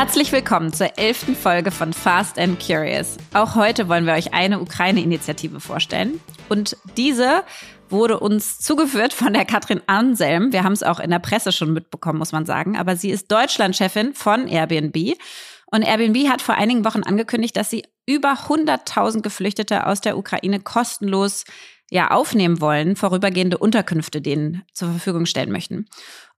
Herzlich 0.00 0.32
willkommen 0.32 0.72
zur 0.72 0.96
elften 0.96 1.36
Folge 1.36 1.70
von 1.70 1.92
Fast 1.92 2.38
and 2.38 2.58
Curious. 2.58 3.18
Auch 3.34 3.54
heute 3.54 3.86
wollen 3.86 4.06
wir 4.06 4.14
euch 4.14 4.32
eine 4.32 4.58
Ukraine-Initiative 4.58 5.60
vorstellen. 5.60 6.20
Und 6.48 6.74
diese 6.96 7.44
wurde 7.90 8.18
uns 8.18 8.58
zugeführt 8.60 9.12
von 9.12 9.34
der 9.34 9.44
Katrin 9.44 9.82
Anselm. 9.88 10.54
Wir 10.54 10.64
haben 10.64 10.72
es 10.72 10.82
auch 10.82 11.00
in 11.00 11.10
der 11.10 11.18
Presse 11.18 11.52
schon 11.52 11.74
mitbekommen, 11.74 12.18
muss 12.18 12.32
man 12.32 12.46
sagen. 12.46 12.78
Aber 12.78 12.96
sie 12.96 13.10
ist 13.10 13.30
Deutschlandchefin 13.30 14.14
von 14.14 14.48
Airbnb. 14.48 15.18
Und 15.66 15.82
Airbnb 15.82 16.30
hat 16.30 16.40
vor 16.40 16.54
einigen 16.54 16.86
Wochen 16.86 17.02
angekündigt, 17.02 17.54
dass 17.54 17.68
sie 17.68 17.82
über 18.06 18.32
100.000 18.32 19.20
Geflüchtete 19.20 19.86
aus 19.86 20.00
der 20.00 20.16
Ukraine 20.16 20.60
kostenlos 20.60 21.44
ja 21.90 22.10
aufnehmen 22.10 22.62
wollen, 22.62 22.96
vorübergehende 22.96 23.58
Unterkünfte 23.58 24.22
denen 24.22 24.62
zur 24.72 24.92
Verfügung 24.92 25.26
stellen 25.26 25.52
möchten. 25.52 25.86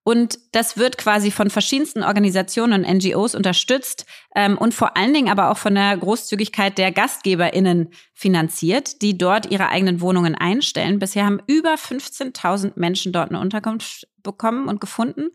Und 0.05 0.38
das 0.51 0.77
wird 0.77 0.98
quasi 0.98 1.30
von 1.30 1.48
verschiedensten 1.48 2.02
Organisationen 2.02 2.84
und 2.84 2.97
NGOs 2.97 3.34
unterstützt 3.34 4.05
ähm, 4.34 4.59
und 4.59 4.74
vor 4.74 4.97
allen 4.97 5.15
Dingen 5.15 5.29
aber 5.29 5.51
auch 5.51 5.59
von 5.59 5.77
der 5.77 5.97
Großzügigkeit 5.97 6.77
der 6.77 6.91
GastgeberInnen 6.91 7.91
finanziert, 8.12 9.01
die 9.01 9.16
dort 9.16 9.51
ihre 9.51 9.69
eigenen 9.69 10.01
Wohnungen 10.01 10.34
einstellen. 10.34 10.98
Bisher 10.98 11.24
haben 11.24 11.41
über 11.46 11.74
15.000 11.74 12.73
Menschen 12.74 13.12
dort 13.12 13.30
eine 13.30 13.41
Unterkunft 13.41 14.09
bekommen 14.23 14.69
und 14.69 14.80
gefunden. 14.80 15.30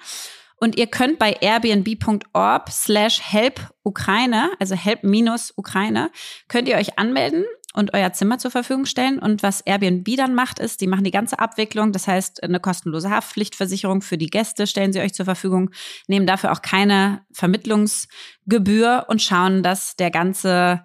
Und 0.59 0.77
ihr 0.77 0.87
könnt 0.87 1.19
bei 1.19 1.33
airbnb.org 1.39 2.69
slash 2.69 3.21
help 3.21 3.69
Ukraine, 3.83 4.49
also 4.59 4.75
help 4.75 5.03
minus 5.03 5.53
Ukraine, 5.55 6.11
könnt 6.47 6.67
ihr 6.67 6.77
euch 6.77 6.97
anmelden 6.97 7.45
und 7.77 7.93
euer 7.93 8.11
Zimmer 8.11 8.39
zur 8.39 8.51
Verfügung 8.51 8.85
stellen. 8.85 9.19
Und 9.19 9.43
was 9.43 9.61
Airbnb 9.61 10.17
dann 10.17 10.33
macht, 10.33 10.59
ist, 10.59 10.81
die 10.81 10.87
machen 10.87 11.03
die 11.03 11.11
ganze 11.11 11.37
Abwicklung. 11.37 11.91
Das 11.91 12.07
heißt, 12.07 12.43
eine 12.43 12.59
kostenlose 12.59 13.09
Haftpflichtversicherung 13.09 14.01
für 14.01 14.17
die 14.17 14.27
Gäste 14.27 14.65
stellen 14.65 14.91
sie 14.91 14.99
euch 14.99 15.13
zur 15.13 15.25
Verfügung, 15.25 15.69
nehmen 16.07 16.25
dafür 16.25 16.51
auch 16.51 16.61
keine 16.63 17.21
Vermittlungsgebühr 17.31 19.05
und 19.07 19.21
schauen, 19.21 19.61
dass 19.61 19.95
der 19.95 20.11
ganze, 20.11 20.83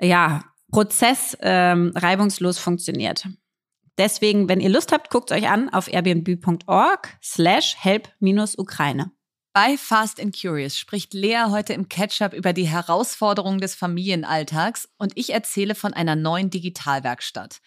ja, 0.00 0.42
Prozess 0.72 1.36
ähm, 1.40 1.92
reibungslos 1.94 2.58
funktioniert. 2.58 3.26
Deswegen, 3.98 4.48
wenn 4.48 4.60
ihr 4.60 4.70
Lust 4.70 4.92
habt, 4.92 5.10
guckt 5.10 5.32
euch 5.32 5.48
an 5.48 5.68
auf 5.68 5.92
airbnb.org 5.92 7.18
slash 7.22 7.76
help-Ukraine. 7.78 9.10
Bei 9.62 9.76
Fast 9.76 10.18
and 10.20 10.34
Curious 10.34 10.78
spricht 10.78 11.12
Lea 11.12 11.48
heute 11.48 11.74
im 11.74 11.90
Catch-up 11.90 12.32
über 12.32 12.54
die 12.54 12.66
Herausforderungen 12.66 13.60
des 13.60 13.74
Familienalltags 13.74 14.88
und 14.96 15.12
ich 15.16 15.34
erzähle 15.34 15.74
von 15.74 15.92
einer 15.92 16.16
neuen 16.16 16.48
Digitalwerkstatt. 16.48 17.60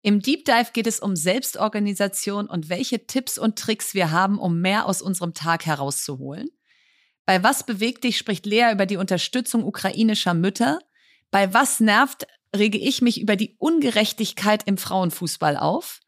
Im 0.00 0.20
Deep 0.20 0.46
Dive 0.46 0.70
geht 0.72 0.86
es 0.86 1.00
um 1.00 1.16
Selbstorganisation 1.16 2.46
und 2.46 2.70
welche 2.70 3.06
Tipps 3.06 3.36
und 3.36 3.58
Tricks 3.58 3.92
wir 3.92 4.10
haben, 4.10 4.38
um 4.38 4.62
mehr 4.62 4.86
aus 4.86 5.02
unserem 5.02 5.34
Tag 5.34 5.66
herauszuholen. 5.66 6.48
Bei 7.26 7.42
Was 7.42 7.66
bewegt 7.66 8.04
dich 8.04 8.16
spricht 8.16 8.46
Lea 8.46 8.72
über 8.72 8.86
die 8.86 8.96
Unterstützung 8.96 9.64
ukrainischer 9.64 10.32
Mütter. 10.32 10.78
Bei 11.30 11.52
Was 11.52 11.78
nervt 11.78 12.26
rege 12.56 12.78
ich 12.78 13.02
mich 13.02 13.20
über 13.20 13.36
die 13.36 13.54
Ungerechtigkeit 13.58 14.62
im 14.64 14.78
Frauenfußball 14.78 15.58
auf. 15.58 16.00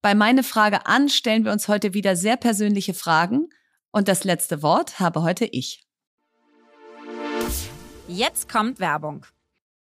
Bei 0.00 0.14
meine 0.14 0.42
Frage 0.42 0.86
an 0.86 1.10
stellen 1.10 1.44
wir 1.44 1.52
uns 1.52 1.68
heute 1.68 1.92
wieder 1.92 2.16
sehr 2.16 2.38
persönliche 2.38 2.94
Fragen 2.94 3.50
und 3.92 4.08
das 4.08 4.24
letzte 4.24 4.62
Wort 4.62 5.00
habe 5.00 5.22
heute 5.22 5.44
ich. 5.44 5.82
Jetzt 8.08 8.48
kommt 8.48 8.80
Werbung. 8.80 9.26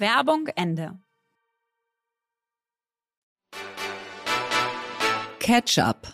Werbung 0.00 0.48
Ende. 0.56 0.98
Ketchup. 5.38 6.08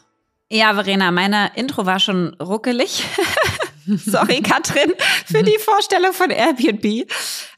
Ja, 0.50 0.74
Verena, 0.74 1.10
meine 1.10 1.52
Intro 1.54 1.86
war 1.86 1.98
schon 1.98 2.34
ruckelig. 2.34 3.04
Sorry, 3.86 4.42
Katrin, 4.42 4.92
für 5.26 5.42
die 5.44 5.58
Vorstellung 5.58 6.12
von 6.12 6.30
Airbnb. 6.30 7.08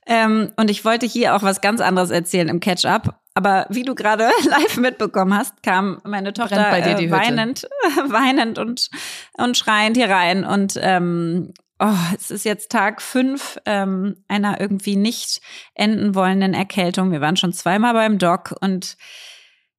Ähm, 0.06 0.52
und 0.56 0.70
ich 0.70 0.84
wollte 0.84 1.06
hier 1.06 1.34
auch 1.34 1.42
was 1.42 1.60
ganz 1.60 1.80
anderes 1.80 2.10
erzählen 2.10 2.48
im 2.48 2.60
Catch-up. 2.60 3.20
Aber 3.34 3.66
wie 3.70 3.82
du 3.82 3.94
gerade 3.94 4.24
live 4.44 4.76
mitbekommen 4.76 5.32
hast, 5.32 5.62
kam 5.62 6.00
meine 6.04 6.32
Tochter 6.32 6.72
äh, 6.76 7.10
weinend, 7.10 7.68
weinend 8.06 8.58
und, 8.58 8.90
und 9.38 9.56
schreiend 9.56 9.96
hier 9.96 10.10
rein. 10.10 10.44
Und 10.44 10.78
ähm, 10.80 11.54
oh, 11.78 11.96
es 12.16 12.30
ist 12.30 12.44
jetzt 12.44 12.70
Tag 12.70 13.00
fünf 13.02 13.58
ähm, 13.66 14.24
einer 14.28 14.60
irgendwie 14.60 14.96
nicht 14.96 15.40
enden 15.74 16.14
wollenden 16.14 16.54
Erkältung. 16.54 17.12
Wir 17.12 17.20
waren 17.20 17.36
schon 17.36 17.52
zweimal 17.52 17.92
beim 17.92 18.18
Doc 18.18 18.54
und 18.60 18.96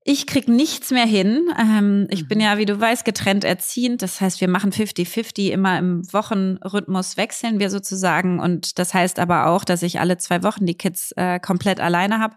ich 0.03 0.25
krieg 0.25 0.47
nichts 0.47 0.91
mehr 0.91 1.05
hin. 1.05 1.49
Ähm, 1.59 2.07
ich 2.09 2.27
bin 2.27 2.39
mhm. 2.39 2.43
ja, 2.43 2.57
wie 2.57 2.65
du 2.65 2.79
weißt, 2.79 3.05
getrennt 3.05 3.43
erziehend. 3.43 4.01
Das 4.01 4.21
heißt, 4.21 4.41
wir 4.41 4.47
machen 4.47 4.71
50-50 4.71 5.49
immer 5.49 5.77
im 5.77 6.01
Wochenrhythmus 6.11 7.17
wechseln 7.17 7.59
wir 7.59 7.69
sozusagen. 7.69 8.39
Und 8.39 8.79
das 8.79 8.93
heißt 8.93 9.19
aber 9.19 9.47
auch, 9.47 9.65
dass 9.65 9.83
ich 9.83 9.99
alle 9.99 10.17
zwei 10.17 10.41
Wochen 10.41 10.65
die 10.65 10.77
Kids 10.77 11.11
äh, 11.17 11.39
komplett 11.39 11.79
alleine 11.79 12.19
habe. 12.19 12.35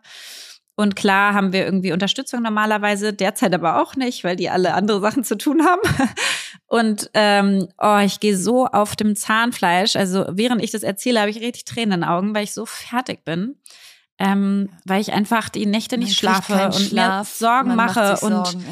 Und 0.74 0.96
klar 0.96 1.34
haben 1.34 1.52
wir 1.52 1.64
irgendwie 1.64 1.92
Unterstützung 1.92 2.42
normalerweise, 2.42 3.12
derzeit 3.12 3.54
aber 3.54 3.80
auch 3.80 3.94
nicht, 3.94 4.24
weil 4.24 4.36
die 4.36 4.48
alle 4.48 4.72
andere 4.72 5.00
Sachen 5.00 5.22
zu 5.22 5.36
tun 5.36 5.64
haben. 5.64 5.82
Und 6.66 7.10
ähm, 7.12 7.68
oh, 7.78 7.98
ich 7.98 8.20
gehe 8.20 8.36
so 8.36 8.66
auf 8.66 8.96
dem 8.96 9.14
Zahnfleisch. 9.14 9.96
Also 9.96 10.24
während 10.30 10.62
ich 10.62 10.70
das 10.70 10.82
erzähle, 10.82 11.20
habe 11.20 11.30
ich 11.30 11.40
richtig 11.40 11.66
Tränen 11.66 11.92
in 11.92 12.00
den 12.00 12.08
Augen, 12.08 12.34
weil 12.34 12.44
ich 12.44 12.54
so 12.54 12.64
fertig 12.64 13.24
bin. 13.24 13.56
Ähm, 14.18 14.70
weil 14.84 15.00
ich 15.00 15.12
einfach 15.12 15.48
die 15.48 15.66
Nächte 15.66 15.98
nicht 15.98 16.16
schlafe 16.16 16.66
und 16.66 16.74
Schlaf. 16.74 17.18
mir 17.18 17.24
Sorgen 17.24 17.74
mache 17.74 18.12
und 18.24 18.46
Sorgen, 18.46 18.64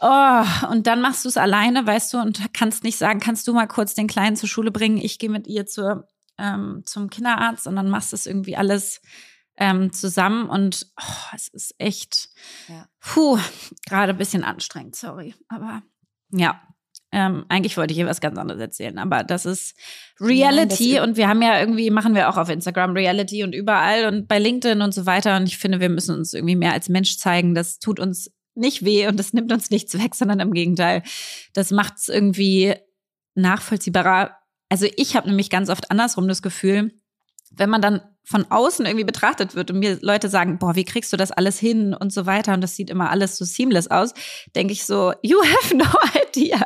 ja. 0.00 0.64
oh, 0.66 0.72
und 0.72 0.86
dann 0.86 1.00
machst 1.00 1.24
du 1.24 1.28
es 1.28 1.36
alleine, 1.36 1.86
weißt 1.86 2.12
du, 2.12 2.18
und 2.18 2.52
kannst 2.52 2.82
nicht 2.82 2.98
sagen, 2.98 3.20
kannst 3.20 3.46
du 3.46 3.52
mal 3.52 3.68
kurz 3.68 3.94
den 3.94 4.08
Kleinen 4.08 4.34
zur 4.34 4.48
Schule 4.48 4.70
bringen, 4.70 4.96
ich 4.96 5.18
gehe 5.18 5.30
mit 5.30 5.46
ihr 5.46 5.66
zur, 5.66 6.08
ähm, 6.36 6.82
zum 6.84 7.10
Kinderarzt 7.10 7.66
und 7.66 7.76
dann 7.76 7.90
machst 7.90 8.12
du 8.12 8.16
es 8.16 8.26
irgendwie 8.26 8.56
alles 8.56 9.00
ähm, 9.62 9.92
zusammen 9.92 10.48
und 10.48 10.88
oh, 11.00 11.34
es 11.36 11.46
ist 11.46 11.72
echt, 11.78 12.30
ja. 12.68 12.88
puh, 12.98 13.38
gerade 13.86 14.10
ein 14.12 14.18
bisschen 14.18 14.42
anstrengend, 14.42 14.96
sorry. 14.96 15.36
Aber 15.46 15.84
ja, 16.32 16.60
ähm, 17.12 17.44
eigentlich 17.48 17.76
wollte 17.76 17.92
ich 17.92 17.96
hier 17.98 18.08
was 18.08 18.20
ganz 18.20 18.36
anderes 18.38 18.60
erzählen, 18.60 18.98
aber 18.98 19.22
das 19.22 19.46
ist 19.46 19.78
Reality 20.20 20.94
ja, 20.94 21.00
das 21.00 21.08
und 21.08 21.16
wir 21.16 21.28
haben 21.28 21.42
ja 21.42 21.60
irgendwie, 21.60 21.90
machen 21.90 22.16
wir 22.16 22.28
auch 22.28 22.38
auf 22.38 22.48
Instagram 22.48 22.96
Reality 22.96 23.44
und 23.44 23.54
überall 23.54 24.06
und 24.06 24.26
bei 24.26 24.40
LinkedIn 24.40 24.82
und 24.82 24.92
so 24.94 25.06
weiter. 25.06 25.36
Und 25.36 25.44
ich 25.44 25.58
finde, 25.58 25.78
wir 25.78 25.90
müssen 25.90 26.16
uns 26.16 26.34
irgendwie 26.34 26.56
mehr 26.56 26.72
als 26.72 26.88
Mensch 26.88 27.16
zeigen. 27.18 27.54
Das 27.54 27.78
tut 27.78 28.00
uns 28.00 28.32
nicht 28.56 28.84
weh 28.84 29.06
und 29.06 29.16
das 29.16 29.32
nimmt 29.32 29.52
uns 29.52 29.70
nichts 29.70 29.96
weg, 29.96 30.16
sondern 30.16 30.40
im 30.40 30.54
Gegenteil. 30.54 31.04
Das 31.52 31.70
macht 31.70 31.98
es 31.98 32.08
irgendwie 32.08 32.74
nachvollziehbarer. 33.36 34.36
Also 34.68 34.88
ich 34.96 35.14
habe 35.14 35.28
nämlich 35.28 35.50
ganz 35.50 35.70
oft 35.70 35.92
andersrum 35.92 36.26
das 36.26 36.42
Gefühl, 36.42 36.98
wenn 37.52 37.70
man 37.70 37.80
dann 37.80 38.00
von 38.24 38.46
außen 38.50 38.86
irgendwie 38.86 39.04
betrachtet 39.04 39.54
wird 39.54 39.70
und 39.70 39.80
mir 39.80 39.98
Leute 40.00 40.28
sagen, 40.28 40.58
boah, 40.58 40.76
wie 40.76 40.84
kriegst 40.84 41.12
du 41.12 41.16
das 41.16 41.32
alles 41.32 41.58
hin 41.58 41.92
und 41.92 42.12
so 42.12 42.24
weiter 42.24 42.54
und 42.54 42.60
das 42.60 42.76
sieht 42.76 42.88
immer 42.88 43.10
alles 43.10 43.36
so 43.36 43.44
seamless 43.44 43.90
aus, 43.90 44.14
denke 44.54 44.72
ich 44.72 44.84
so, 44.84 45.12
you 45.22 45.42
have 45.42 45.76
no 45.76 45.84
idea. 46.28 46.64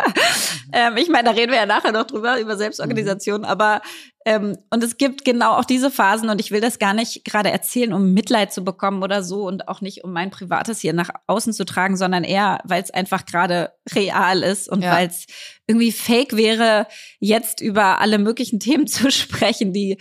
Ähm, 0.73 0.97
ich 0.97 1.09
meine, 1.09 1.25
da 1.25 1.31
reden 1.31 1.53
wir 1.53 1.59
ja 1.59 1.67
nachher 1.67 1.93
noch 1.93 2.07
drüber, 2.07 2.39
über 2.39 2.57
Selbstorganisation, 2.57 3.41
mhm. 3.41 3.47
aber 3.47 3.81
ähm, 4.27 4.59
und 4.71 4.83
es 4.83 4.99
gibt 4.99 5.25
genau 5.25 5.53
auch 5.53 5.65
diese 5.65 5.91
Phasen 5.91 6.29
und 6.29 6.41
ich 6.41 6.51
will 6.51 6.61
das 6.61 6.79
gar 6.79 6.93
nicht 6.93 7.25
gerade 7.25 7.51
erzählen, 7.51 7.93
um 7.93 8.13
Mitleid 8.13 8.53
zu 8.53 8.65
bekommen 8.65 9.03
oder 9.03 9.23
so 9.23 9.47
und 9.47 9.69
auch 9.69 9.81
nicht, 9.81 10.05
um 10.05 10.13
mein 10.13 10.31
Privates 10.31 10.81
hier 10.81 10.93
nach 10.93 11.11
außen 11.29 11.53
zu 11.53 11.65
tragen, 11.65 11.97
sondern 11.97 12.25
eher, 12.25 12.59
weil 12.65 12.83
es 12.83 12.91
einfach 12.91 13.25
gerade 13.25 13.71
real 13.95 14.43
ist 14.43 14.69
und 14.69 14.83
ja. 14.83 14.93
weil 14.93 15.07
es 15.07 15.27
irgendwie 15.69 15.93
fake 15.93 16.37
wäre, 16.37 16.87
jetzt 17.21 17.61
über 17.61 18.01
alle 18.01 18.19
möglichen 18.19 18.61
Themen 18.61 18.87
zu 18.89 19.11
sprechen, 19.11 19.73
die 19.73 19.99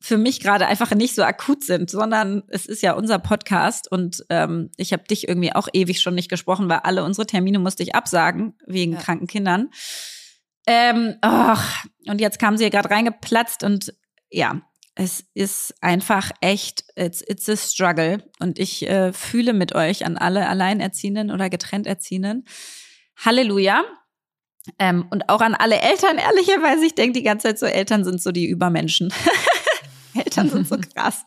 für 0.00 0.18
mich 0.18 0.40
gerade 0.40 0.66
einfach 0.66 0.94
nicht 0.94 1.14
so 1.14 1.22
akut 1.22 1.64
sind, 1.64 1.90
sondern 1.90 2.42
es 2.48 2.66
ist 2.66 2.82
ja 2.82 2.92
unser 2.92 3.18
Podcast 3.18 3.90
und 3.90 4.24
ähm, 4.30 4.70
ich 4.76 4.92
habe 4.92 5.04
dich 5.04 5.28
irgendwie 5.28 5.52
auch 5.52 5.68
ewig 5.72 6.00
schon 6.00 6.14
nicht 6.14 6.30
gesprochen, 6.30 6.68
weil 6.68 6.78
alle 6.78 7.04
unsere 7.04 7.26
Termine 7.26 7.58
musste 7.58 7.82
ich 7.82 7.94
absagen 7.94 8.54
wegen 8.66 8.92
ja. 8.92 9.00
kranken 9.00 9.26
Kindern. 9.26 9.70
Ähm, 10.66 11.16
oh, 11.24 11.56
und 12.10 12.20
jetzt 12.20 12.38
kam 12.38 12.56
sie 12.56 12.64
ja 12.64 12.70
gerade 12.70 12.90
reingeplatzt 12.90 13.64
und 13.64 13.94
ja, 14.30 14.60
es 14.94 15.24
ist 15.32 15.74
einfach 15.80 16.32
echt, 16.40 16.84
it's, 16.96 17.22
it's 17.26 17.48
a 17.48 17.56
struggle. 17.56 18.22
Und 18.40 18.58
ich 18.58 18.86
äh, 18.88 19.12
fühle 19.12 19.52
mit 19.52 19.74
euch 19.74 20.04
an 20.04 20.18
alle 20.18 20.48
Alleinerziehenden 20.48 21.30
oder 21.30 21.48
getrennt 21.48 21.86
Erziehenden. 21.86 22.44
Halleluja. 23.16 23.84
Ähm, 24.78 25.06
und 25.10 25.28
auch 25.28 25.40
an 25.40 25.54
alle 25.54 25.80
Eltern, 25.80 26.18
ehrlicherweise, 26.18 26.84
ich 26.84 26.94
denke 26.96 27.18
die 27.18 27.22
ganze 27.22 27.46
Zeit 27.46 27.58
so, 27.60 27.66
Eltern 27.66 28.04
sind 28.04 28.20
so 28.20 28.32
die 28.32 28.48
Übermenschen. 28.48 29.12
Eltern 30.18 30.50
sind 30.50 30.68
so 30.68 30.76
krass. 30.94 31.24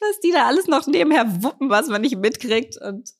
Dass 0.00 0.20
die 0.22 0.32
da 0.32 0.46
alles 0.46 0.66
noch 0.66 0.86
nebenher 0.86 1.42
wuppen, 1.42 1.70
was 1.70 1.88
man 1.88 2.02
nicht 2.02 2.16
mitkriegt 2.16 2.76
und 2.80 3.10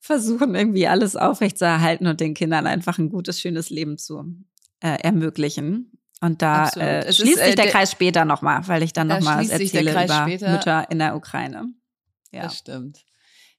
versuchen 0.00 0.54
irgendwie 0.54 0.86
alles 0.86 1.16
aufrechtzuerhalten 1.16 2.06
und 2.06 2.20
den 2.20 2.34
Kindern 2.34 2.66
einfach 2.66 2.98
ein 2.98 3.08
gutes, 3.08 3.40
schönes 3.40 3.70
Leben 3.70 3.98
zu 3.98 4.24
äh, 4.80 4.98
ermöglichen. 5.02 5.92
Und 6.20 6.42
da 6.42 6.68
äh, 6.70 7.12
schließt 7.12 7.38
ist, 7.38 7.44
sich 7.44 7.54
der, 7.54 7.66
äh, 7.66 7.70
Kreis 7.70 7.92
später 7.92 8.24
nochmal, 8.24 8.66
weil 8.68 8.82
ich 8.82 8.92
dann 8.92 9.08
nochmal 9.08 9.48
erzähle 9.48 9.92
über 9.92 10.08
später. 10.08 10.50
Mütter 10.50 10.90
in 10.90 10.98
der 10.98 11.16
Ukraine. 11.16 11.66
Ja. 12.32 12.44
Das 12.44 12.58
stimmt. 12.58 13.04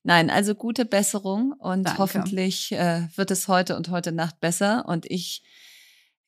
Nein, 0.04 0.30
also 0.30 0.54
gute 0.54 0.86
Besserung 0.86 1.54
und 1.58 1.86
Danke. 1.86 2.00
hoffentlich 2.00 2.72
äh, 2.72 3.08
wird 3.16 3.32
es 3.32 3.48
heute 3.48 3.76
und 3.76 3.90
heute 3.90 4.12
Nacht 4.12 4.40
besser. 4.40 4.86
Und 4.88 5.10
ich 5.10 5.44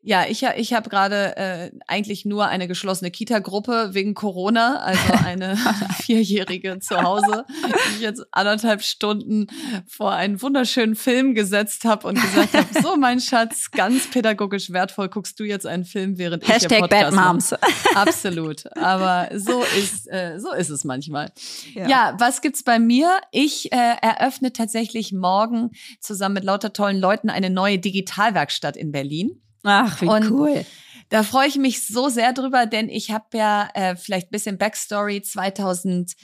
ja, 0.07 0.23
ich, 0.25 0.41
ich 0.43 0.71
habe 0.71 0.89
gerade 0.89 1.35
äh, 1.35 1.71
eigentlich 1.85 2.23
nur 2.23 2.47
eine 2.47 2.69
geschlossene 2.69 3.11
Kita-Gruppe 3.11 3.89
wegen 3.91 4.13
Corona, 4.13 4.77
also 4.77 5.13
eine 5.25 5.57
Vierjährige 5.99 6.79
zu 6.79 7.03
Hause, 7.03 7.43
die 7.49 7.95
ich 7.95 7.99
jetzt 7.99 8.25
anderthalb 8.31 8.83
Stunden 8.83 9.47
vor 9.85 10.13
einen 10.13 10.41
wunderschönen 10.41 10.95
Film 10.95 11.35
gesetzt 11.35 11.83
habe 11.83 12.07
und 12.07 12.21
gesagt 12.21 12.53
habe, 12.53 12.67
so 12.81 12.95
mein 12.95 13.19
Schatz, 13.19 13.69
ganz 13.69 14.09
pädagogisch 14.09 14.71
wertvoll, 14.71 15.09
guckst 15.09 15.41
du 15.41 15.43
jetzt 15.43 15.67
einen 15.67 15.83
Film, 15.83 16.17
während 16.17 16.47
Hashtag 16.47 16.71
ich 16.71 16.79
Podcast 16.79 17.13
Bad 17.13 17.25
Moms. 17.25 17.53
Absolut, 17.95 18.63
aber 18.77 19.27
so 19.35 19.61
ist, 19.77 20.09
äh, 20.09 20.39
so 20.39 20.53
ist 20.53 20.69
es 20.69 20.85
manchmal. 20.85 21.33
Ja. 21.73 21.89
ja, 21.89 22.15
was 22.17 22.39
gibt's 22.39 22.63
bei 22.63 22.79
mir? 22.79 23.19
Ich 23.31 23.73
äh, 23.73 23.95
eröffne 24.01 24.53
tatsächlich 24.53 25.11
morgen 25.11 25.71
zusammen 25.99 26.35
mit 26.35 26.45
lauter 26.45 26.71
tollen 26.71 26.97
Leuten 26.97 27.29
eine 27.29 27.49
neue 27.49 27.77
Digitalwerkstatt 27.77 28.77
in 28.77 28.93
Berlin. 28.93 29.41
Ach, 29.67 30.01
wie 30.01 30.07
und 30.07 30.31
cool. 30.31 30.65
Da 31.09 31.23
freue 31.23 31.47
ich 31.47 31.57
mich 31.57 31.87
so 31.87 32.09
sehr 32.09 32.33
drüber, 32.33 32.65
denn 32.65 32.89
ich 32.89 33.11
habe 33.11 33.37
ja 33.37 33.69
äh, 33.73 33.95
vielleicht 33.95 34.29
bisschen 34.29 34.57
Backstory 34.57 35.21
2000 35.21 36.15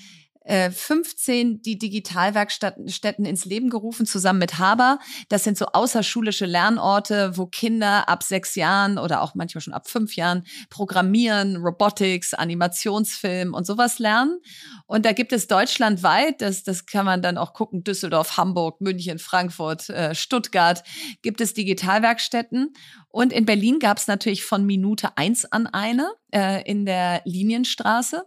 15 0.46 1.62
die 1.62 1.78
Digitalwerkstätten 1.78 3.26
ins 3.26 3.46
Leben 3.46 3.70
gerufen, 3.70 4.06
zusammen 4.06 4.40
mit 4.40 4.60
Haber. 4.60 5.00
Das 5.30 5.46
sind 5.46 5.58
so 5.58 5.68
außerschulische 5.68 6.46
Lernorte, 6.46 7.38
wo 7.38 7.46
Kinder 7.46 8.10
ab 8.10 8.24
sechs 8.24 8.56
Jahren 8.56 8.98
oder 8.98 9.22
auch 9.22 9.36
manchmal 9.36 9.62
schon 9.62 9.74
ab 9.74 9.90
fünf 9.90 10.18
Jahren 10.18 10.46
Programmieren, 10.70 11.56
Robotics, 11.58 12.34
Animationsfilm 12.34 13.54
und 13.54 13.66
sowas 13.66 14.00
lernen. 14.00 14.42
Und 14.86 15.06
da 15.06 15.14
gibt 15.14 15.32
es 15.32 15.48
deutschlandweit, 15.48 16.42
das, 16.42 16.64
das 16.64 16.86
kann 16.86 17.06
man 17.06 17.22
dann 17.22 17.38
auch 17.38 17.54
gucken, 17.54 17.86
Düsseldorf, 17.86 18.36
Hamburg, 18.36 18.82
München, 18.82 19.20
Frankfurt, 19.20 19.90
äh, 19.90 20.14
Stuttgart, 20.14 20.84
gibt 21.22 21.40
es 21.40 21.54
Digitalwerkstätten. 21.54 22.74
Und 23.14 23.32
in 23.32 23.46
Berlin 23.46 23.78
gab 23.78 24.00
es 24.00 24.08
natürlich 24.08 24.44
von 24.44 24.66
Minute 24.66 25.18
eins 25.18 25.46
an 25.46 25.68
eine 25.68 26.12
äh, 26.34 26.68
in 26.68 26.88
der 26.88 27.22
Linienstraße. 27.26 28.24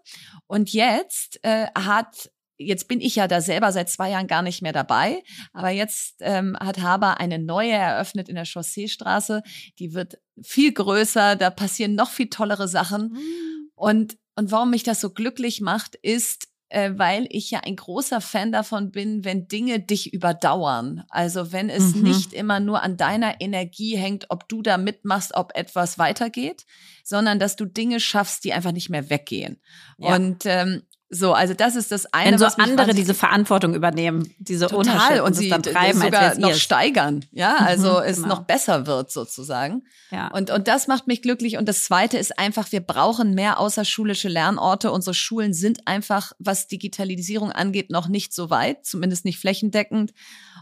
Und 0.47 0.73
jetzt 0.73 1.41
äh, 1.43 1.67
hat 1.77 2.31
Jetzt 2.59 2.89
bin 2.89 3.03
ich 3.03 3.17
ja 3.17 3.29
da 3.29 3.43
selber 3.43 3.71
seit 3.71 3.91
zwei 3.91 4.09
Jahren 4.13 4.29
gar 4.29 4.41
nicht 4.41 4.63
mehr 4.63 4.73
dabei, 4.73 5.23
aber 5.53 5.69
jetzt 5.69 6.15
ähm, 6.21 6.57
hat 6.59 6.81
Haber 6.81 7.21
eine 7.21 7.39
neue 7.39 7.73
eröffnet 7.73 8.31
in 8.31 8.35
der 8.35 8.47
Chausseestraße. 8.47 9.43
Die 9.79 9.93
wird 9.93 10.17
viel 10.43 10.73
größer, 10.73 11.37
da 11.37 11.51
passieren 11.51 11.95
noch 11.95 12.09
viel 12.09 12.31
tollere 12.31 12.67
Sachen. 12.67 13.13
Mhm. 13.13 13.71
Und 13.75 14.17
und 14.37 14.53
warum 14.53 14.71
mich 14.71 14.83
das 14.83 15.01
so 15.01 15.11
glücklich 15.11 15.61
macht, 15.61 15.97
ist, 15.97 16.49
äh, 16.69 16.93
weil 16.97 17.27
ich 17.31 17.51
ja 17.51 17.61
ein 17.61 17.77
großer 17.77 18.21
Fan 18.21 18.53
davon 18.53 18.91
bin, 18.91 19.25
wenn 19.25 19.49
Dinge 19.49 19.81
dich 19.81 20.13
überdauern. 20.13 21.05
Also 21.09 21.53
wenn 21.53 21.71
es 21.71 21.95
mhm. 21.95 22.03
nicht 22.03 22.33
immer 22.33 22.61
nur 22.61 22.83
an 22.83 22.97
deiner 22.97 23.41
Energie 23.41 23.97
hängt, 23.97 24.27
ob 24.31 24.49
du 24.49 24.63
da 24.63 24.77
mitmachst, 24.77 25.35
ob 25.35 25.53
etwas 25.55 25.99
weitergeht, 25.99 26.67
sondern 27.05 27.39
dass 27.39 27.57
du 27.57 27.67
Dinge 27.67 28.01
schaffst, 28.01 28.45
die 28.45 28.53
einfach 28.53 28.73
nicht 28.73 28.91
mehr 28.91 29.11
weggehen. 29.11 29.61
Ja. 29.99 30.17
Und 30.17 30.45
ähm, 30.47 30.83
so, 31.09 31.33
also 31.35 31.55
das 31.55 31.77
ist 31.77 31.93
das 31.93 32.13
eine. 32.13 32.33
Wenn 32.33 32.39
so 32.39 32.47
andere 32.57 32.93
diese 32.93 33.15
Verantwortung 33.15 33.75
übernehmen, 33.75 34.35
diese 34.39 34.67
total 34.67 35.21
und 35.21 35.35
sie 35.35 35.49
dann 35.49 35.63
treiben, 35.63 36.01
sogar 36.01 36.37
noch 36.37 36.55
steigern, 36.55 37.25
ja, 37.31 37.59
mhm, 37.61 37.67
also 37.67 38.01
es 38.01 38.17
genau. 38.17 38.29
noch 38.29 38.41
besser 38.43 38.87
wird 38.87 39.13
sozusagen. 39.13 39.85
Ja. 40.11 40.29
Und 40.29 40.51
und 40.51 40.67
das 40.67 40.89
macht 40.89 41.07
mich 41.07 41.23
glücklich. 41.23 41.59
Und 41.59 41.69
das 41.69 41.85
Zweite 41.85 42.19
ist 42.19 42.39
einfach, 42.39 42.73
wir 42.73 42.81
brauchen 42.81 43.35
mehr 43.35 43.61
außerschulische 43.61 44.29
Lernorte. 44.29 44.91
Unsere 44.91 45.15
Schulen 45.15 45.55
sind 45.55 45.87
einfach, 45.87 46.33
was 46.41 46.67
Digitalisierung 46.67 47.53
angeht, 47.53 47.91
noch 47.91 48.09
nicht 48.09 48.35
so 48.35 48.51
weit, 48.51 48.85
zumindest 48.85 49.25
nicht 49.25 49.39
flächendeckend. 49.39 50.13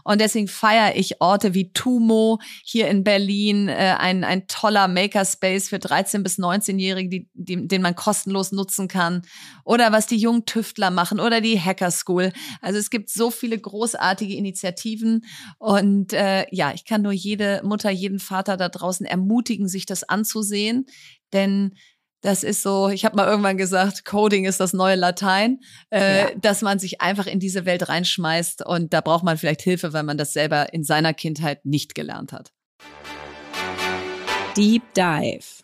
Und 0.05 0.21
deswegen 0.21 0.47
feiere 0.47 0.95
ich 0.95 1.19
Orte 1.19 1.55
wie 1.55 1.73
Tumo 1.73 2.39
hier 2.63 2.87
in 2.89 3.03
Berlin, 3.03 3.67
äh, 3.67 3.95
ein, 3.97 4.23
ein 4.23 4.47
toller 4.47 4.87
Makerspace 4.87 5.69
für 5.69 5.77
13- 5.77 6.21
bis 6.21 6.37
19-Jährige, 6.37 7.09
die, 7.09 7.29
die, 7.33 7.67
den 7.67 7.81
man 7.81 7.95
kostenlos 7.95 8.51
nutzen 8.51 8.87
kann. 8.87 9.23
Oder 9.63 9.91
was 9.91 10.05
die 10.05 10.17
jungen 10.17 10.45
Tüftler 10.45 10.91
machen 10.91 11.19
oder 11.19 11.41
die 11.41 11.59
Hacker 11.59 11.89
School. 11.89 12.31
Also 12.61 12.77
es 12.77 12.91
gibt 12.91 13.09
so 13.09 13.31
viele 13.31 13.57
großartige 13.57 14.35
Initiativen. 14.35 15.25
Und 15.57 16.13
äh, 16.13 16.45
ja, 16.51 16.71
ich 16.75 16.85
kann 16.85 17.01
nur 17.01 17.11
jede 17.11 17.61
Mutter, 17.63 17.89
jeden 17.89 18.19
Vater 18.19 18.57
da 18.57 18.69
draußen 18.69 19.07
ermutigen, 19.07 19.67
sich 19.67 19.87
das 19.87 20.03
anzusehen. 20.03 20.85
Denn 21.33 21.73
das 22.25 22.43
ist 22.43 22.63
so, 22.63 22.89
ich 22.89 23.05
habe 23.05 23.15
mal 23.15 23.27
irgendwann 23.27 23.57
gesagt, 23.57 24.03
Coding 24.03 24.45
ist 24.45 24.59
das 24.59 24.73
neue 24.73 24.95
Latein, 24.95 25.59
äh, 25.91 26.21
ja. 26.21 26.31
dass 26.35 26.61
man 26.61 26.79
sich 26.79 27.01
einfach 27.01 27.27
in 27.27 27.39
diese 27.39 27.65
Welt 27.65 27.87
reinschmeißt 27.87 28.65
und 28.65 28.93
da 28.93 29.01
braucht 29.01 29.23
man 29.23 29.37
vielleicht 29.37 29.61
Hilfe, 29.61 29.93
weil 29.93 30.03
man 30.03 30.17
das 30.17 30.33
selber 30.33 30.73
in 30.73 30.83
seiner 30.83 31.13
Kindheit 31.13 31.65
nicht 31.65 31.93
gelernt 31.93 32.33
hat. 32.33 32.51
Deep 34.57 34.83
Dive. 34.95 35.63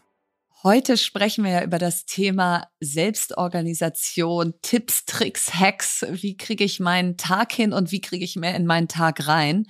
Heute 0.64 0.98
sprechen 0.98 1.44
wir 1.44 1.52
ja 1.52 1.64
über 1.64 1.80
das 1.80 2.06
Thema 2.06 2.68
Selbstorganisation, 2.80 4.54
Tipps, 4.62 5.06
Tricks, 5.06 5.56
Hacks. 5.56 6.06
Wie 6.12 6.38
kriege 6.38 6.64
ich 6.64 6.80
meinen 6.80 7.18
Tag 7.18 7.52
hin 7.52 7.74
und 7.74 7.92
wie 7.92 8.02
kriege 8.02 8.24
ich 8.24 8.36
mehr 8.36 8.54
in 8.56 8.68
meinen 8.68 8.88
Tag 8.88 9.28
rein? 9.28 9.66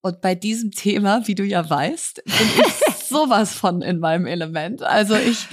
Und 0.00 0.20
bei 0.20 0.34
diesem 0.34 0.72
Thema, 0.72 1.26
wie 1.28 1.36
du 1.36 1.44
ja 1.44 1.70
weißt, 1.70 2.24
bin 2.24 2.34
ich 2.34 2.94
sowas 3.08 3.54
von 3.54 3.80
in 3.80 4.00
meinem 4.00 4.26
Element. 4.26 4.82
Also 4.82 5.14
ich, 5.14 5.46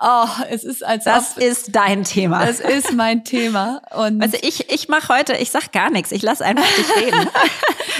oh, 0.00 0.26
es 0.50 0.64
ist 0.64 0.84
als 0.84 1.04
das 1.04 1.36
ob, 1.36 1.42
ist 1.42 1.74
dein 1.74 2.04
Thema. 2.04 2.48
Es 2.48 2.60
ist 2.60 2.92
mein 2.92 3.24
Thema. 3.24 3.82
Und 3.96 4.22
also 4.22 4.36
ich, 4.42 4.70
ich 4.72 4.88
mache 4.88 5.14
heute, 5.14 5.34
ich 5.34 5.50
sag 5.50 5.72
gar 5.72 5.90
nichts. 5.90 6.12
Ich 6.12 6.22
lass 6.22 6.40
einfach 6.42 6.66
dich 6.76 6.96
reden. 6.96 7.28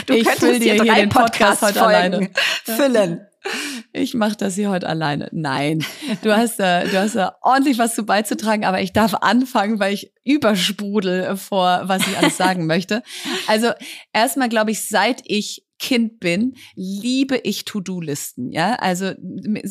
Du 0.07 0.13
ich 0.13 0.25
könntest 0.25 0.63
dir 0.63 0.77
drei 0.77 1.01
den 1.01 1.09
Podcast 1.09 1.63
heute 1.63 1.81
alleine 1.81 2.29
füllen. 2.65 3.27
Ich 3.93 4.15
mache 4.15 4.37
das 4.37 4.55
hier 4.55 4.71
heute 4.71 4.89
alleine. 4.89 5.29
Nein, 5.33 5.85
du 6.23 6.37
hast, 6.37 6.59
äh, 6.61 6.89
du 6.89 6.99
hast 6.99 7.15
äh, 7.15 7.29
ordentlich 7.43 7.79
was 7.79 7.95
zu 7.95 8.05
beizutragen, 8.05 8.65
aber 8.65 8.81
ich 8.81 8.93
darf 8.93 9.15
anfangen, 9.15 9.79
weil 9.79 9.95
ich 9.95 10.13
übersprudel 10.25 11.37
vor, 11.37 11.83
was 11.85 12.07
ich 12.07 12.19
alles 12.19 12.37
sagen 12.37 12.67
möchte. 12.67 13.03
Also 13.47 13.71
erstmal 14.13 14.49
glaube 14.49 14.73
ich, 14.73 14.89
seit 14.89 15.23
ich 15.25 15.64
Kind 15.81 16.21
bin, 16.21 16.55
liebe 16.77 17.37
ich 17.37 17.65
To-Do-Listen. 17.65 18.53
Ja, 18.53 18.75
also 18.77 19.13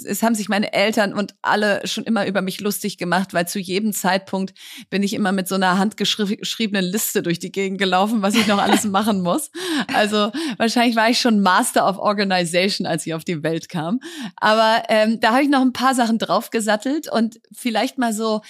es 0.06 0.22
haben 0.22 0.36
sich 0.36 0.50
meine 0.50 0.74
Eltern 0.74 1.14
und 1.14 1.34
alle 1.42 1.88
schon 1.88 2.04
immer 2.04 2.28
über 2.28 2.42
mich 2.42 2.60
lustig 2.60 2.98
gemacht, 2.98 3.34
weil 3.34 3.48
zu 3.48 3.58
jedem 3.58 3.94
Zeitpunkt 3.94 4.54
bin 4.90 5.02
ich 5.02 5.14
immer 5.14 5.32
mit 5.32 5.48
so 5.48 5.56
einer 5.56 5.78
handgeschriebenen 5.78 6.84
Liste 6.84 7.24
durch 7.24 7.40
die 7.40 7.52
Gegend 7.52 7.80
gelaufen, 7.80 8.22
was 8.22 8.36
ich 8.36 8.48
noch 8.48 8.58
alles 8.58 8.84
machen 8.84 9.22
muss. 9.22 9.50
Also 9.94 10.32
wahrscheinlich 10.58 10.96
war 10.98 11.10
ich 11.10 11.20
schon 11.20 11.40
Master 11.40 11.88
of 11.88 11.98
Organization, 11.98 12.86
als 12.86 13.08
ich 13.08 13.14
auf 13.14 13.24
die 13.24 13.42
Welt 13.42 13.70
kam. 13.70 14.00
Aber 14.36 14.84
ähm, 14.90 15.20
da 15.22 15.32
habe 15.32 15.44
ich 15.44 15.50
noch 15.50 15.62
ein 15.62 15.74
paar 15.74 15.96
Sachen 15.96 16.20
draufgesattelt 16.20 17.10
und 17.10 17.40
vielleicht 17.54 17.98
mal 17.98 18.14
so 18.14 18.42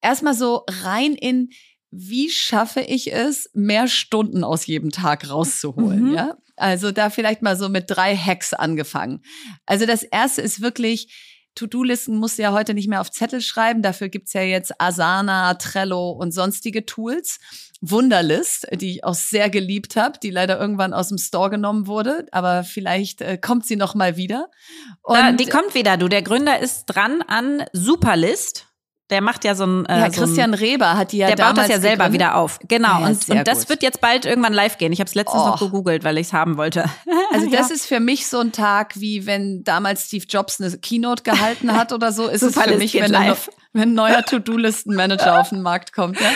erstmal 0.00 0.34
so 0.34 0.64
rein 0.82 1.14
in 1.14 1.50
wie 1.90 2.28
schaffe 2.28 2.80
ich 2.80 3.12
es, 3.12 3.48
mehr 3.54 3.88
Stunden 3.88 4.44
aus 4.44 4.66
jedem 4.66 4.90
Tag 4.90 5.30
rauszuholen, 5.30 6.10
mhm. 6.10 6.14
ja? 6.14 6.36
Also 6.56 6.92
da 6.92 7.10
vielleicht 7.10 7.42
mal 7.42 7.56
so 7.56 7.68
mit 7.68 7.84
drei 7.88 8.16
Hacks 8.16 8.54
angefangen. 8.54 9.22
Also 9.66 9.86
das 9.86 10.02
erste 10.02 10.42
ist 10.42 10.60
wirklich, 10.60 11.08
To-Do-Listen 11.56 12.16
musst 12.16 12.38
du 12.38 12.42
ja 12.42 12.52
heute 12.52 12.74
nicht 12.74 12.88
mehr 12.88 13.00
auf 13.00 13.10
Zettel 13.10 13.40
schreiben. 13.40 13.82
Dafür 13.82 14.08
gibt's 14.08 14.32
ja 14.34 14.42
jetzt 14.42 14.80
Asana, 14.80 15.54
Trello 15.54 16.10
und 16.10 16.32
sonstige 16.32 16.86
Tools. 16.86 17.40
Wunderlist, 17.80 18.66
die 18.72 18.92
ich 18.92 19.04
auch 19.04 19.14
sehr 19.14 19.50
geliebt 19.50 19.96
habe, 19.96 20.18
die 20.22 20.30
leider 20.30 20.58
irgendwann 20.58 20.94
aus 20.94 21.08
dem 21.08 21.18
Store 21.18 21.50
genommen 21.50 21.86
wurde, 21.86 22.26
aber 22.32 22.64
vielleicht 22.64 23.20
äh, 23.20 23.36
kommt 23.36 23.66
sie 23.66 23.76
noch 23.76 23.94
mal 23.94 24.16
wieder. 24.16 24.50
Und 25.02 25.16
ja, 25.16 25.32
die 25.32 25.46
kommt 25.46 25.74
wieder, 25.74 25.96
du. 25.96 26.08
Der 26.08 26.22
Gründer 26.22 26.58
ist 26.58 26.86
dran 26.86 27.22
an 27.22 27.64
Superlist. 27.72 28.66
Der 29.10 29.20
macht 29.20 29.44
ja 29.44 29.54
so 29.54 29.64
ein. 29.64 29.86
Äh, 29.86 30.00
ja, 30.00 30.08
Christian 30.08 30.34
so 30.34 30.42
ein, 30.42 30.54
Reber 30.54 30.96
hat 30.96 31.12
die 31.12 31.18
ja 31.18 31.28
Der 31.28 31.36
baut 31.36 31.56
das 31.56 31.68
ja 31.68 31.78
selber 31.78 32.04
gegründet. 32.04 32.12
wieder 32.12 32.36
auf. 32.36 32.58
Genau. 32.66 33.00
Ja, 33.00 33.06
und, 33.06 33.28
und 33.28 33.46
das 33.46 33.60
gut. 33.60 33.68
wird 33.68 33.82
jetzt 33.84 34.00
bald 34.00 34.24
irgendwann 34.24 34.52
live 34.52 34.78
gehen. 34.78 34.92
Ich 34.92 34.98
habe 34.98 35.08
es 35.08 35.14
letztens 35.14 35.42
oh. 35.42 35.46
noch 35.46 35.60
gegoogelt, 35.60 36.02
weil 36.02 36.18
ich 36.18 36.28
es 36.28 36.32
haben 36.32 36.56
wollte. 36.56 36.84
Also 37.32 37.50
das 37.50 37.68
ja. 37.68 37.74
ist 37.74 37.86
für 37.86 38.00
mich 38.00 38.28
so 38.28 38.38
ein 38.38 38.52
Tag, 38.52 38.94
wie 38.96 39.26
wenn 39.26 39.62
damals 39.64 40.06
Steve 40.06 40.24
Jobs 40.28 40.60
eine 40.60 40.70
Keynote 40.78 41.22
gehalten 41.22 41.72
hat 41.72 41.92
oder 41.92 42.12
so. 42.12 42.28
Ist 42.28 42.42
es 42.42 42.54
für 42.58 42.76
mich, 42.78 42.94
wenn 42.94 43.10
live 43.10 43.50
wenn 43.76 43.90
ein 43.90 43.94
neuer 43.94 44.22
To-Do-Listen-Manager 44.24 45.40
auf 45.40 45.50
den 45.50 45.62
Markt 45.62 45.92
kommt. 45.92 46.20
Ja? 46.20 46.30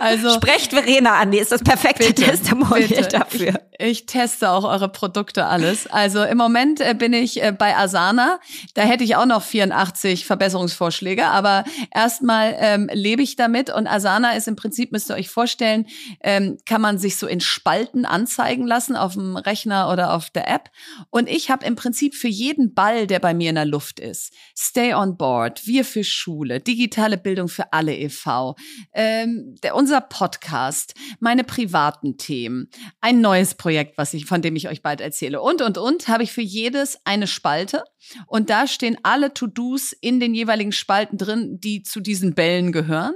Also 0.00 0.30
Sprecht 0.30 0.72
Verena 0.72 1.18
an, 1.18 1.30
die 1.30 1.38
ist 1.38 1.52
das 1.52 1.62
perfekte 1.62 2.06
bitte, 2.06 2.22
Testimonial 2.22 2.88
bitte. 2.88 3.08
dafür. 3.08 3.60
Ich, 3.78 3.86
ich, 3.86 4.06
teste 4.06 4.50
auch 4.50 4.64
eure 4.64 4.88
Produkte 4.88 5.46
alles. 5.46 5.86
Also 5.86 6.22
im 6.22 6.38
Moment 6.38 6.80
äh, 6.80 6.94
bin 6.94 7.12
ich 7.12 7.42
äh, 7.42 7.52
bei 7.52 7.76
Asana. 7.76 8.38
Da 8.74 8.82
hätte 8.82 9.04
ich 9.04 9.16
auch 9.16 9.26
noch 9.26 9.42
84 9.42 10.26
Verbesserungsvorschläge, 10.26 11.26
aber 11.26 11.64
erstmal 11.92 12.54
ähm, 12.58 12.88
lebe 12.92 13.22
ich 13.22 13.36
damit 13.36 13.70
und 13.70 13.86
Asana 13.86 14.36
ist 14.36 14.48
im 14.48 14.56
Prinzip, 14.56 14.92
müsst 14.92 15.10
ihr 15.10 15.16
euch 15.16 15.28
vorstellen, 15.28 15.86
ähm, 16.22 16.58
kann 16.66 16.80
man 16.80 16.98
sich 16.98 17.16
so 17.16 17.26
in 17.26 17.40
Spalten 17.40 18.04
anzeigen 18.04 18.66
lassen 18.66 18.96
auf 18.96 19.14
dem 19.14 19.36
Rechner 19.36 19.90
oder 19.90 20.12
auf 20.12 20.30
der 20.30 20.48
App. 20.48 20.70
Und 21.10 21.28
ich 21.28 21.50
habe 21.50 21.66
im 21.66 21.74
Prinzip 21.76 22.14
für 22.14 22.28
jeden 22.28 22.74
Ball, 22.74 23.06
der 23.06 23.18
bei 23.18 23.34
mir 23.34 23.50
in 23.50 23.56
der 23.56 23.64
Luft 23.64 23.98
ist, 23.98 24.32
Stay 24.56 24.94
on 24.94 25.16
Board, 25.16 25.66
wir 25.66 25.84
für 25.84 26.04
Schule, 26.04 26.60
Digital 26.60 26.83
digitale 26.84 27.16
Bildung 27.16 27.48
für 27.48 27.72
alle 27.72 27.96
e.V., 27.96 28.56
ähm, 28.92 29.54
der, 29.62 29.74
unser 29.74 30.02
Podcast, 30.02 30.94
meine 31.18 31.42
privaten 31.42 32.18
Themen, 32.18 32.68
ein 33.00 33.22
neues 33.22 33.54
Projekt, 33.54 33.96
was 33.96 34.12
ich, 34.12 34.26
von 34.26 34.42
dem 34.42 34.54
ich 34.54 34.68
euch 34.68 34.82
bald 34.82 35.00
erzähle 35.00 35.40
und, 35.40 35.62
und, 35.62 35.78
und, 35.78 36.08
habe 36.08 36.22
ich 36.22 36.32
für 36.32 36.42
jedes 36.42 36.98
eine 37.04 37.26
Spalte 37.26 37.84
und 38.26 38.50
da 38.50 38.66
stehen 38.66 38.98
alle 39.02 39.32
To-Dos 39.32 39.92
in 39.92 40.20
den 40.20 40.34
jeweiligen 40.34 40.72
Spalten 40.72 41.16
drin, 41.16 41.58
die 41.58 41.82
zu 41.82 42.00
diesen 42.00 42.34
Bällen 42.34 42.70
gehören. 42.70 43.14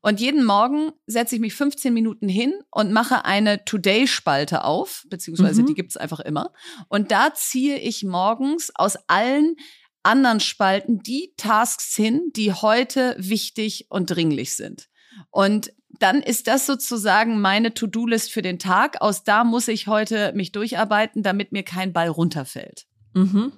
Und 0.00 0.18
jeden 0.18 0.44
Morgen 0.44 0.92
setze 1.06 1.34
ich 1.34 1.42
mich 1.42 1.54
15 1.54 1.92
Minuten 1.92 2.28
hin 2.28 2.54
und 2.70 2.90
mache 2.90 3.26
eine 3.26 3.66
Today-Spalte 3.66 4.64
auf, 4.64 5.04
beziehungsweise 5.10 5.60
mhm. 5.62 5.66
die 5.66 5.74
gibt's 5.74 5.98
einfach 5.98 6.20
immer. 6.20 6.52
Und 6.88 7.10
da 7.10 7.34
ziehe 7.34 7.76
ich 7.78 8.02
morgens 8.02 8.72
aus 8.74 8.96
allen 9.08 9.56
anderen 10.02 10.40
Spalten 10.40 11.00
die 11.00 11.34
Tasks 11.36 11.94
hin, 11.94 12.30
die 12.34 12.52
heute 12.52 13.16
wichtig 13.18 13.86
und 13.88 14.06
dringlich 14.10 14.54
sind. 14.54 14.88
Und 15.30 15.72
dann 15.98 16.22
ist 16.22 16.46
das 16.46 16.66
sozusagen 16.66 17.40
meine 17.40 17.74
To-Do-List 17.74 18.32
für 18.32 18.42
den 18.42 18.58
Tag. 18.58 19.00
Aus 19.02 19.24
da 19.24 19.44
muss 19.44 19.68
ich 19.68 19.86
heute 19.86 20.32
mich 20.34 20.52
durcharbeiten, 20.52 21.22
damit 21.22 21.52
mir 21.52 21.62
kein 21.62 21.92
Ball 21.92 22.08
runterfällt. 22.08 22.86
Mhm. 23.14 23.52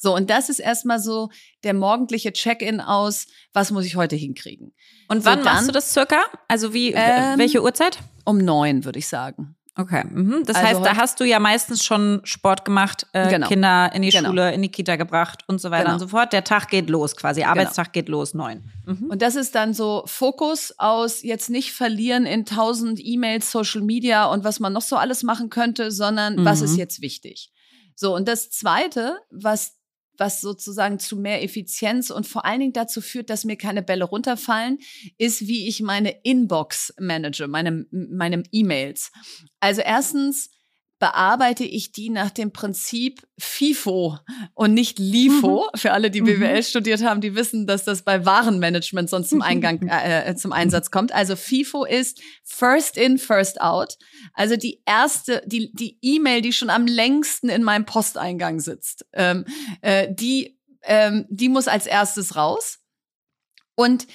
So, 0.00 0.14
und 0.14 0.30
das 0.30 0.48
ist 0.48 0.60
erstmal 0.60 1.00
so 1.00 1.30
der 1.64 1.74
morgendliche 1.74 2.32
Check-in 2.32 2.80
aus, 2.80 3.26
was 3.52 3.72
muss 3.72 3.84
ich 3.84 3.96
heute 3.96 4.14
hinkriegen. 4.14 4.72
Und 5.08 5.24
wann 5.24 5.40
so, 5.40 5.44
dann, 5.44 5.54
machst 5.54 5.68
du 5.68 5.72
das 5.72 5.92
circa? 5.92 6.22
Also 6.46 6.72
wie, 6.72 6.92
ähm, 6.92 7.36
welche 7.36 7.62
Uhrzeit? 7.62 7.98
Um 8.24 8.38
neun, 8.38 8.84
würde 8.84 9.00
ich 9.00 9.08
sagen. 9.08 9.56
Okay. 9.80 10.02
Mhm. 10.10 10.42
Das 10.44 10.56
also 10.56 10.68
heißt, 10.68 10.84
da 10.84 10.96
hast 10.96 11.20
du 11.20 11.24
ja 11.24 11.38
meistens 11.38 11.84
schon 11.84 12.20
Sport 12.24 12.64
gemacht, 12.64 13.06
äh, 13.12 13.28
genau. 13.28 13.46
Kinder 13.46 13.92
in 13.94 14.02
die 14.02 14.10
genau. 14.10 14.30
Schule, 14.30 14.52
in 14.52 14.60
die 14.60 14.70
Kita 14.70 14.96
gebracht 14.96 15.44
und 15.46 15.60
so 15.60 15.70
weiter 15.70 15.84
genau. 15.84 15.94
und 15.94 16.00
so 16.00 16.08
fort. 16.08 16.32
Der 16.32 16.42
Tag 16.42 16.68
geht 16.68 16.90
los 16.90 17.14
quasi. 17.14 17.40
Genau. 17.40 17.52
Arbeitstag 17.52 17.92
geht 17.92 18.08
los, 18.08 18.34
neun. 18.34 18.64
Mhm. 18.86 19.06
Und 19.08 19.22
das 19.22 19.36
ist 19.36 19.54
dann 19.54 19.74
so 19.74 20.02
Fokus 20.06 20.74
aus 20.78 21.22
jetzt 21.22 21.48
nicht 21.48 21.72
verlieren 21.72 22.26
in 22.26 22.44
tausend 22.44 22.98
E-Mails, 23.00 23.52
Social 23.52 23.82
Media 23.82 24.26
und 24.26 24.42
was 24.42 24.58
man 24.58 24.72
noch 24.72 24.82
so 24.82 24.96
alles 24.96 25.22
machen 25.22 25.48
könnte, 25.48 25.92
sondern 25.92 26.36
mhm. 26.40 26.44
was 26.44 26.60
ist 26.60 26.72
mhm. 26.72 26.78
jetzt 26.78 27.00
wichtig? 27.00 27.52
So, 27.94 28.16
und 28.16 28.26
das 28.26 28.50
Zweite, 28.50 29.18
was 29.30 29.77
was 30.18 30.40
sozusagen 30.40 30.98
zu 30.98 31.16
mehr 31.16 31.42
Effizienz 31.42 32.10
und 32.10 32.26
vor 32.26 32.44
allen 32.44 32.60
Dingen 32.60 32.72
dazu 32.72 33.00
führt, 33.00 33.30
dass 33.30 33.44
mir 33.44 33.56
keine 33.56 33.82
Bälle 33.82 34.04
runterfallen, 34.04 34.78
ist, 35.16 35.46
wie 35.46 35.68
ich 35.68 35.80
meine 35.80 36.10
Inbox 36.22 36.92
manage, 36.98 37.46
meine, 37.48 37.86
meine 37.90 38.42
E-Mails. 38.52 39.10
Also 39.60 39.80
erstens 39.80 40.50
bearbeite 40.98 41.64
ich 41.64 41.92
die 41.92 42.10
nach 42.10 42.30
dem 42.30 42.52
Prinzip 42.52 43.22
FIFO 43.38 44.18
und 44.54 44.74
nicht 44.74 44.98
LIFO. 44.98 45.68
Mhm. 45.72 45.78
Für 45.78 45.92
alle, 45.92 46.10
die 46.10 46.22
BWL 46.22 46.56
mhm. 46.56 46.62
studiert 46.62 47.04
haben, 47.04 47.20
die 47.20 47.34
wissen, 47.34 47.66
dass 47.66 47.84
das 47.84 48.02
bei 48.02 48.24
Warenmanagement 48.24 49.08
sonst 49.08 49.30
zum 49.30 49.42
Eingang 49.42 49.82
äh, 49.88 50.30
äh, 50.30 50.34
zum 50.36 50.52
Einsatz 50.52 50.90
kommt. 50.90 51.12
Also 51.12 51.36
FIFO 51.36 51.84
ist 51.84 52.20
First 52.42 52.96
in, 52.96 53.18
First 53.18 53.60
out. 53.60 53.96
Also 54.34 54.56
die 54.56 54.82
erste, 54.86 55.42
die 55.46 55.72
die 55.72 55.98
E-Mail, 56.02 56.40
die 56.40 56.52
schon 56.52 56.70
am 56.70 56.86
längsten 56.86 57.48
in 57.48 57.62
meinem 57.62 57.84
Posteingang 57.84 58.60
sitzt, 58.60 59.06
ähm, 59.12 59.44
äh, 59.82 60.12
die 60.12 60.58
ähm, 60.82 61.26
die 61.28 61.48
muss 61.48 61.68
als 61.68 61.86
erstes 61.86 62.34
raus. 62.34 62.78
Und 63.74 64.06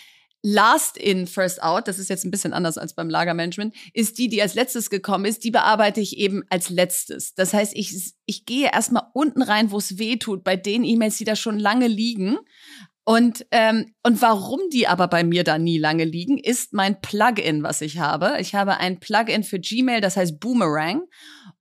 Last 0.46 0.98
in, 0.98 1.26
first 1.26 1.64
out, 1.64 1.88
das 1.88 2.00
ist 2.00 2.10
jetzt 2.10 2.26
ein 2.26 2.32
bisschen 2.32 2.52
anders 2.52 2.78
als 2.78 2.94
beim 2.94 3.10
Lagermanagement, 3.10 3.74
ist 3.94 4.18
die, 4.18 4.28
die 4.28 4.42
als 4.42 4.56
letztes 4.56 4.90
gekommen 4.90 5.24
ist, 5.24 5.46
die 5.46 5.52
bearbeite 5.52 6.02
ich 6.02 6.18
eben 6.18 6.44
als 6.50 6.70
letztes. 6.70 7.34
Das 7.34 7.54
heißt, 7.54 7.74
ich, 7.76 8.14
ich 8.26 8.46
gehe 8.46 8.70
erstmal 8.72 9.08
unten 9.14 9.42
rein, 9.42 9.72
wo 9.72 9.78
es 9.78 9.98
weh 9.98 10.18
tut, 10.18 10.44
bei 10.44 10.58
den 10.58 10.84
E-Mails, 10.84 11.18
die 11.18 11.24
da 11.24 11.38
schon 11.38 11.60
lange 11.60 11.88
liegen. 11.88 12.38
Und, 13.06 13.46
ähm, 13.52 13.94
und 14.04 14.22
warum 14.22 14.62
die 14.72 14.88
aber 14.88 15.08
bei 15.10 15.26
mir 15.26 15.44
da 15.44 15.58
nie 15.58 15.78
lange 15.78 16.06
liegen, 16.06 16.38
ist 16.38 16.74
mein 16.74 17.02
Plugin, 17.02 17.62
was 17.62 17.82
ich 17.82 18.00
habe. 18.00 18.38
Ich 18.40 18.56
habe 18.56 18.78
ein 18.78 19.00
Plugin 19.00 19.44
für 19.44 19.60
Gmail, 19.60 20.00
das 20.00 20.16
heißt 20.16 20.40
Boomerang. 20.40 21.04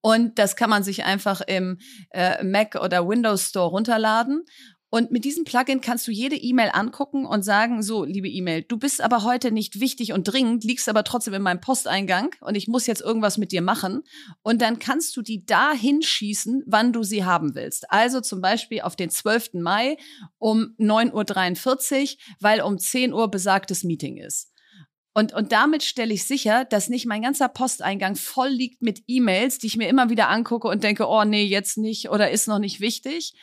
Und 0.01 0.39
das 0.39 0.57
kann 0.57 0.71
man 0.71 0.83
sich 0.83 1.05
einfach 1.05 1.41
im 1.41 1.79
äh, 2.11 2.43
Mac 2.45 2.77
oder 2.77 3.09
Windows 3.09 3.49
Store 3.49 3.71
runterladen. 3.71 4.45
Und 4.95 5.11
mit 5.11 5.25
diesem 5.25 5.45
Plugin 5.45 5.81
kannst 5.81 6.07
du 6.07 6.11
jede 6.11 6.37
E-Mail 6.37 6.69
angucken 6.75 7.25
und 7.25 7.43
sagen, 7.43 7.83
so, 7.83 8.05
liebe 8.05 8.29
E-Mail, 8.29 8.61
du 8.63 8.77
bist 8.77 9.01
aber 9.01 9.23
heute 9.23 9.51
nicht 9.51 9.81
wichtig 9.81 10.13
und 10.13 10.25
dringend, 10.25 10.65
liegst 10.65 10.87
aber 10.87 11.03
trotzdem 11.03 11.33
in 11.33 11.41
meinem 11.41 11.63
Posteingang 11.63 12.35
und 12.43 12.57
ich 12.57 12.69
muss 12.69 12.87
jetzt 12.87 13.01
irgendwas 13.01 13.39
mit 13.39 13.53
dir 13.53 13.63
machen. 13.63 14.03
Und 14.43 14.61
dann 14.61 14.79
kannst 14.79 15.17
du 15.17 15.23
die 15.23 15.47
da 15.47 15.73
hinschießen, 15.73 16.65
wann 16.67 16.93
du 16.93 17.05
sie 17.05 17.25
haben 17.25 17.55
willst. 17.55 17.91
Also 17.91 18.21
zum 18.21 18.43
Beispiel 18.43 18.83
auf 18.83 18.95
den 18.95 19.09
12. 19.09 19.55
Mai 19.55 19.97
um 20.37 20.75
9.43 20.79 22.03
Uhr, 22.03 22.19
weil 22.41 22.61
um 22.61 22.77
10 22.77 23.15
Uhr 23.15 23.31
besagtes 23.31 23.85
Meeting 23.85 24.19
ist. 24.19 24.53
Und, 25.15 25.35
und 25.35 25.53
damit 25.53 25.83
stelle 25.83 26.15
ich 26.15 26.25
sicher, 26.25 26.65
dass 26.65 26.89
nicht 26.89 27.05
mein 27.07 27.23
ganzer 27.23 27.49
Posteingang 27.49 28.17
voll 28.17 28.49
liegt 28.49 28.81
mit 28.81 29.03
E-Mails, 29.07 29.59
die 29.59 29.67
ich 29.67 29.77
mir 29.77 29.89
immer 29.89 30.09
wieder 30.09 30.29
angucke 30.29 30.69
und 30.69 30.85
denke, 30.85 31.07
oh 31.07 31.25
nee, 31.25 31.45
jetzt 31.45 31.77
nicht 31.77 32.09
oder 32.09 32.31
ist 32.31 32.49
noch 32.49 32.59
nicht 32.59 32.81
wichtig. 32.81 33.35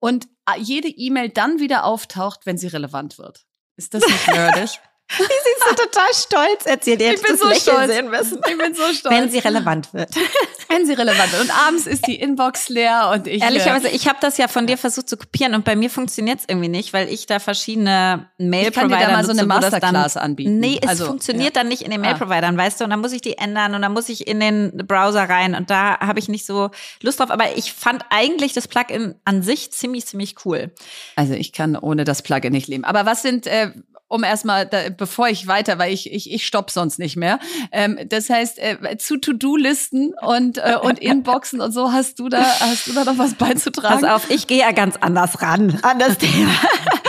Und 0.00 0.28
jede 0.58 0.88
E-Mail 0.88 1.28
dann 1.28 1.60
wieder 1.60 1.84
auftaucht, 1.84 2.46
wenn 2.46 2.58
sie 2.58 2.68
relevant 2.68 3.18
wird. 3.18 3.44
Ist 3.76 3.94
das 3.94 4.06
nicht 4.06 4.28
nerdisch? 4.28 4.80
Wie 5.16 5.22
sie 5.22 5.64
so 5.66 5.74
total 5.74 6.12
stolz 6.12 6.66
erzählt. 6.66 7.00
Ihr 7.00 7.14
ich 7.14 7.22
bin 7.22 7.36
so 7.38 7.50
stolz. 7.54 7.90
Sehen 7.90 8.10
müssen. 8.10 8.40
Ich 8.46 8.58
bin 8.58 8.74
so 8.74 8.82
stolz. 8.92 9.14
Wenn 9.14 9.30
sie 9.30 9.38
relevant 9.38 9.94
wird. 9.94 10.10
Wenn 10.68 10.84
sie 10.84 10.92
relevant 10.92 11.32
wird. 11.32 11.44
Und 11.44 11.50
abends 11.50 11.86
ist 11.86 12.06
die 12.06 12.16
Inbox 12.16 12.68
leer 12.68 13.10
und 13.14 13.26
ich. 13.26 13.42
Ehrlicherweise, 13.42 13.88
ich 13.88 14.06
habe 14.06 14.18
das 14.20 14.36
ja 14.36 14.48
von 14.48 14.66
dir 14.66 14.76
versucht 14.76 15.08
zu 15.08 15.16
kopieren 15.16 15.54
und 15.54 15.64
bei 15.64 15.76
mir 15.76 15.88
funktioniert 15.88 16.40
es 16.40 16.44
irgendwie 16.46 16.68
nicht, 16.68 16.92
weil 16.92 17.08
ich 17.08 17.24
da 17.24 17.38
verschiedene 17.38 18.28
Mail-Provider 18.36 18.68
Ich 18.68 18.74
kann 18.74 18.88
dir 18.90 19.06
da 19.06 19.12
mal 19.12 19.24
so 19.24 19.32
eine 19.32 19.46
Masterclass 19.46 20.14
dann, 20.14 20.22
anbieten. 20.22 20.58
Nee, 20.58 20.78
es 20.82 20.88
also, 20.88 21.06
funktioniert 21.06 21.56
ja. 21.56 21.62
dann 21.62 21.68
nicht 21.68 21.82
in 21.82 21.90
den 21.90 22.04
ah. 22.04 22.08
Mail-Providern, 22.08 22.58
weißt 22.58 22.80
du? 22.80 22.84
Und 22.84 22.90
dann 22.90 23.00
muss 23.00 23.12
ich 23.12 23.22
die 23.22 23.38
ändern 23.38 23.74
und 23.74 23.80
dann 23.80 23.92
muss 23.94 24.10
ich 24.10 24.26
in 24.26 24.40
den 24.40 24.76
Browser 24.86 25.22
rein 25.24 25.54
und 25.54 25.70
da 25.70 25.98
habe 26.00 26.18
ich 26.18 26.28
nicht 26.28 26.44
so 26.44 26.70
Lust 27.00 27.18
drauf. 27.18 27.30
Aber 27.30 27.56
ich 27.56 27.72
fand 27.72 28.04
eigentlich 28.10 28.52
das 28.52 28.68
Plugin 28.68 29.14
an 29.24 29.42
sich 29.42 29.72
ziemlich, 29.72 30.04
ziemlich 30.04 30.34
cool. 30.44 30.70
Also 31.16 31.32
ich 31.32 31.54
kann 31.54 31.76
ohne 31.76 32.04
das 32.04 32.20
Plugin 32.20 32.52
nicht 32.52 32.68
leben. 32.68 32.84
Aber 32.84 33.06
was 33.06 33.22
sind, 33.22 33.46
äh, 33.46 33.70
um 34.08 34.24
erstmal, 34.24 34.66
da, 34.66 34.88
bevor 34.96 35.28
ich 35.28 35.46
weiter, 35.46 35.78
weil 35.78 35.92
ich, 35.92 36.12
ich, 36.12 36.32
ich 36.32 36.46
stopp 36.46 36.70
sonst 36.70 36.98
nicht 36.98 37.16
mehr. 37.16 37.38
Ähm, 37.72 37.98
das 38.08 38.30
heißt, 38.30 38.58
äh, 38.58 38.96
zu 38.98 39.18
To-Do-Listen 39.18 40.14
und, 40.20 40.58
äh, 40.58 40.76
und 40.80 40.98
Inboxen 41.00 41.60
und 41.60 41.72
so 41.72 41.92
hast 41.92 42.18
du 42.18 42.28
da, 42.28 42.42
hast 42.60 42.88
du 42.88 42.92
da 42.92 43.04
noch 43.04 43.18
was 43.18 43.34
beizutragen? 43.34 44.00
Pass 44.00 44.10
auf, 44.10 44.30
ich 44.30 44.46
gehe 44.46 44.60
ja 44.60 44.72
ganz 44.72 44.96
anders 44.96 45.42
ran 45.42 45.78
an 45.82 45.98
das 45.98 46.18
Thema. 46.18 46.50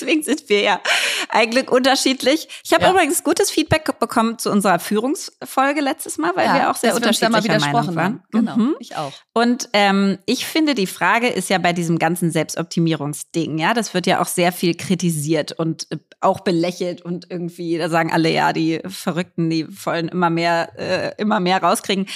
Deswegen 0.00 0.22
sind 0.22 0.48
wir 0.48 0.60
ja 0.60 0.80
eigentlich 1.28 1.70
unterschiedlich. 1.70 2.48
Ich 2.64 2.72
habe 2.72 2.84
ja. 2.84 2.90
übrigens 2.90 3.24
gutes 3.24 3.50
Feedback 3.50 3.98
bekommen 3.98 4.38
zu 4.38 4.50
unserer 4.50 4.78
Führungsfolge 4.78 5.80
letztes 5.80 6.18
Mal, 6.18 6.32
weil 6.34 6.46
ja, 6.46 6.54
wir 6.54 6.70
auch 6.70 6.76
sehr 6.76 6.94
unterschiedlicher 6.94 7.58
Meinung 7.58 7.96
waren. 7.96 8.22
Genau, 8.30 8.56
mhm. 8.56 8.76
ich 8.78 8.96
auch. 8.96 9.12
Und 9.34 9.68
ähm, 9.72 10.18
ich 10.26 10.46
finde, 10.46 10.74
die 10.74 10.86
Frage 10.86 11.28
ist 11.28 11.50
ja 11.50 11.58
bei 11.58 11.72
diesem 11.72 11.98
ganzen 11.98 12.30
Selbstoptimierungsding, 12.30 13.58
ja, 13.58 13.74
das 13.74 13.94
wird 13.94 14.06
ja 14.06 14.20
auch 14.20 14.26
sehr 14.26 14.52
viel 14.52 14.74
kritisiert 14.74 15.52
und 15.52 15.86
äh, 15.90 15.98
auch 16.20 16.40
belächelt 16.40 17.02
und 17.02 17.30
irgendwie, 17.30 17.78
da 17.78 17.88
sagen 17.88 18.12
alle, 18.12 18.30
ja, 18.30 18.52
die 18.52 18.80
Verrückten, 18.86 19.50
die 19.50 19.66
wollen 19.84 20.08
immer 20.08 20.30
mehr, 20.30 20.72
äh, 20.76 21.12
immer 21.20 21.38
mehr 21.38 21.62
rauskriegen. 21.62 22.06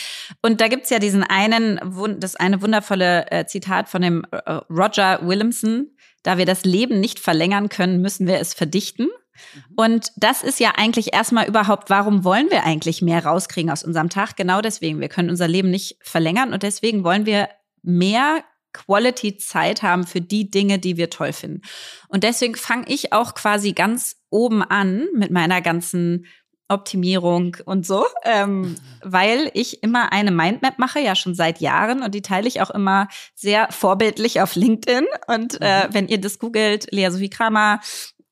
Und 0.42 0.60
da 0.60 0.68
gibt's 0.68 0.90
ja 0.90 0.98
diesen 0.98 1.22
einen, 1.22 1.80
das 2.18 2.36
eine 2.36 2.62
wundervolle 2.62 3.30
äh, 3.30 3.46
Zitat 3.46 3.88
von 3.88 4.02
dem 4.02 4.24
äh, 4.30 4.52
Roger 4.70 5.20
Williamson, 5.22 5.88
da 6.22 6.38
wir 6.38 6.46
das 6.46 6.64
Leben 6.64 7.00
nicht 7.00 7.18
verlängern 7.18 7.68
können, 7.68 8.00
müssen 8.00 8.26
wir 8.26 8.38
es 8.38 8.54
verdichten. 8.54 9.06
Mhm. 9.06 9.62
Und 9.76 10.12
das 10.16 10.42
ist 10.42 10.60
ja 10.60 10.72
eigentlich 10.76 11.12
erstmal 11.12 11.46
überhaupt, 11.46 11.90
warum 11.90 12.24
wollen 12.24 12.50
wir 12.50 12.64
eigentlich 12.64 13.02
mehr 13.02 13.24
rauskriegen 13.24 13.70
aus 13.70 13.84
unserem 13.84 14.10
Tag? 14.10 14.36
Genau 14.36 14.60
deswegen. 14.60 15.00
Wir 15.00 15.08
können 15.08 15.30
unser 15.30 15.48
Leben 15.48 15.70
nicht 15.70 15.96
verlängern 16.02 16.52
und 16.52 16.62
deswegen 16.62 17.04
wollen 17.04 17.26
wir 17.26 17.48
mehr 17.82 18.44
Quality-Zeit 18.72 19.82
haben 19.82 20.06
für 20.06 20.20
die 20.20 20.50
Dinge, 20.50 20.78
die 20.78 20.96
wir 20.96 21.10
toll 21.10 21.32
finden. 21.32 21.62
Und 22.08 22.24
deswegen 22.24 22.54
fange 22.54 22.86
ich 22.88 23.12
auch 23.12 23.34
quasi 23.34 23.72
ganz 23.72 24.16
oben 24.30 24.62
an 24.62 25.08
mit 25.14 25.30
meiner 25.30 25.60
ganzen 25.60 26.26
Optimierung 26.68 27.56
und 27.64 27.86
so, 27.86 28.06
ähm, 28.24 28.76
weil 29.02 29.50
ich 29.54 29.82
immer 29.82 30.12
eine 30.12 30.30
Mindmap 30.30 30.78
mache, 30.78 31.00
ja 31.00 31.14
schon 31.14 31.34
seit 31.34 31.60
Jahren 31.60 32.02
und 32.02 32.14
die 32.14 32.22
teile 32.22 32.48
ich 32.48 32.60
auch 32.62 32.70
immer 32.70 33.08
sehr 33.34 33.68
vorbildlich 33.70 34.40
auf 34.40 34.54
LinkedIn. 34.54 35.06
Und 35.26 35.58
äh, 35.60 35.86
mhm. 35.86 35.94
wenn 35.94 36.08
ihr 36.08 36.20
das 36.20 36.38
googelt, 36.38 36.86
Lea 36.90 37.10
Sophie 37.10 37.30
Kramer, 37.30 37.80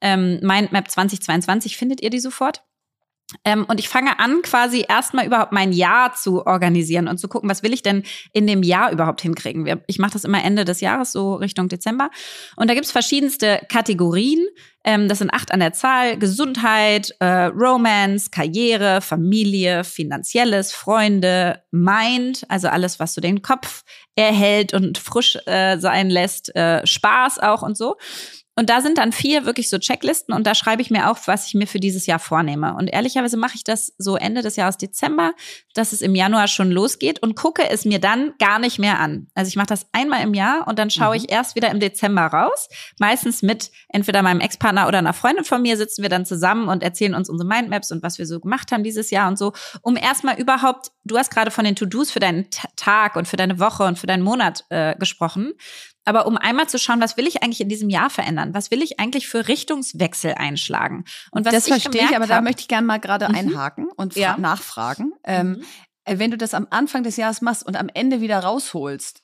ähm, 0.01 0.41
Mindmap 0.43 0.91
2022, 0.91 1.77
findet 1.77 2.01
ihr 2.01 2.11
die 2.11 2.21
sofort. 2.21 2.63
Ähm, 3.45 3.65
und 3.69 3.79
ich 3.81 3.89
fange 3.89 4.19
an, 4.19 4.43
quasi 4.43 4.85
erstmal 4.89 5.27
überhaupt 5.27 5.53
mein 5.53 5.73
Jahr 5.73 6.15
zu 6.15 6.47
organisieren 6.47 7.09
und 7.09 7.19
zu 7.19 7.29
gucken, 7.29 7.49
was 7.49 7.63
will 7.63 7.73
ich 7.73 7.83
denn 7.83 8.03
in 8.33 8.47
dem 8.47 8.63
Jahr 8.63 8.93
überhaupt 8.93 9.21
hinkriegen. 9.21 9.81
Ich 9.87 9.99
mache 9.99 10.13
das 10.13 10.25
immer 10.25 10.43
Ende 10.43 10.65
des 10.65 10.81
Jahres, 10.81 11.13
so 11.13 11.35
Richtung 11.35 11.69
Dezember. 11.69 12.11
Und 12.57 12.69
da 12.69 12.75
gibt's 12.75 12.93
verschiedenste 12.93 13.61
Kategorien. 13.69 14.47
Ähm, 14.83 15.09
das 15.09 15.19
sind 15.19 15.33
acht 15.33 15.53
an 15.53 15.61
der 15.61 15.73
Zahl. 15.73 16.19
Gesundheit, 16.19 17.15
äh, 17.21 17.45
Romance, 17.47 18.31
Karriere, 18.31 19.01
Familie, 19.01 19.85
Finanzielles, 19.85 20.73
Freunde, 20.73 21.63
Mind, 21.71 22.45
also 22.49 22.69
alles, 22.69 22.99
was 22.99 23.15
so 23.15 23.21
den 23.21 23.43
Kopf 23.43 23.85
erhält 24.17 24.75
und 24.75 24.99
frisch 24.99 25.39
äh, 25.47 25.79
sein 25.79 26.11
lässt, 26.11 26.55
äh, 26.57 26.87
Spaß 26.87 27.39
auch 27.39 27.63
und 27.63 27.77
so. 27.77 27.97
Und 28.61 28.69
da 28.69 28.83
sind 28.83 28.99
dann 28.99 29.11
vier 29.11 29.47
wirklich 29.47 29.71
so 29.71 29.79
Checklisten 29.79 30.35
und 30.35 30.47
da 30.47 30.55
schreibe 30.55 30.83
ich 30.83 30.91
mir 30.91 31.11
auf, 31.11 31.27
was 31.27 31.47
ich 31.47 31.55
mir 31.55 31.67
für 31.67 31.81
dieses 31.81 32.05
Jahr 32.05 32.19
vornehme. 32.19 32.75
Und 32.75 32.89
ehrlicherweise 32.89 33.39
mache 33.39 33.55
ich 33.55 33.65
das 33.65 33.95
so 33.97 34.17
Ende 34.17 34.43
des 34.43 34.57
Jahres 34.57 34.77
Dezember, 34.77 35.33
dass 35.73 35.95
es 35.95 36.03
im 36.03 36.15
Januar 36.15 36.47
schon 36.47 36.71
losgeht 36.71 37.23
und 37.23 37.37
gucke 37.37 37.71
es 37.71 37.87
mir 37.87 38.01
dann 38.01 38.35
gar 38.39 38.59
nicht 38.59 38.79
mehr 38.79 38.99
an. 38.99 39.29
Also 39.35 39.49
ich 39.49 39.57
mache 39.57 39.69
das 39.69 39.87
einmal 39.93 40.23
im 40.23 40.35
Jahr 40.35 40.69
und 40.69 40.79
dann 40.79 40.91
schaue 40.91 41.17
mhm. 41.17 41.25
ich 41.25 41.33
erst 41.33 41.57
wieder 41.57 41.71
im 41.71 41.81
Dezember 41.81 42.27
raus. 42.27 42.69
Meistens 42.99 43.41
mit 43.41 43.71
entweder 43.89 44.21
meinem 44.21 44.41
Ex-Partner 44.41 44.89
oder 44.89 44.99
einer 44.99 45.15
Freundin 45.15 45.47
von 45.47 45.63
mir 45.63 45.79
sitzen 45.79 46.03
wir 46.03 46.11
dann 46.11 46.27
zusammen 46.27 46.69
und 46.69 46.83
erzählen 46.83 47.15
uns 47.15 47.31
unsere 47.31 47.49
Mindmaps 47.49 47.91
und 47.93 48.03
was 48.03 48.19
wir 48.19 48.27
so 48.27 48.41
gemacht 48.41 48.73
haben 48.73 48.85
dieses 48.85 49.11
Jahr 49.11 49.29
und 49.29 49.39
so, 49.39 49.55
um 49.81 49.97
erstmal 49.97 50.39
überhaupt, 50.39 50.91
du 51.07 51.17
hast 51.17 51.31
gerade 51.31 51.51
von 51.51 51.65
den 51.65 51.77
To-Dos 51.77 52.11
für 52.11 52.21
deinen 52.21 52.51
Tag 52.77 53.17
und 53.17 53.27
für 53.27 53.39
deine 53.39 53.59
Woche 53.59 53.85
und 53.85 53.99
für 53.99 54.07
deinen 54.07 54.23
Monat 54.23 54.67
äh, 54.69 54.95
gesprochen 54.97 55.55
aber 56.11 56.27
um 56.27 56.37
einmal 56.37 56.69
zu 56.69 56.77
schauen, 56.77 57.01
was 57.01 57.17
will 57.17 57.27
ich 57.29 57.43
eigentlich 57.43 57.61
in 57.61 57.69
diesem 57.69 57.89
Jahr 57.89 58.11
verändern? 58.11 58.53
Was 58.53 58.73
will 58.73 58.83
ich 58.83 58.99
eigentlich 58.99 59.29
für 59.29 59.47
Richtungswechsel 59.47 60.35
einschlagen? 60.35 61.05
Und 61.31 61.47
was 61.47 61.55
das 61.55 61.67
ich 61.69 61.73
verstehe 61.73 62.03
ich, 62.03 62.17
aber 62.17 62.27
da 62.27 62.41
möchte 62.41 62.63
ich 62.63 62.69
gerne 62.69 62.85
mal 62.85 62.99
gerade 62.99 63.29
mhm. 63.29 63.35
einhaken 63.37 63.89
und 63.97 64.17
ja. 64.17 64.37
nachfragen. 64.37 65.13
Ähm, 65.23 65.51
mhm. 65.51 65.65
Ähm, 66.05 66.19
wenn 66.19 66.31
du 66.33 66.37
das 66.37 66.53
am 66.53 66.67
Anfang 66.71 67.05
des 67.05 67.17
Jahres 67.17 67.43
machst 67.43 67.65
und 67.65 67.77
am 67.77 67.89
Ende 67.95 68.21
wieder 68.21 68.41
rausholst, 68.41 69.23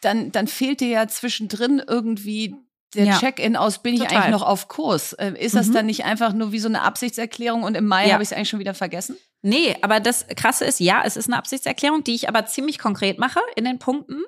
dann, 0.00 0.32
dann 0.32 0.48
fehlt 0.48 0.80
dir 0.80 0.88
ja 0.88 1.06
zwischendrin 1.06 1.80
irgendwie 1.86 2.56
der 2.94 3.04
ja. 3.04 3.18
Check-in 3.18 3.54
aus, 3.54 3.82
bin 3.82 3.94
ich 3.94 4.00
Total. 4.00 4.16
eigentlich 4.16 4.32
noch 4.32 4.42
auf 4.42 4.66
Kurs? 4.66 5.12
Äh, 5.12 5.34
ist 5.38 5.54
das 5.54 5.68
mhm. 5.68 5.74
dann 5.74 5.86
nicht 5.86 6.04
einfach 6.04 6.32
nur 6.32 6.50
wie 6.50 6.58
so 6.58 6.68
eine 6.68 6.82
Absichtserklärung 6.82 7.62
und 7.62 7.76
im 7.76 7.86
Mai 7.86 8.08
ja. 8.08 8.14
habe 8.14 8.24
ich 8.24 8.30
es 8.30 8.32
eigentlich 8.32 8.48
schon 8.48 8.58
wieder 8.58 8.74
vergessen? 8.74 9.16
Nee, 9.42 9.76
aber 9.82 10.00
das 10.00 10.26
Krasse 10.34 10.64
ist, 10.64 10.80
ja, 10.80 11.02
es 11.04 11.16
ist 11.16 11.28
eine 11.28 11.36
Absichtserklärung, 11.36 12.02
die 12.02 12.14
ich 12.14 12.28
aber 12.28 12.46
ziemlich 12.46 12.80
konkret 12.80 13.18
mache 13.18 13.40
in 13.54 13.64
den 13.64 13.78
Punkten. 13.78 14.22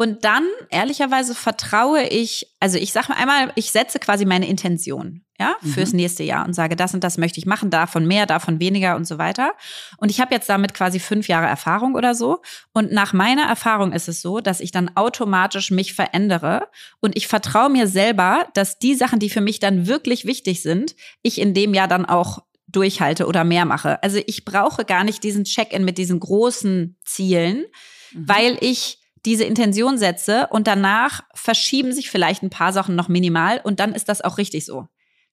Und 0.00 0.24
dann, 0.24 0.44
ehrlicherweise, 0.70 1.34
vertraue 1.34 2.04
ich, 2.04 2.54
also 2.60 2.78
ich 2.78 2.92
sage 2.92 3.16
einmal, 3.16 3.50
ich 3.56 3.72
setze 3.72 3.98
quasi 3.98 4.24
meine 4.24 4.46
Intention, 4.46 5.24
ja, 5.40 5.56
fürs 5.74 5.90
mhm. 5.90 5.96
nächste 5.96 6.22
Jahr 6.22 6.46
und 6.46 6.52
sage, 6.52 6.76
das 6.76 6.94
und 6.94 7.02
das 7.02 7.18
möchte 7.18 7.40
ich 7.40 7.46
machen, 7.46 7.68
davon 7.68 8.06
mehr, 8.06 8.24
davon 8.24 8.60
weniger 8.60 8.94
und 8.94 9.08
so 9.08 9.18
weiter. 9.18 9.54
Und 9.96 10.12
ich 10.12 10.20
habe 10.20 10.32
jetzt 10.32 10.48
damit 10.48 10.72
quasi 10.72 11.00
fünf 11.00 11.26
Jahre 11.26 11.48
Erfahrung 11.48 11.96
oder 11.96 12.14
so. 12.14 12.42
Und 12.72 12.92
nach 12.92 13.12
meiner 13.12 13.42
Erfahrung 13.42 13.90
ist 13.90 14.06
es 14.06 14.22
so, 14.22 14.38
dass 14.38 14.60
ich 14.60 14.70
dann 14.70 14.88
automatisch 14.94 15.72
mich 15.72 15.94
verändere 15.94 16.68
und 17.00 17.16
ich 17.16 17.26
vertraue 17.26 17.68
mir 17.68 17.88
selber, 17.88 18.46
dass 18.54 18.78
die 18.78 18.94
Sachen, 18.94 19.18
die 19.18 19.30
für 19.30 19.40
mich 19.40 19.58
dann 19.58 19.88
wirklich 19.88 20.26
wichtig 20.26 20.62
sind, 20.62 20.94
ich 21.22 21.40
in 21.40 21.54
dem 21.54 21.74
Jahr 21.74 21.88
dann 21.88 22.06
auch 22.06 22.44
durchhalte 22.68 23.26
oder 23.26 23.42
mehr 23.42 23.64
mache. 23.64 24.00
Also 24.04 24.20
ich 24.28 24.44
brauche 24.44 24.84
gar 24.84 25.02
nicht 25.02 25.24
diesen 25.24 25.42
Check-in 25.42 25.84
mit 25.84 25.98
diesen 25.98 26.20
großen 26.20 26.96
Zielen, 27.04 27.64
mhm. 28.12 28.28
weil 28.28 28.58
ich 28.60 28.97
diese 29.24 29.44
Intention 29.44 29.98
setze 29.98 30.48
und 30.50 30.66
danach 30.66 31.22
verschieben 31.34 31.92
sich 31.92 32.10
vielleicht 32.10 32.42
ein 32.42 32.50
paar 32.50 32.72
Sachen 32.72 32.96
noch 32.96 33.08
minimal 33.08 33.60
und 33.62 33.80
dann 33.80 33.94
ist 33.94 34.08
das 34.08 34.22
auch 34.22 34.38
richtig 34.38 34.64
so. 34.64 34.86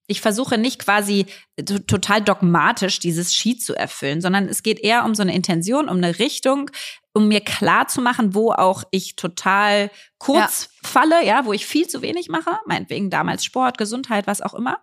Ich 0.07 0.21
versuche 0.21 0.59
nicht 0.59 0.79
quasi 0.79 1.25
total 1.87 2.21
dogmatisch 2.21 2.99
dieses 2.99 3.33
Sheet 3.33 3.63
zu 3.63 3.73
erfüllen, 3.73 4.21
sondern 4.21 4.47
es 4.47 4.61
geht 4.61 4.79
eher 4.79 5.03
um 5.03 5.15
so 5.15 5.23
eine 5.23 5.33
Intention, 5.33 5.89
um 5.89 5.97
eine 5.97 6.19
Richtung, 6.19 6.69
um 7.13 7.27
mir 7.27 7.41
klar 7.41 7.87
zu 7.87 8.01
machen, 8.01 8.35
wo 8.35 8.51
auch 8.51 8.83
ich 8.91 9.15
total 9.15 9.89
kurz 10.19 10.69
ja. 10.83 10.89
falle, 10.89 11.25
ja, 11.25 11.45
wo 11.45 11.53
ich 11.53 11.65
viel 11.65 11.87
zu 11.87 12.03
wenig 12.03 12.29
mache, 12.29 12.59
meinetwegen 12.67 13.09
damals 13.09 13.43
Sport, 13.43 13.79
Gesundheit, 13.79 14.27
was 14.27 14.41
auch 14.41 14.53
immer. 14.53 14.79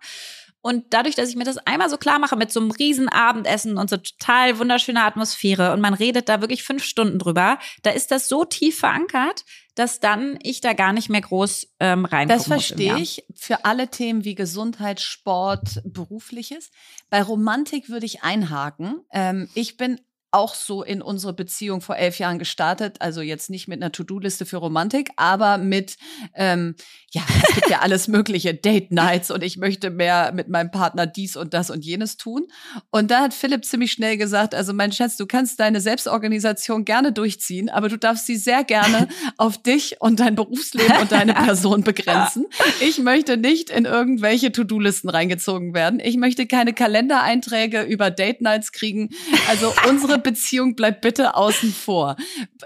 Und 0.63 0.93
dadurch, 0.93 1.15
dass 1.15 1.27
ich 1.27 1.35
mir 1.35 1.43
das 1.43 1.57
einmal 1.57 1.89
so 1.89 1.97
klar 1.97 2.19
mache 2.19 2.37
mit 2.37 2.49
so 2.49 2.61
einem 2.61 2.71
riesen 2.71 3.09
Abendessen 3.09 3.77
und 3.77 3.89
so 3.89 3.97
total 3.97 4.59
wunderschöner 4.59 5.03
Atmosphäre 5.03 5.73
und 5.73 5.81
man 5.81 5.93
redet 5.93 6.29
da 6.29 6.39
wirklich 6.39 6.63
fünf 6.63 6.85
Stunden 6.85 7.19
drüber, 7.19 7.59
da 7.81 7.91
ist 7.91 8.11
das 8.11 8.29
so 8.29 8.45
tief 8.45 8.79
verankert, 8.79 9.43
dass 9.75 9.99
dann 9.99 10.39
ich 10.41 10.61
da 10.61 10.71
gar 10.71 10.93
nicht 10.93 11.09
mehr 11.09 11.19
groß 11.19 11.67
ähm, 11.81 12.05
reinkomme. 12.05 12.37
Das 12.37 12.47
verstehe 12.47 12.97
ich 12.97 13.25
für 13.35 13.65
alle 13.65 13.89
Themen 13.89 14.23
wie 14.23 14.35
Gesundheit, 14.35 15.01
Sport, 15.01 15.81
Berufliches. 15.83 16.71
Bei 17.09 17.21
Romantik 17.21 17.89
würde 17.89 18.05
ich 18.05 18.23
einhaken. 18.23 19.01
Ähm, 19.11 19.49
ich 19.55 19.75
bin 19.75 19.99
auch 20.33 20.55
so 20.55 20.83
in 20.83 21.01
unsere 21.01 21.33
Beziehung 21.33 21.81
vor 21.81 21.95
elf 21.95 22.17
Jahren 22.17 22.39
gestartet. 22.39 22.97
Also 22.99 23.21
jetzt 23.21 23.49
nicht 23.49 23.67
mit 23.67 23.81
einer 23.81 23.91
To-Do-Liste 23.91 24.45
für 24.45 24.57
Romantik, 24.57 25.11
aber 25.15 25.57
mit, 25.57 25.97
ähm, 26.33 26.75
ja, 27.11 27.21
es 27.47 27.55
gibt 27.55 27.69
ja 27.69 27.79
alles 27.79 28.07
mögliche, 28.07 28.55
Date-Nights 28.55 29.29
und 29.29 29.43
ich 29.43 29.57
möchte 29.57 29.91
mehr 29.91 30.31
mit 30.33 30.49
meinem 30.49 30.71
Partner 30.71 31.05
dies 31.05 31.37
und 31.37 31.53
das 31.53 31.69
und 31.69 31.85
jenes 31.85 32.17
tun. 32.17 32.47
Und 32.89 33.11
da 33.11 33.21
hat 33.21 33.33
Philipp 33.33 33.63
ziemlich 33.63 33.91
schnell 33.91 34.17
gesagt, 34.17 34.55
also 34.55 34.73
mein 34.73 34.91
Schatz, 34.91 35.17
du 35.17 35.27
kannst 35.27 35.59
deine 35.59 35.79
Selbstorganisation 35.79 36.83
gerne 36.83 37.11
durchziehen, 37.11 37.69
aber 37.69 37.87
du 37.89 37.97
darfst 37.97 38.25
sie 38.25 38.37
sehr 38.37 38.63
gerne 38.63 39.07
auf 39.37 39.61
dich 39.61 39.97
und 39.99 40.19
dein 40.19 40.35
Berufsleben 40.35 40.97
und 40.97 41.11
deine 41.11 41.33
Person 41.35 41.83
begrenzen. 41.83 42.47
Ich 42.81 42.97
möchte 42.97 43.37
nicht 43.37 43.69
in 43.69 43.85
irgendwelche 43.85 44.51
To-Do-Listen 44.51 45.09
reingezogen 45.09 45.75
werden. 45.75 45.99
Ich 45.99 46.17
möchte 46.17 46.47
keine 46.47 46.73
Kalendereinträge 46.73 47.83
über 47.83 48.09
Date-Nights 48.09 48.71
kriegen. 48.71 49.09
Also 49.47 49.71
unsere 49.87 50.22
Beziehung 50.23 50.75
bleibt 50.75 51.01
bitte 51.01 51.35
außen 51.35 51.71
vor. 51.73 52.15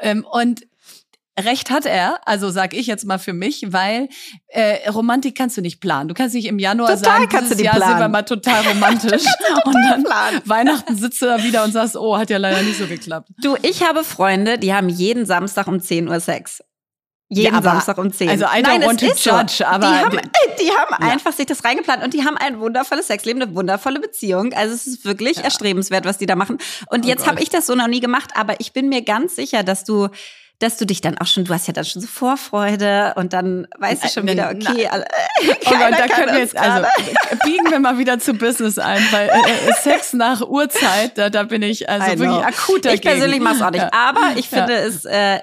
Ähm, 0.02 0.26
und 0.26 0.62
Recht 1.40 1.70
hat 1.70 1.86
er, 1.86 2.20
also 2.28 2.50
sag 2.50 2.74
ich 2.74 2.88
jetzt 2.88 3.06
mal 3.06 3.20
für 3.20 3.34
mich, 3.34 3.68
weil 3.68 4.10
äh, 4.48 4.90
Romantik 4.90 5.38
kannst 5.38 5.56
du 5.56 5.62
nicht 5.62 5.80
planen. 5.80 6.08
Du 6.08 6.16
kannst 6.16 6.34
nicht 6.34 6.48
im 6.48 6.58
Januar 6.58 6.90
total 6.98 7.04
sagen, 7.04 7.30
kannst 7.30 7.52
dieses 7.52 7.58
du 7.58 7.64
Jahr 7.64 7.76
planen. 7.76 7.92
sind 7.92 8.00
wir 8.00 8.08
mal 8.08 8.24
total 8.24 8.68
romantisch 8.68 9.24
und 9.66 9.76
dann 9.88 10.04
planen. 10.04 10.42
Weihnachten 10.46 10.96
sitzt 10.96 11.22
du 11.22 11.28
da 11.28 11.44
wieder 11.44 11.64
und 11.64 11.74
sagst, 11.74 11.96
oh, 11.96 12.18
hat 12.18 12.32
ja 12.32 12.38
leider 12.38 12.64
nicht 12.64 12.80
so 12.80 12.88
geklappt. 12.88 13.30
Du, 13.44 13.56
ich 13.62 13.84
habe 13.84 14.04
Freunde, 14.04 14.58
die 14.58 14.74
haben 14.74 14.90
jeden 14.90 15.28
Samstag 15.28 15.68
um 15.68 15.80
10 15.80 16.08
Uhr 16.08 16.20
Sex. 16.20 16.64
Jeden 17.30 17.56
ja, 17.56 17.62
Samstag 17.62 17.98
um 17.98 18.12
10. 18.12 18.30
Also 18.30 18.46
I 18.46 18.48
don't 18.48 18.62
Nein, 18.62 18.84
want 18.84 19.00
to 19.02 19.08
judge, 19.08 19.56
so. 19.58 19.66
aber 19.66 19.88
die 19.88 19.94
haben, 19.94 20.18
die 20.62 20.72
haben 20.72 20.96
ja. 21.04 21.12
einfach 21.12 21.34
sich 21.34 21.46
das 21.46 21.64
reingeplant 21.66 22.02
und 22.02 22.14
die 22.14 22.24
haben 22.24 22.38
ein 22.38 22.60
wundervolles 22.60 23.08
Sexleben, 23.08 23.42
eine 23.42 23.54
wundervolle 23.54 24.00
Beziehung. 24.00 24.54
Also 24.54 24.74
es 24.74 24.88
ist 24.88 25.04
wirklich 25.04 25.38
ja. 25.38 25.44
erstrebenswert, 25.44 26.06
was 26.06 26.18
die 26.18 26.26
da 26.26 26.36
machen. 26.36 26.58
Und 26.90 27.04
oh 27.04 27.08
jetzt 27.08 27.28
habe 27.28 27.42
ich 27.42 27.50
das 27.50 27.66
so 27.66 27.76
noch 27.76 27.88
nie 27.88 28.00
gemacht, 28.00 28.32
aber 28.36 28.60
ich 28.60 28.72
bin 28.72 28.88
mir 28.88 29.02
ganz 29.02 29.36
sicher, 29.36 29.64
dass 29.64 29.84
du 29.84 30.08
dass 30.60 30.78
du 30.78 30.86
dich 30.88 31.02
dann 31.02 31.20
auch 31.20 31.28
schon, 31.28 31.46
du 31.46 31.54
hast 31.54 31.68
ja 31.68 31.74
dann 31.74 31.86
schon 31.86 32.02
so 32.02 32.08
Vorfreude 32.08 33.14
und 33.16 33.34
dann 33.34 33.68
weißt 33.78 34.04
du 34.04 34.08
schon 34.08 34.28
wieder, 34.28 34.50
okay, 34.50 34.88
alle, 34.88 35.06
oh 35.42 35.70
Gott, 35.70 35.92
da 35.92 36.08
können 36.08 36.34
wir 36.34 36.40
jetzt, 36.40 36.58
also 36.58 36.88
biegen 37.44 37.70
wir 37.70 37.80
mal 37.80 38.00
wieder 38.00 38.18
zu 38.18 38.34
Business 38.34 38.80
ein, 38.80 39.06
weil 39.12 39.30
äh, 39.30 39.70
äh, 39.70 39.74
Sex 39.84 40.14
nach 40.14 40.42
Uhrzeit, 40.42 41.16
da, 41.16 41.30
da 41.30 41.44
bin 41.44 41.62
ich 41.62 41.88
also 41.88 42.08
wirklich 42.08 42.44
akut 42.44 42.86
dagegen. 42.86 42.96
Ich 42.96 43.02
persönlich 43.02 43.40
mach's 43.40 43.62
auch 43.62 43.70
nicht, 43.70 43.84
ja. 43.84 43.92
aber 43.94 44.32
ich 44.36 44.50
finde 44.50 44.74
ja. 44.74 44.80
es, 44.80 45.06
äh, 45.06 45.42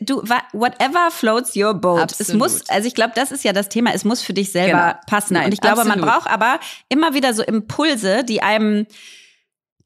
du, 0.00 0.24
whatever 0.52 1.12
floats 1.12 1.54
your 1.54 1.74
boat. 1.74 2.02
Absolut. 2.02 2.28
Es 2.28 2.34
muss, 2.34 2.68
also 2.68 2.88
ich 2.88 2.96
glaube, 2.96 3.12
das 3.14 3.30
ist 3.30 3.44
ja 3.44 3.52
das 3.52 3.68
Thema, 3.68 3.92
es 3.94 4.04
muss 4.04 4.20
für 4.20 4.32
dich 4.32 4.50
selber 4.50 4.94
genau. 4.94 5.00
passen. 5.06 5.34
Nein, 5.34 5.46
und 5.46 5.52
ich 5.52 5.60
glaube, 5.60 5.82
absolut. 5.82 6.00
man 6.00 6.08
braucht 6.08 6.28
aber 6.28 6.58
immer 6.88 7.14
wieder 7.14 7.34
so 7.34 7.44
Impulse, 7.44 8.24
die 8.24 8.42
einem 8.42 8.86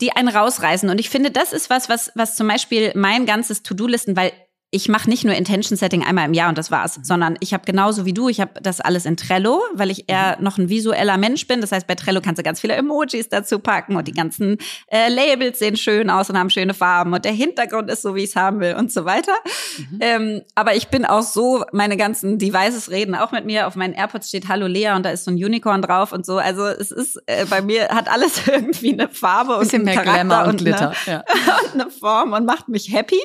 die 0.01 0.12
einen 0.12 0.29
rausreißen. 0.29 0.88
Und 0.88 0.99
ich 0.99 1.11
finde, 1.11 1.31
das 1.31 1.53
ist 1.53 1.69
was, 1.69 1.90
was, 1.90 2.11
was 2.14 2.35
zum 2.35 2.49
Beispiel 2.49 2.90
mein 2.95 3.27
ganzes 3.27 3.62
To-Do-Listen, 3.62 4.16
weil 4.16 4.33
ich 4.72 4.88
mache 4.88 5.11
nicht 5.11 5.24
nur 5.24 5.35
Intention 5.35 5.76
Setting 5.76 6.04
einmal 6.04 6.26
im 6.26 6.35
Jahr 6.35 6.48
und 6.48 6.56
das 6.56 6.70
war's, 6.70 7.00
sondern 7.02 7.37
ich 7.40 7.52
habe 7.52 7.64
genauso 7.64 8.04
wie 8.04 8.12
du, 8.12 8.28
ich 8.28 8.40
habe 8.40 8.52
das 8.62 8.80
alles 8.80 9.04
in 9.04 9.16
Trello, 9.16 9.61
weil 9.74 9.90
ich 9.90 10.09
eher 10.09 10.37
noch 10.40 10.59
ein 10.59 10.68
visueller 10.68 11.16
Mensch 11.16 11.48
bin. 11.48 11.61
Das 11.61 11.72
heißt, 11.72 11.88
bei 11.88 11.96
Trello 11.96 12.20
kannst 12.20 12.38
du 12.38 12.44
ganz 12.44 12.61
viele 12.61 12.74
Emojis 12.74 13.28
dazu 13.28 13.59
packen 13.59 13.96
und 13.96 14.06
die 14.06 14.12
ganzen 14.12 14.59
äh, 14.87 15.09
Labels 15.09 15.59
sehen 15.59 15.76
schön 15.76 16.09
aus 16.09 16.30
und 16.30 16.38
haben 16.38 16.50
schöne 16.50 16.72
Farben 16.72 17.12
und 17.12 17.24
der 17.24 17.33
Hintergrund 17.33 17.90
ist 17.90 18.02
so, 18.02 18.14
wie 18.14 18.22
ich 18.22 18.30
es 18.30 18.37
haben 18.37 18.61
will 18.61 18.76
und 18.76 18.92
so 18.92 19.04
weiter. 19.04 19.35
Mhm. 19.76 19.98
Ähm, 20.00 20.42
aber 20.54 20.76
ich 20.76 20.87
bin 20.87 21.04
auch 21.04 21.22
so, 21.22 21.64
meine 21.72 21.96
ganzen 21.96 22.38
Devices 22.38 22.92
reden 22.92 23.16
auch 23.16 23.33
mit 23.33 23.46
mir. 23.46 23.66
Auf 23.66 23.74
meinen 23.74 23.94
AirPods 23.94 24.28
steht 24.28 24.46
Hallo 24.46 24.68
Lea 24.68 24.92
und 24.94 25.04
da 25.04 25.11
ist 25.11 25.24
so 25.24 25.33
ein 25.33 25.35
Unicorn 25.35 25.83
drauf 25.83 26.12
und 26.12 26.24
so. 26.24 26.38
Also 26.38 26.66
es 26.66 26.92
ist 26.92 27.20
äh, 27.26 27.44
bei 27.46 27.61
mir 27.61 27.88
hat 27.88 28.09
alles 28.09 28.42
irgendwie 28.46 28.92
eine 28.92 29.09
Farbe 29.09 29.56
und 29.56 29.74
einen 29.74 29.87
Charakter 29.87 30.44
und, 30.44 30.50
und, 30.50 30.56
Glitter. 30.59 30.92
Eine, 31.06 31.12
ja. 31.12 31.24
und 31.64 31.80
eine 31.80 31.90
Form 31.90 32.35
und 32.35 32.46
macht 32.46 32.68
mich 32.68 32.92
happy 32.92 33.20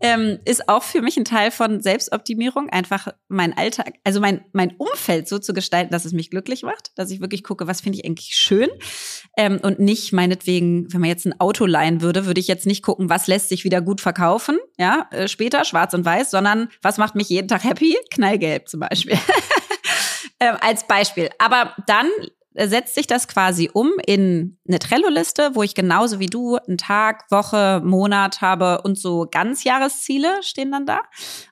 ähm, 0.00 0.38
ist 0.44 0.68
auch 0.68 0.82
für 0.82 1.02
mich 1.02 1.16
ein 1.16 1.24
Teil 1.24 1.50
von 1.50 1.80
Selbstoptimierung, 1.80 2.68
einfach 2.70 3.08
mein 3.28 3.56
Alltag, 3.56 3.94
also 4.04 4.20
mein, 4.20 4.44
mein 4.52 4.76
Umfeld 4.76 5.28
so 5.28 5.38
zu 5.38 5.52
gestalten, 5.52 5.90
dass 5.90 6.04
es 6.04 6.12
mich 6.12 6.30
glücklich 6.30 6.62
macht, 6.62 6.92
dass 6.96 7.10
ich 7.10 7.20
wirklich 7.20 7.42
gucke, 7.42 7.66
was 7.66 7.80
finde 7.80 7.98
ich 7.98 8.04
eigentlich 8.04 8.36
schön 8.36 8.68
ähm, 9.36 9.58
und 9.62 9.80
nicht 9.80 10.12
meinetwegen, 10.12 10.92
wenn 10.92 11.00
man 11.00 11.10
jetzt 11.10 11.26
ein 11.26 11.38
Auto 11.40 11.66
leihen 11.66 12.00
würde, 12.00 12.26
würde 12.26 12.40
ich 12.40 12.48
jetzt 12.48 12.66
nicht 12.66 12.82
gucken, 12.82 13.10
was 13.10 13.26
lässt 13.26 13.48
sich 13.48 13.64
wieder 13.64 13.80
gut 13.80 14.00
verkaufen, 14.00 14.58
ja, 14.78 15.08
äh, 15.10 15.26
später, 15.26 15.64
schwarz 15.64 15.94
und 15.94 16.04
weiß, 16.04 16.30
sondern 16.30 16.68
was 16.82 16.98
macht 16.98 17.14
mich 17.14 17.28
jeden 17.28 17.48
Tag 17.48 17.64
happy? 17.64 17.96
Knallgelb 18.10 18.68
zum 18.68 18.80
Beispiel. 18.80 19.18
ähm, 20.40 20.56
als 20.60 20.86
Beispiel. 20.86 21.30
Aber 21.38 21.74
dann 21.86 22.08
setzt 22.66 22.94
sich 22.94 23.06
das 23.06 23.28
quasi 23.28 23.70
um 23.72 23.92
in 24.04 24.58
eine 24.66 24.78
Trello-Liste, 24.78 25.50
wo 25.54 25.62
ich 25.62 25.74
genauso 25.74 26.18
wie 26.18 26.26
du 26.26 26.56
einen 26.56 26.78
Tag, 26.78 27.30
Woche, 27.30 27.80
Monat 27.84 28.40
habe 28.40 28.80
und 28.82 28.98
so 28.98 29.28
Ganzjahresziele 29.30 30.42
stehen 30.42 30.72
dann 30.72 30.86
da. 30.86 31.00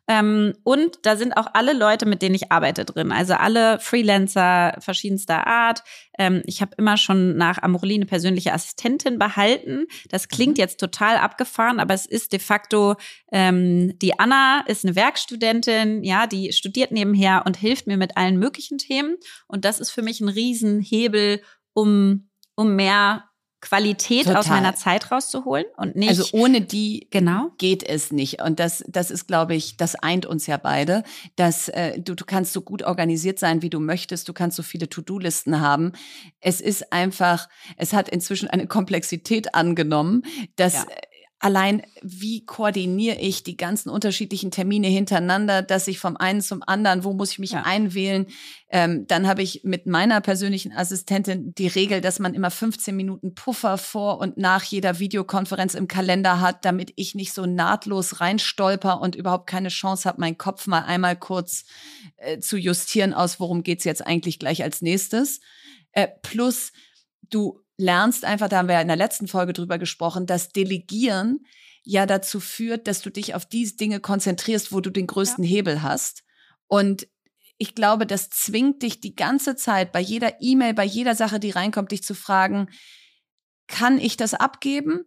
Ähm, 0.09 0.55
und 0.65 0.99
da 1.03 1.17
sind 1.17 1.37
auch 1.37 1.49
alle 1.53 1.73
Leute, 1.73 2.07
mit 2.07 2.23
denen 2.23 2.35
ich 2.35 2.51
arbeite 2.51 2.85
drin. 2.85 3.13
Also 3.13 3.35
alle 3.35 3.79
Freelancer 3.79 4.77
verschiedenster 4.81 5.47
Art. 5.47 5.83
Ähm, 6.19 6.43
ich 6.45 6.61
habe 6.61 6.73
immer 6.77 6.97
schon 6.97 7.37
nach 7.37 7.63
Amorelie 7.63 7.97
eine 7.97 8.07
persönliche 8.07 8.53
Assistentin 8.53 9.19
behalten. 9.19 9.87
Das 10.09 10.29
klingt 10.29 10.57
mhm. 10.57 10.61
jetzt 10.63 10.81
total 10.81 11.17
abgefahren, 11.17 11.81
aber 11.81 11.95
es 11.95 12.07
ist 12.07 12.33
de 12.33 12.39
facto, 12.39 12.97
ähm, 13.33 13.99
die 13.99 14.19
Anna 14.19 14.65
ist 14.67 14.85
eine 14.85 14.97
Werkstudentin, 14.97 16.03
ja, 16.03 16.27
die 16.27 16.53
studiert 16.53 16.93
nebenher 16.93 17.45
und 17.47 17.57
hilft 17.57 17.87
mir 17.87 17.97
mit 17.97 18.17
allen 18.17 18.39
möglichen 18.39 18.79
Themen. 18.79 19.17
Und 19.47 19.65
das 19.65 19.81
ist 19.81 19.91
für 19.91 20.03
mich 20.03 20.21
ein 20.21 20.29
Riesenhebel, 20.29 21.43
um, 21.75 22.29
um 22.55 22.75
mehr 22.75 23.26
Qualität 23.61 24.25
Total. 24.25 24.37
aus 24.37 24.49
meiner 24.49 24.75
Zeit 24.75 25.11
rauszuholen 25.11 25.65
und 25.77 25.97
nicht. 25.97 26.11
Also 26.11 26.27
ohne 26.33 26.61
die 26.61 27.09
genau 27.11 27.51
geht 27.59 27.83
es 27.83 28.13
nicht. 28.13 28.43
Und 28.43 28.61
das, 28.61 28.85
das 28.87 29.11
ist, 29.11 29.27
glaube 29.27 29.55
ich, 29.55 29.77
das 29.77 29.95
eint 29.97 30.27
uns 30.27 30.47
ja 30.47 30.57
beide, 30.57 31.03
dass 31.37 31.69
äh, 31.69 31.99
du, 31.99 32.15
du 32.15 32.25
kannst 32.25 32.53
so 32.53 32.61
gut 32.61 32.83
organisiert 32.83 33.39
sein, 33.39 33.63
wie 33.63 33.71
du 33.71 33.81
möchtest. 33.81 34.29
Du 34.29 34.33
kannst 34.33 34.57
so 34.57 34.63
viele 34.63 34.89
To-Do-Listen 34.89 35.61
haben. 35.61 35.93
Es 36.41 36.61
ist 36.61 36.93
einfach, 36.93 37.49
es 37.77 37.93
hat 37.93 38.09
inzwischen 38.09 38.49
eine 38.49 38.67
Komplexität 38.67 39.55
angenommen, 39.55 40.23
dass 40.57 40.75
ja 40.75 40.87
allein, 41.39 41.83
wie 42.03 42.45
koordiniere 42.47 43.19
ich 43.19 43.43
die 43.43 43.57
ganzen 43.57 43.91
unterschiedlichen 43.91 44.51
Termine 44.51 44.89
hintereinander, 44.89 45.63
dass 45.63 45.87
ich 45.87 45.99
vom 45.99 46.17
einen 46.17 46.41
zum 46.41 46.63
anderen, 46.67 47.05
wo 47.05 47.13
muss 47.13 47.33
ich 47.33 47.39
mich 47.39 47.53
ja. 47.53 47.63
einwählen? 47.63 48.27
Ähm, 48.71 49.07
dann 49.07 49.29
habe 49.29 49.43
ich 49.43 49.63
mit 49.63 49.87
meiner 49.87 50.21
persönlichen 50.21 50.73
Assistentin 50.73 51.55
die 51.55 51.67
Regel, 51.67 52.01
dass 52.01 52.19
man 52.19 52.35
immer 52.35 52.51
15 52.51 52.97
Minuten 52.97 53.35
Puffer 53.35 53.77
vor 53.77 54.19
und 54.19 54.39
nach 54.39 54.65
jeder 54.65 54.99
Videokonferenz 54.99 55.75
im 55.75 55.89
Kalender 55.89 56.41
hat, 56.41 56.65
damit 56.65 56.93
ich 56.97 57.15
nicht 57.15 57.33
so 57.33 57.45
nahtlos 57.45 58.21
reinstolper 58.21 59.01
und 59.01 59.15
überhaupt 59.15 59.47
keine 59.47 59.69
Chance 59.69 60.09
habe, 60.09 60.21
meinen 60.21 60.39
Kopf 60.39 60.67
mal 60.67 60.85
einmal 60.85 61.17
kurz 61.17 61.65
äh, 62.17 62.39
zu 62.39 62.57
justieren 62.57 63.13
aus, 63.13 63.39
worum 63.41 63.63
geht's 63.63 63.85
jetzt 63.85 64.07
eigentlich 64.07 64.39
gleich 64.39 64.63
als 64.63 64.81
nächstes. 64.81 65.41
Äh, 65.93 66.09
plus, 66.23 66.73
du 67.29 67.61
lernst 67.79 68.25
einfach, 68.25 68.49
da 68.49 68.59
haben 68.59 68.69
wir 68.69 68.77
ja 68.77 68.81
in 68.81 68.89
der 68.89 68.97
letzten 68.97 69.29
Folge 69.29 69.53
drüber 69.53 69.79
gesprochen, 69.79 70.27
dass 70.27 70.51
Delegieren 70.51 71.45
ja 71.83 72.07
dazu 72.07 72.41
führt, 72.41 72.89
dass 72.89 73.01
du 73.03 73.11
dich 73.11 73.35
auf 73.35 73.47
diese 73.47 73.77
Dinge 73.77 74.01
konzentrierst, 74.01 74.73
wo 74.73 74.81
du 74.81 74.91
den 74.91 75.07
größten 75.07 75.45
ja. 75.45 75.51
Hebel 75.51 75.83
hast. 75.83 76.25
Und 76.67 77.07
ich 77.59 77.75
glaube, 77.75 78.07
das 78.07 78.29
zwingt 78.29 78.83
dich 78.83 79.01
die 79.01 79.15
ganze 79.15 79.57
Zeit 79.57 79.93
bei 79.93 80.01
jeder 80.01 80.41
E-Mail, 80.41 80.75
bei 80.75 80.85
jeder 80.85 81.15
Sache, 81.15 81.41
die 81.41 81.51
reinkommt, 81.51 81.93
dich 81.93 82.03
zu 82.03 82.15
fragen, 82.15 82.69
kann 83.67 83.99
ich 83.99 84.17
das 84.17 84.35
abgeben? 84.35 85.05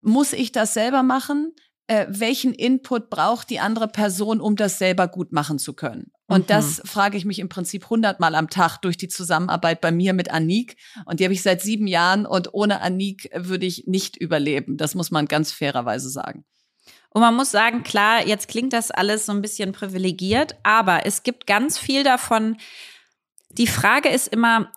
Muss 0.00 0.32
ich 0.32 0.52
das 0.52 0.74
selber 0.74 1.02
machen? 1.02 1.54
Äh, 1.86 2.06
welchen 2.08 2.54
Input 2.54 3.10
braucht 3.10 3.50
die 3.50 3.60
andere 3.60 3.88
Person, 3.88 4.40
um 4.40 4.56
das 4.56 4.78
selber 4.78 5.08
gut 5.08 5.32
machen 5.32 5.58
zu 5.58 5.74
können? 5.74 6.12
Und 6.32 6.44
mhm. 6.44 6.46
das 6.46 6.80
frage 6.84 7.16
ich 7.18 7.24
mich 7.24 7.38
im 7.38 7.48
Prinzip 7.48 7.90
hundertmal 7.90 8.34
am 8.34 8.48
Tag 8.48 8.78
durch 8.78 8.96
die 8.96 9.08
Zusammenarbeit 9.08 9.80
bei 9.80 9.92
mir 9.92 10.14
mit 10.14 10.30
Anik. 10.30 10.76
Und 11.04 11.20
die 11.20 11.24
habe 11.24 11.34
ich 11.34 11.42
seit 11.42 11.60
sieben 11.60 11.86
Jahren 11.86 12.24
und 12.24 12.54
ohne 12.54 12.80
Anik 12.80 13.28
würde 13.34 13.66
ich 13.66 13.86
nicht 13.86 14.16
überleben. 14.16 14.76
Das 14.78 14.94
muss 14.94 15.10
man 15.10 15.26
ganz 15.26 15.52
fairerweise 15.52 16.08
sagen. 16.08 16.44
Und 17.10 17.20
man 17.20 17.34
muss 17.34 17.50
sagen, 17.50 17.82
klar, 17.82 18.26
jetzt 18.26 18.48
klingt 18.48 18.72
das 18.72 18.90
alles 18.90 19.26
so 19.26 19.32
ein 19.32 19.42
bisschen 19.42 19.72
privilegiert, 19.72 20.56
aber 20.62 21.04
es 21.04 21.22
gibt 21.22 21.46
ganz 21.46 21.76
viel 21.76 22.04
davon. 22.04 22.56
Die 23.50 23.66
Frage 23.66 24.08
ist 24.08 24.28
immer, 24.28 24.72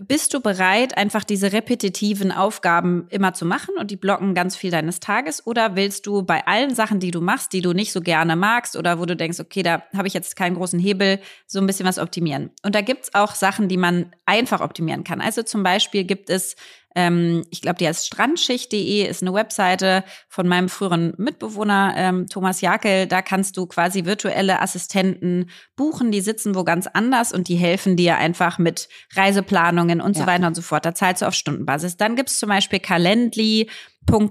bist 0.00 0.32
du 0.32 0.40
bereit, 0.40 0.96
einfach 0.96 1.24
diese 1.24 1.52
repetitiven 1.52 2.32
Aufgaben 2.32 3.06
immer 3.10 3.34
zu 3.34 3.44
machen 3.44 3.74
und 3.78 3.90
die 3.90 3.96
blocken 3.96 4.34
ganz 4.34 4.56
viel 4.56 4.70
deines 4.70 4.98
Tages? 4.98 5.46
Oder 5.46 5.76
willst 5.76 6.06
du 6.06 6.22
bei 6.22 6.46
allen 6.46 6.74
Sachen, 6.74 7.00
die 7.00 7.10
du 7.10 7.20
machst, 7.20 7.52
die 7.52 7.60
du 7.60 7.74
nicht 7.74 7.92
so 7.92 8.00
gerne 8.00 8.34
magst 8.34 8.76
oder 8.76 8.98
wo 8.98 9.04
du 9.04 9.14
denkst, 9.14 9.40
okay, 9.40 9.62
da 9.62 9.82
habe 9.94 10.08
ich 10.08 10.14
jetzt 10.14 10.36
keinen 10.36 10.56
großen 10.56 10.78
Hebel, 10.78 11.20
so 11.46 11.60
ein 11.60 11.66
bisschen 11.66 11.86
was 11.86 11.98
optimieren? 11.98 12.50
Und 12.62 12.74
da 12.74 12.80
gibt's 12.80 13.14
auch 13.14 13.34
Sachen, 13.34 13.68
die 13.68 13.76
man 13.76 14.10
einfach 14.24 14.62
optimieren 14.62 15.04
kann. 15.04 15.20
Also 15.20 15.42
zum 15.42 15.62
Beispiel 15.62 16.04
gibt 16.04 16.30
es 16.30 16.56
ähm, 16.94 17.44
ich 17.50 17.60
glaube, 17.60 17.78
die 17.78 17.88
heißt 17.88 18.06
strandschicht.de, 18.06 19.06
ist 19.06 19.22
eine 19.22 19.34
Webseite 19.34 20.04
von 20.28 20.46
meinem 20.46 20.68
früheren 20.68 21.12
Mitbewohner 21.16 21.94
ähm, 21.96 22.26
Thomas 22.28 22.60
Jakel. 22.60 23.06
Da 23.06 23.22
kannst 23.22 23.56
du 23.56 23.66
quasi 23.66 24.04
virtuelle 24.04 24.60
Assistenten 24.60 25.50
buchen, 25.76 26.12
die 26.12 26.20
sitzen 26.20 26.54
wo 26.54 26.62
ganz 26.62 26.86
anders 26.86 27.32
und 27.32 27.48
die 27.48 27.56
helfen 27.56 27.96
dir 27.96 28.16
einfach 28.16 28.58
mit 28.58 28.88
Reiseplanungen 29.14 30.00
und 30.00 30.16
ja. 30.16 30.22
so 30.22 30.26
weiter 30.26 30.46
und 30.46 30.54
so 30.54 30.62
fort. 30.62 30.84
Da 30.86 30.94
zahlst 30.94 31.22
du 31.22 31.26
auf 31.26 31.34
Stundenbasis. 31.34 31.96
Dann 31.96 32.16
gibt's 32.16 32.38
zum 32.38 32.48
Beispiel 32.48 32.78
Calendly 32.78 33.68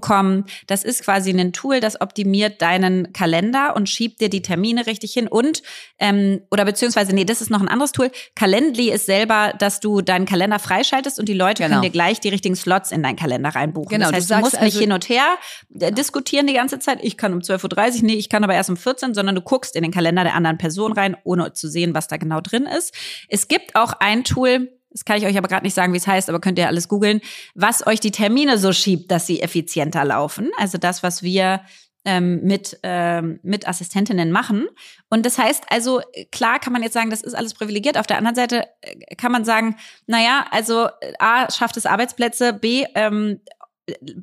Com. 0.00 0.44
Das 0.66 0.84
ist 0.84 1.02
quasi 1.02 1.30
ein 1.30 1.52
Tool, 1.52 1.80
das 1.80 2.00
optimiert 2.00 2.62
deinen 2.62 3.12
Kalender 3.12 3.76
und 3.76 3.88
schiebt 3.88 4.20
dir 4.20 4.30
die 4.30 4.42
Termine 4.42 4.86
richtig 4.86 5.12
hin. 5.12 5.28
Und, 5.28 5.62
ähm, 5.98 6.40
oder 6.50 6.64
beziehungsweise, 6.64 7.14
nee, 7.14 7.24
das 7.24 7.40
ist 7.40 7.50
noch 7.50 7.60
ein 7.60 7.68
anderes 7.68 7.92
Tool. 7.92 8.10
Calendly 8.34 8.90
ist 8.90 9.06
selber, 9.06 9.52
dass 9.58 9.80
du 9.80 10.00
deinen 10.00 10.26
Kalender 10.26 10.58
freischaltest 10.58 11.18
und 11.18 11.28
die 11.28 11.34
Leute 11.34 11.62
genau. 11.62 11.76
können 11.76 11.82
dir 11.82 11.90
gleich 11.90 12.20
die 12.20 12.28
richtigen 12.28 12.56
Slots 12.56 12.92
in 12.92 13.02
deinen 13.02 13.16
Kalender 13.16 13.50
reinbuchen. 13.50 13.90
Genau, 13.90 14.06
das 14.06 14.16
heißt, 14.16 14.30
du, 14.30 14.34
du 14.34 14.40
musst 14.40 14.54
also, 14.54 14.64
nicht 14.64 14.78
hin 14.78 14.92
und 14.92 15.08
her 15.08 15.26
äh, 15.78 15.92
diskutieren 15.92 16.46
die 16.46 16.54
ganze 16.54 16.78
Zeit. 16.78 16.98
Ich 17.02 17.16
kann 17.16 17.32
um 17.32 17.40
12.30 17.40 17.96
Uhr, 17.96 18.02
nee, 18.04 18.14
ich 18.14 18.28
kann 18.28 18.44
aber 18.44 18.54
erst 18.54 18.70
um 18.70 18.76
14, 18.76 19.14
sondern 19.14 19.34
du 19.34 19.42
guckst 19.42 19.76
in 19.76 19.82
den 19.82 19.92
Kalender 19.92 20.24
der 20.24 20.34
anderen 20.34 20.58
Person 20.58 20.92
rein, 20.92 21.16
ohne 21.24 21.52
zu 21.52 21.68
sehen, 21.68 21.94
was 21.94 22.08
da 22.08 22.16
genau 22.16 22.40
drin 22.40 22.66
ist. 22.66 22.94
Es 23.28 23.48
gibt 23.48 23.76
auch 23.76 23.92
ein 24.00 24.24
Tool, 24.24 24.70
das 24.94 25.04
kann 25.04 25.18
ich 25.18 25.26
euch 25.26 25.36
aber 25.36 25.48
gerade 25.48 25.66
nicht 25.66 25.74
sagen, 25.74 25.92
wie 25.92 25.98
es 25.98 26.06
heißt, 26.06 26.28
aber 26.28 26.40
könnt 26.40 26.56
ihr 26.56 26.68
alles 26.68 26.88
googeln, 26.88 27.20
was 27.54 27.86
euch 27.86 27.98
die 27.98 28.12
Termine 28.12 28.58
so 28.58 28.72
schiebt, 28.72 29.10
dass 29.10 29.26
sie 29.26 29.42
effizienter 29.42 30.04
laufen. 30.04 30.50
Also 30.56 30.78
das, 30.78 31.02
was 31.02 31.22
wir 31.24 31.62
ähm, 32.04 32.40
mit, 32.42 32.78
ähm, 32.84 33.40
mit 33.42 33.66
Assistentinnen 33.66 34.30
machen. 34.30 34.68
Und 35.10 35.26
das 35.26 35.36
heißt 35.36 35.64
also, 35.68 36.00
klar 36.30 36.60
kann 36.60 36.72
man 36.72 36.82
jetzt 36.82 36.92
sagen, 36.92 37.10
das 37.10 37.22
ist 37.22 37.34
alles 37.34 37.54
privilegiert. 37.54 37.98
Auf 37.98 38.06
der 38.06 38.18
anderen 38.18 38.36
Seite 38.36 38.68
äh, 38.82 39.16
kann 39.16 39.32
man 39.32 39.44
sagen, 39.44 39.76
naja, 40.06 40.46
also 40.50 40.88
A, 41.18 41.50
schafft 41.50 41.76
es 41.76 41.86
Arbeitsplätze, 41.86 42.52
B, 42.52 42.84
ähm, 42.94 43.40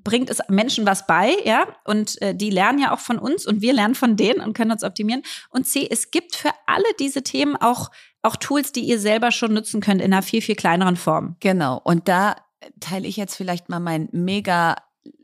bringt 0.03 0.29
es 0.29 0.39
Menschen 0.47 0.85
was 0.85 1.05
bei, 1.05 1.35
ja, 1.45 1.67
und 1.85 2.19
äh, 2.21 2.33
die 2.33 2.49
lernen 2.49 2.79
ja 2.79 2.93
auch 2.93 2.99
von 2.99 3.19
uns 3.19 3.45
und 3.45 3.61
wir 3.61 3.73
lernen 3.73 3.93
von 3.93 4.15
denen 4.15 4.41
und 4.41 4.53
können 4.53 4.71
uns 4.71 4.83
optimieren. 4.83 5.21
Und 5.49 5.67
C, 5.67 5.87
es 5.89 6.09
gibt 6.11 6.35
für 6.35 6.51
alle 6.65 6.85
diese 6.99 7.21
Themen 7.21 7.55
auch 7.55 7.91
auch 8.21 8.35
Tools, 8.35 8.71
die 8.71 8.81
ihr 8.81 8.99
selber 8.99 9.31
schon 9.31 9.53
nutzen 9.53 9.81
könnt 9.81 10.01
in 10.01 10.13
einer 10.13 10.21
viel, 10.21 10.41
viel 10.41 10.55
kleineren 10.55 10.95
Form. 10.95 11.35
Genau. 11.39 11.79
Und 11.83 12.07
da 12.07 12.35
teile 12.79 13.07
ich 13.07 13.17
jetzt 13.17 13.35
vielleicht 13.35 13.69
mal 13.69 13.79
mein 13.79 14.09
mega 14.11 14.75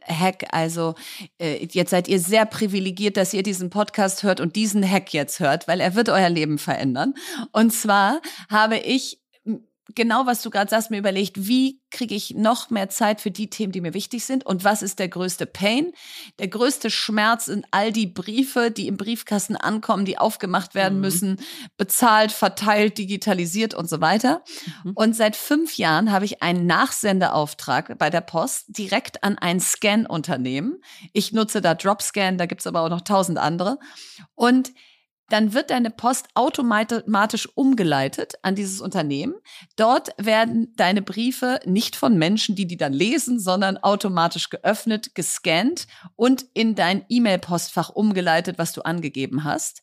Hack. 0.03 0.45
Also 0.51 0.95
äh, 1.39 1.65
jetzt 1.71 1.91
seid 1.91 2.07
ihr 2.07 2.19
sehr 2.19 2.45
privilegiert, 2.45 3.17
dass 3.17 3.33
ihr 3.33 3.43
diesen 3.43 3.69
Podcast 3.69 4.23
hört 4.23 4.39
und 4.39 4.55
diesen 4.55 4.89
Hack 4.89 5.13
jetzt 5.13 5.39
hört, 5.39 5.67
weil 5.67 5.79
er 5.79 5.95
wird 5.95 6.09
euer 6.09 6.29
Leben 6.29 6.57
verändern. 6.57 7.13
Und 7.51 7.71
zwar 7.71 8.21
habe 8.49 8.77
ich 8.77 9.19
genau, 9.97 10.27
was 10.27 10.43
du 10.43 10.49
gerade 10.49 10.69
sagst, 10.69 10.91
mir 10.91 10.99
überlegt, 10.99 11.47
wie 11.47 11.81
kriege 11.89 12.15
ich 12.15 12.35
noch 12.35 12.69
mehr 12.69 12.87
Zeit 12.87 13.19
für 13.19 13.31
die 13.31 13.49
Themen, 13.49 13.71
die 13.71 13.81
mir 13.81 13.93
wichtig 13.93 14.23
sind 14.23 14.45
und 14.45 14.63
was 14.63 14.81
ist 14.81 14.99
der 14.99 15.09
größte 15.09 15.45
Pain? 15.45 15.91
Der 16.39 16.47
größte 16.47 16.89
Schmerz 16.89 17.45
sind 17.45 17.65
all 17.71 17.91
die 17.91 18.05
Briefe, 18.05 18.69
die 18.69 18.87
im 18.87 18.95
Briefkasten 18.95 19.55
ankommen, 19.55 20.05
die 20.05 20.17
aufgemacht 20.17 20.75
werden 20.75 20.95
mhm. 20.95 21.01
müssen, 21.01 21.39
bezahlt, 21.77 22.31
verteilt, 22.31 22.97
digitalisiert 22.99 23.73
und 23.73 23.89
so 23.89 23.99
weiter. 23.99 24.43
Mhm. 24.83 24.91
Und 24.93 25.15
seit 25.15 25.35
fünf 25.35 25.77
Jahren 25.77 26.11
habe 26.11 26.25
ich 26.25 26.43
einen 26.43 26.67
Nachsendeauftrag 26.67 27.97
bei 27.97 28.11
der 28.11 28.21
Post 28.21 28.77
direkt 28.77 29.23
an 29.23 29.37
ein 29.39 29.59
Scan-Unternehmen. 29.59 30.77
Ich 31.11 31.33
nutze 31.33 31.59
da 31.59 31.73
Dropscan, 31.73 32.37
da 32.37 32.45
gibt's 32.45 32.67
aber 32.67 32.81
auch 32.81 32.89
noch 32.89 33.01
tausend 33.01 33.39
andere. 33.39 33.79
Und 34.35 34.71
dann 35.29 35.53
wird 35.53 35.69
deine 35.69 35.89
Post 35.89 36.27
automatisch 36.35 37.49
umgeleitet 37.55 38.35
an 38.41 38.55
dieses 38.55 38.81
Unternehmen. 38.81 39.35
Dort 39.75 40.09
werden 40.17 40.73
deine 40.75 41.01
Briefe 41.01 41.59
nicht 41.65 41.95
von 41.95 42.17
Menschen, 42.17 42.55
die 42.55 42.65
die 42.65 42.77
dann 42.77 42.93
lesen, 42.93 43.39
sondern 43.39 43.77
automatisch 43.77 44.49
geöffnet, 44.49 45.15
gescannt 45.15 45.87
und 46.15 46.45
in 46.53 46.75
dein 46.75 47.05
E-Mail-Postfach 47.09 47.89
umgeleitet, 47.89 48.57
was 48.57 48.73
du 48.73 48.81
angegeben 48.81 49.43
hast. 49.43 49.81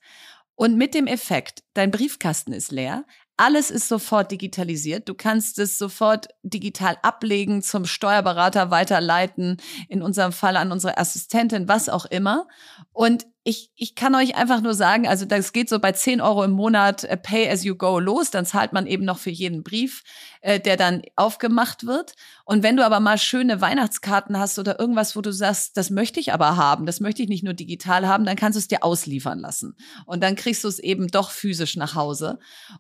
Und 0.56 0.76
mit 0.76 0.94
dem 0.94 1.06
Effekt, 1.06 1.64
dein 1.74 1.90
Briefkasten 1.90 2.52
ist 2.52 2.70
leer, 2.70 3.04
alles 3.36 3.70
ist 3.70 3.88
sofort 3.88 4.30
digitalisiert. 4.30 5.08
Du 5.08 5.14
kannst 5.14 5.58
es 5.58 5.76
sofort 5.76 6.28
digital 6.44 6.96
ablegen, 7.02 7.62
zum 7.62 7.84
Steuerberater 7.84 8.70
weiterleiten, 8.70 9.56
in 9.88 10.02
unserem 10.02 10.30
Fall 10.30 10.56
an 10.56 10.70
unsere 10.70 10.98
Assistentin, 10.98 11.66
was 11.66 11.88
auch 11.88 12.04
immer. 12.04 12.46
Und 12.92 13.26
ich, 13.46 13.70
ich 13.76 13.94
kann 13.94 14.14
euch 14.14 14.36
einfach 14.36 14.62
nur 14.62 14.72
sagen, 14.72 15.06
also 15.06 15.26
das 15.26 15.52
geht 15.52 15.68
so 15.68 15.78
bei 15.78 15.92
10 15.92 16.22
Euro 16.22 16.44
im 16.44 16.52
Monat 16.52 17.04
äh, 17.04 17.18
Pay 17.18 17.50
as 17.50 17.62
you 17.62 17.76
go 17.76 17.98
los, 17.98 18.30
dann 18.30 18.46
zahlt 18.46 18.72
man 18.72 18.86
eben 18.86 19.04
noch 19.04 19.18
für 19.18 19.30
jeden 19.30 19.62
Brief, 19.62 20.02
äh, 20.40 20.58
der 20.58 20.78
dann 20.78 21.02
aufgemacht 21.14 21.86
wird. 21.86 22.14
Und 22.46 22.62
wenn 22.62 22.78
du 22.78 22.84
aber 22.84 23.00
mal 23.00 23.18
schöne 23.18 23.60
Weihnachtskarten 23.60 24.38
hast 24.38 24.58
oder 24.58 24.80
irgendwas, 24.80 25.14
wo 25.14 25.20
du 25.20 25.30
sagst, 25.30 25.76
das 25.76 25.90
möchte 25.90 26.20
ich 26.20 26.32
aber 26.32 26.56
haben, 26.56 26.86
das 26.86 27.00
möchte 27.00 27.22
ich 27.22 27.28
nicht 27.28 27.44
nur 27.44 27.52
digital 27.52 28.08
haben, 28.08 28.24
dann 28.24 28.36
kannst 28.36 28.56
du 28.56 28.60
es 28.60 28.68
dir 28.68 28.82
ausliefern 28.82 29.38
lassen. 29.40 29.76
Und 30.06 30.22
dann 30.22 30.36
kriegst 30.36 30.64
du 30.64 30.68
es 30.68 30.78
eben 30.78 31.08
doch 31.08 31.30
physisch 31.30 31.76
nach 31.76 31.94
Hause. 31.94 32.38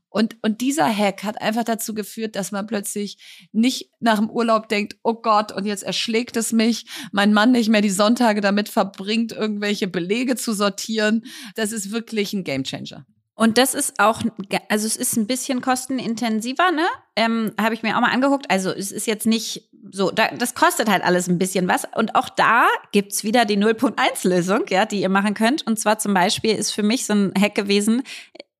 Und, 0.08 0.36
und 0.40 0.62
dieser 0.62 0.88
Hack 0.88 1.24
hat 1.24 1.42
einfach 1.42 1.64
dazu 1.64 1.92
geführt, 1.92 2.36
dass 2.36 2.52
man 2.52 2.66
plötzlich 2.66 3.18
nicht 3.52 3.90
nach 4.00 4.18
dem 4.18 4.30
Urlaub 4.30 4.68
denkt, 4.68 4.96
oh 5.02 5.14
Gott, 5.14 5.52
und 5.52 5.66
jetzt 5.66 5.82
erschlägt 5.82 6.38
es 6.38 6.52
mich, 6.52 6.86
mein 7.12 7.34
Mann 7.34 7.52
nicht 7.52 7.68
mehr 7.68 7.82
die 7.82 7.90
Sonntage 7.90 8.40
damit 8.40 8.70
verbringt, 8.70 9.32
irgendwelche 9.32 9.88
Belege 9.88 10.36
zu 10.36 10.53
sortieren. 10.54 11.24
Das 11.54 11.72
ist 11.72 11.92
wirklich 11.92 12.32
ein 12.32 12.44
Gamechanger. 12.44 13.06
Und 13.36 13.58
das 13.58 13.74
ist 13.74 13.98
auch, 13.98 14.22
also 14.68 14.86
es 14.86 14.96
ist 14.96 15.16
ein 15.16 15.26
bisschen 15.26 15.60
kostenintensiver, 15.60 16.70
ne? 16.70 16.86
Ähm, 17.16 17.52
Habe 17.60 17.74
ich 17.74 17.82
mir 17.82 17.96
auch 17.96 18.00
mal 18.00 18.12
angeguckt. 18.12 18.48
Also 18.48 18.70
es 18.70 18.92
ist 18.92 19.06
jetzt 19.06 19.26
nicht 19.26 19.68
so, 19.90 20.10
da, 20.10 20.28
das 20.28 20.54
kostet 20.54 20.88
halt 20.88 21.02
alles 21.02 21.28
ein 21.28 21.38
bisschen 21.38 21.68
was. 21.68 21.84
Und 21.96 22.14
auch 22.14 22.28
da 22.28 22.66
gibt's 22.92 23.24
wieder 23.24 23.44
die 23.44 23.58
0.1-Lösung, 23.58 24.66
ja, 24.70 24.86
die 24.86 25.00
ihr 25.00 25.08
machen 25.08 25.34
könnt. 25.34 25.66
Und 25.66 25.78
zwar 25.78 25.98
zum 25.98 26.14
Beispiel 26.14 26.54
ist 26.54 26.70
für 26.70 26.82
mich 26.82 27.06
so 27.06 27.12
ein 27.12 27.32
Hack 27.38 27.54
gewesen, 27.54 28.02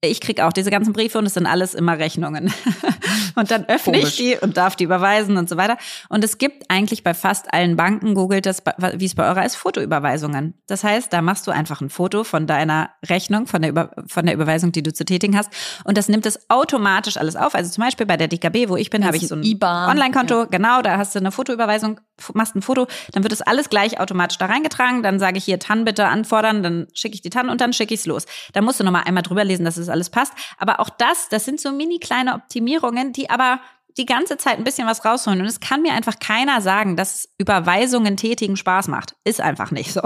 ich 0.07 0.21
kriege 0.21 0.45
auch 0.47 0.53
diese 0.53 0.71
ganzen 0.71 0.93
Briefe 0.93 1.19
und 1.19 1.27
es 1.27 1.35
sind 1.35 1.47
alles 1.47 1.75
immer 1.75 1.99
Rechnungen. 1.99 2.53
und 3.35 3.51
dann 3.51 3.64
öffne 3.67 3.95
Komisch. 3.95 4.11
ich 4.11 4.17
die 4.17 4.37
und 4.37 4.57
darf 4.57 4.77
die 4.77 4.85
überweisen 4.85 5.37
und 5.37 5.49
so 5.49 5.57
weiter. 5.57 5.77
Und 6.09 6.25
es 6.25 6.38
gibt 6.38 6.64
eigentlich 6.69 7.03
bei 7.03 7.14
fast 7.14 7.53
allen 7.53 7.77
Banken, 7.77 8.14
googelt 8.14 8.47
das, 8.47 8.62
wie 8.97 9.05
es 9.05 9.14
bei 9.14 9.29
eurer 9.29 9.45
ist, 9.45 9.57
Fotoüberweisungen. 9.57 10.55
Das 10.67 10.85
heißt, 10.85 11.12
da 11.12 11.23
machst 11.23 11.47
du 11.47 11.51
einfach 11.51 11.81
ein 11.81 11.90
Foto 11.90 12.25
von 12.25 12.47
deiner 12.47 12.90
Rechnung, 13.09 13.47
von 13.47 13.62
der, 13.62 13.71
Über 13.71 13.90
von 14.07 14.27
der 14.27 14.35
Überweisung, 14.35 14.73
die 14.73 14.83
du 14.83 14.93
zu 14.93 15.05
tätigen 15.05 15.37
hast. 15.37 15.51
Und 15.85 15.99
das 15.99 16.09
nimmt 16.09 16.27
es 16.27 16.49
automatisch 16.51 17.17
alles 17.17 17.37
auf. 17.37 17.55
Also 17.55 17.71
zum 17.71 17.85
Beispiel 17.85 18.07
bei 18.07 18.17
der 18.17 18.29
DKB, 18.29 18.69
wo 18.69 18.77
ich 18.77 18.90
bin, 18.90 19.05
habe 19.05 19.17
ich 19.17 19.29
so 19.29 19.35
ein 19.35 19.43
Online-Konto. 19.43 20.40
Ja. 20.40 20.45
Genau, 20.47 20.83
da 20.83 20.99
hast 20.99 21.14
du 21.14 21.19
eine 21.19 21.33
Fotoüberweisung, 21.33 22.01
machst 22.33 22.55
ein 22.55 22.62
Foto, 22.62 22.87
dann 23.12 23.22
wird 23.22 23.33
das 23.33 23.42
alles 23.42 23.68
gleich 23.68 24.00
automatisch 24.00 24.38
da 24.38 24.46
reingetragen. 24.46 25.03
Dann 25.03 25.18
sage 25.18 25.38
ich 25.38 25.44
hier 25.44 25.59
TAN 25.59 25.85
bitte 25.85 26.07
anfordern, 26.07 26.62
dann 26.62 26.87
schicke 26.94 27.14
ich 27.14 27.22
die 27.22 27.31
TAN 27.31 27.48
und 27.48 27.61
dann 27.61 27.72
schicke 27.72 27.94
ich 27.94 28.00
es 28.00 28.07
los. 28.07 28.27
Da 28.53 28.61
musst 28.61 28.81
du 28.81 28.85
nochmal 28.85 29.05
einmal 29.05 29.22
drüber 29.22 29.44
lesen, 29.44 29.64
dass 29.64 29.77
es 29.77 29.88
alles 29.88 30.11
passt. 30.11 30.33
Aber 30.59 30.81
auch 30.81 30.90
das, 30.90 31.29
das 31.29 31.44
sind 31.44 31.61
so 31.61 31.72
mini 31.72 31.98
kleine 31.98 32.35
Optimierungen, 32.35 33.12
die 33.12 33.31
aber 33.31 33.61
die 33.96 34.07
ganze 34.07 34.37
Zeit 34.37 34.59
ein 34.59 34.64
bisschen 34.64 34.88
was 34.88 35.05
rausholen. 35.05 35.40
Und 35.40 35.46
es 35.46 35.61
kann 35.61 35.83
mir 35.83 35.92
einfach 35.92 36.18
keiner 36.18 36.61
sagen, 36.61 36.96
dass 36.96 37.29
Überweisungen 37.38 38.16
tätigen 38.16 38.57
Spaß 38.57 38.88
macht. 38.88 39.14
Ist 39.24 39.40
einfach 39.40 39.70
nicht 39.70 39.92
so. 39.92 40.00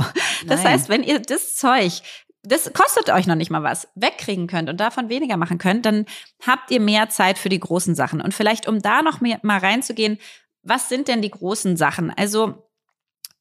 Das 0.46 0.62
Nein. 0.62 0.74
heißt, 0.74 0.88
wenn 0.88 1.02
ihr 1.02 1.20
das 1.20 1.56
Zeug 1.56 2.02
das 2.44 2.72
kostet 2.72 3.10
euch 3.10 3.26
noch 3.26 3.34
nicht 3.34 3.50
mal 3.50 3.62
was, 3.62 3.88
wegkriegen 3.94 4.46
könnt 4.46 4.70
und 4.70 4.78
davon 4.78 5.08
weniger 5.08 5.36
machen 5.36 5.58
könnt, 5.58 5.84
dann 5.84 6.06
habt 6.46 6.70
ihr 6.70 6.80
mehr 6.80 7.08
Zeit 7.08 7.38
für 7.38 7.48
die 7.48 7.60
großen 7.60 7.94
Sachen. 7.94 8.20
Und 8.20 8.32
vielleicht, 8.32 8.68
um 8.68 8.80
da 8.80 9.02
noch 9.02 9.20
mehr, 9.20 9.38
mal 9.42 9.58
reinzugehen, 9.58 10.18
was 10.68 10.88
sind 10.88 11.08
denn 11.08 11.22
die 11.22 11.30
großen 11.30 11.76
Sachen? 11.76 12.12
Also, 12.16 12.68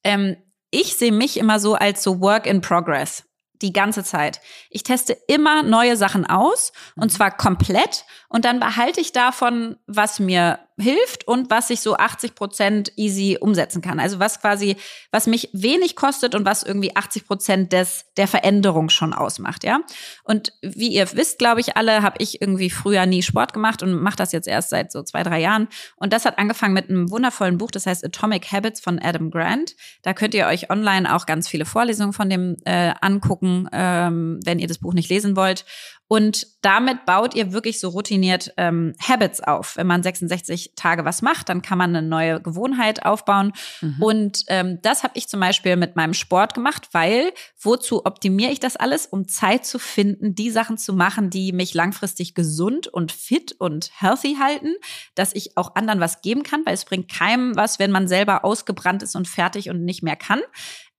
ähm, 0.03 0.37
ich 0.71 0.95
sehe 0.95 1.11
mich 1.11 1.37
immer 1.37 1.59
so 1.59 1.75
als 1.75 2.03
so 2.03 2.21
Work 2.21 2.45
in 2.45 2.61
Progress 2.61 3.23
die 3.61 3.73
ganze 3.73 4.03
Zeit. 4.03 4.39
Ich 4.69 4.83
teste 4.83 5.17
immer 5.27 5.63
neue 5.63 5.97
Sachen 5.97 6.25
aus 6.25 6.71
und 6.95 7.05
mhm. 7.05 7.09
zwar 7.09 7.35
komplett 7.35 8.05
und 8.29 8.45
dann 8.45 8.59
behalte 8.59 9.01
ich 9.01 9.11
davon, 9.11 9.77
was 9.87 10.19
mir 10.19 10.59
hilft 10.79 11.27
und 11.27 11.49
was 11.49 11.69
ich 11.69 11.81
so 11.81 11.97
80 11.97 12.35
Prozent 12.35 12.91
easy 12.97 13.37
umsetzen 13.39 13.81
kann. 13.81 13.99
Also 13.99 14.19
was 14.19 14.39
quasi, 14.39 14.77
was 15.11 15.25
mich 15.25 15.49
wenig 15.51 15.95
kostet 15.95 16.35
und 16.35 16.45
was 16.45 16.61
irgendwie 16.61 16.95
80 16.95 17.25
Prozent 17.25 17.73
des 17.73 18.05
der 18.15 18.27
Veränderung 18.27 18.89
schon 18.89 19.13
ausmacht, 19.13 19.63
ja. 19.63 19.79
Und 20.23 20.53
wie 20.61 20.89
ihr 20.89 21.11
wisst, 21.13 21.39
glaube 21.39 21.61
ich, 21.61 21.77
alle, 21.77 22.03
habe 22.03 22.17
ich 22.19 22.41
irgendwie 22.41 22.69
früher 22.69 23.05
nie 23.05 23.23
Sport 23.23 23.53
gemacht 23.53 23.81
und 23.81 23.93
mache 23.93 24.17
das 24.17 24.31
jetzt 24.31 24.47
erst 24.47 24.69
seit 24.69 24.91
so 24.91 25.01
zwei 25.03 25.23
drei 25.23 25.39
Jahren. 25.39 25.67
Und 25.95 26.13
das 26.13 26.25
hat 26.25 26.37
angefangen 26.37 26.73
mit 26.73 26.89
einem 26.89 27.09
wundervollen 27.09 27.57
Buch, 27.57 27.71
das 27.71 27.87
heißt 27.87 28.05
Atomic 28.05 28.51
Habits 28.51 28.79
von 28.79 28.99
Adam 28.99 29.31
Grant. 29.31 29.75
Da 30.03 30.13
könnt 30.13 30.35
ihr 30.35 30.45
euch 30.45 30.69
online 30.69 31.13
auch 31.15 31.25
ganz 31.25 31.47
viele 31.47 31.65
Vorlesungen 31.65 32.13
von 32.13 32.29
dem 32.29 32.55
äh, 32.65 32.93
angucken, 33.01 33.67
ähm, 33.71 34.39
wenn 34.43 34.59
ihr 34.59 34.67
das 34.67 34.77
Buch 34.77 34.93
nicht 34.93 35.09
lesen 35.09 35.35
wollt. 35.35 35.65
Und 36.07 36.47
damit 36.61 37.05
baut 37.05 37.35
ihr 37.35 37.51
wirklich 37.51 37.79
so 37.79 37.89
routiniert 37.89 38.53
ähm, 38.55 38.93
Habits 39.01 39.41
auf. 39.41 39.75
Wenn 39.75 39.87
man 39.87 40.03
66 40.03 40.73
Tage 40.75 41.03
was 41.03 41.21
macht, 41.21 41.49
dann 41.49 41.61
kann 41.61 41.77
man 41.77 41.95
eine 41.95 42.07
neue 42.07 42.41
Gewohnheit 42.41 43.05
aufbauen. 43.05 43.51
Mhm. 43.81 44.01
Und 44.01 44.43
ähm, 44.47 44.79
das 44.81 45.03
habe 45.03 45.13
ich 45.15 45.27
zum 45.27 45.41
Beispiel 45.41 45.75
mit 45.75 45.97
meinem 45.97 46.13
Sport 46.13 46.53
gemacht, 46.53 46.89
weil 46.93 47.33
wozu 47.59 48.05
optimiere 48.05 48.51
ich 48.51 48.59
das 48.59 48.77
alles? 48.77 49.05
Um 49.05 49.27
Zeit 49.27 49.65
zu 49.65 49.79
finden, 49.79 50.33
die 50.33 50.49
Sachen 50.49 50.77
zu 50.77 50.93
machen, 50.93 51.29
die 51.29 51.51
mich 51.51 51.73
langfristig 51.73 52.33
gesund 52.35 52.87
und 52.87 53.11
fit 53.11 53.55
und 53.59 53.89
healthy 53.93 54.37
halten, 54.39 54.75
dass 55.15 55.35
ich 55.35 55.57
auch 55.57 55.75
anderen 55.75 55.99
was 55.99 56.21
geben 56.21 56.43
kann, 56.43 56.65
weil 56.65 56.73
es 56.73 56.85
bringt 56.85 57.11
keinem 57.11 57.55
was, 57.57 57.79
wenn 57.79 57.91
man 57.91 58.07
selber 58.07 58.45
ausgebrannt 58.45 59.03
ist 59.03 59.15
und 59.15 59.27
fertig 59.27 59.69
und 59.69 59.83
nicht 59.83 60.03
mehr 60.03 60.15
kann. 60.15 60.39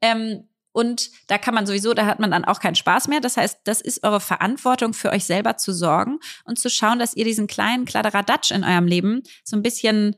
Ähm, 0.03 0.45
und 0.79 1.11
da 1.27 1.39
kann 1.39 1.57
man 1.57 1.67
sowieso, 1.67 1.93
da 1.93 2.07
hat 2.07 2.21
man 2.21 2.31
dann 2.31 2.45
auch 2.45 2.61
keinen 2.61 2.77
Spaß 2.77 3.09
mehr. 3.09 3.19
Das 3.19 3.37
heißt, 3.37 3.63
das 3.65 3.81
ist 3.81 4.05
eure 4.05 4.21
Verantwortung 4.21 4.95
für 4.95 5.11
euch 5.11 5.25
selber 5.25 5.57
zu 5.57 5.73
sorgen 5.73 6.21
und 6.45 6.57
zu 6.57 6.71
schauen, 6.71 7.01
dass 7.01 7.17
ihr 7.17 7.25
diesen 7.25 7.49
kleinen 7.49 7.85
Kladderadatsch 7.85 8.53
in 8.53 8.63
eurem 8.63 8.87
Leben 8.87 9.25
so 9.43 9.57
ein 9.57 9.63
bisschen 9.63 10.15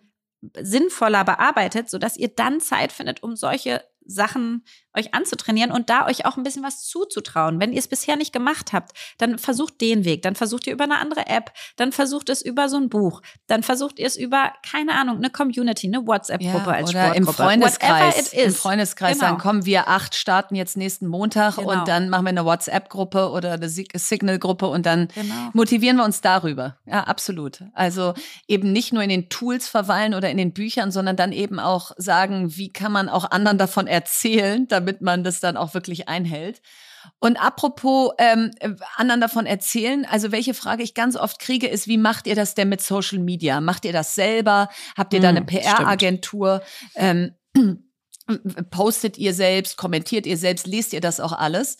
sinnvoller 0.61 1.25
bearbeitet, 1.25 1.89
sodass 1.89 2.19
ihr 2.19 2.29
dann 2.29 2.61
Zeit 2.61 2.93
findet, 2.93 3.23
um 3.23 3.37
solche 3.37 3.83
Sachen 4.05 4.67
euch 4.97 5.15
anzutrainieren 5.15 5.71
und 5.71 5.89
da 5.89 6.07
euch 6.07 6.27
auch 6.27 6.37
ein 6.37 6.43
bisschen 6.43 6.65
was 6.65 6.85
zuzutrauen. 6.87 7.61
Wenn 7.61 7.73
ihr 7.73 7.79
es 7.79 7.89
bisher 7.89 8.17
nicht 8.17 8.33
gemacht 8.33 8.73
habt, 8.73 8.93
dann 9.19 9.39
versucht 9.39 9.81
den 9.81 10.05
Weg, 10.05 10.23
dann 10.23 10.35
versucht 10.35 10.67
ihr 10.67 10.73
über 10.73 10.85
eine 10.85 10.99
andere 10.99 11.27
App, 11.27 11.53
dann 11.77 11.93
versucht 11.93 12.29
es 12.29 12.43
über 12.43 12.69
so 12.69 12.77
ein 12.77 12.89
Buch, 12.89 13.23
dann 13.47 13.63
versucht 13.63 13.99
ihr 13.99 14.07
es 14.07 14.17
über, 14.17 14.53
keine 14.69 14.93
Ahnung, 14.95 15.19
eine 15.19 15.31
Community, 15.31 15.87
eine 15.87 16.07
WhatsApp-Gruppe 16.07 16.71
ja, 16.71 16.77
als 16.77 16.91
oder 16.91 17.15
im 17.15 17.27
Freundeskreis. 17.27 18.33
Im 18.33 18.53
Freundeskreis 18.53 19.19
genau. 19.19 19.31
sagen, 19.31 19.39
komm, 19.41 19.65
wir 19.65 19.89
acht 19.89 20.15
starten 20.15 20.55
jetzt 20.55 20.77
nächsten 20.77 21.07
Montag 21.07 21.57
genau. 21.57 21.71
und 21.71 21.89
dann 21.89 22.09
machen 22.09 22.25
wir 22.25 22.31
eine 22.31 22.45
WhatsApp-Gruppe 22.45 23.31
oder 23.31 23.53
eine 23.53 23.69
Signal-Gruppe 23.69 24.67
und 24.67 24.87
dann 24.87 25.09
genau. 25.15 25.35
motivieren 25.53 25.97
wir 25.99 26.05
uns 26.05 26.21
darüber. 26.21 26.77
Ja, 26.87 27.05
absolut. 27.05 27.63
Also 27.75 28.15
eben 28.49 28.73
nicht 28.73 28.93
nur 28.93 29.03
in 29.03 29.09
den 29.09 29.29
Tools 29.29 29.69
verweilen 29.69 30.15
oder 30.15 30.31
in 30.31 30.37
den 30.37 30.53
Büchern, 30.53 30.91
sondern 30.91 31.17
dann 31.17 31.33
eben 31.33 31.61
auch 31.61 31.93
sagen, 31.97 32.57
wie 32.57 32.73
kann 32.73 32.93
man 32.93 33.09
auch 33.09 33.31
anderen 33.31 33.59
davon 33.59 33.87
erzählen, 33.87 34.67
damit 34.81 35.01
man 35.01 35.25
das 35.25 35.41
dann 35.41 35.57
auch 35.57 35.75
wirklich 35.75 36.09
einhält. 36.09 36.63
Und 37.19 37.43
apropos 37.43 38.13
ähm, 38.19 38.51
anderen 38.97 39.21
davon 39.21 39.47
erzählen, 39.47 40.05
also 40.05 40.33
welche 40.33 40.55
Frage 40.55 40.83
ich 40.83 40.95
ganz 40.95 41.17
oft 41.17 41.39
kriege, 41.39 41.67
ist, 41.67 41.87
wie 41.87 41.99
macht 41.99 42.27
ihr 42.27 42.35
das 42.35 42.55
denn 42.55 42.69
mit 42.69 42.81
Social 42.83 43.19
Media? 43.19 43.61
Macht 43.61 43.85
ihr 43.85 43.93
das 43.93 44.15
selber? 44.15 44.69
Habt 44.97 45.15
ihr 45.15 45.21
da 45.21 45.31
eine 45.31 45.41
hm, 45.41 45.47
PR-Agentur? 45.47 46.63
Ähm, 46.97 47.35
postet 48.71 49.19
ihr 49.19 49.35
selbst? 49.35 49.77
Kommentiert 49.77 50.27
ihr 50.27 50.37
selbst? 50.37 50.67
Lest 50.67 50.93
ihr 50.93 51.01
das 51.01 51.21
auch 51.21 51.33
alles? 51.33 51.79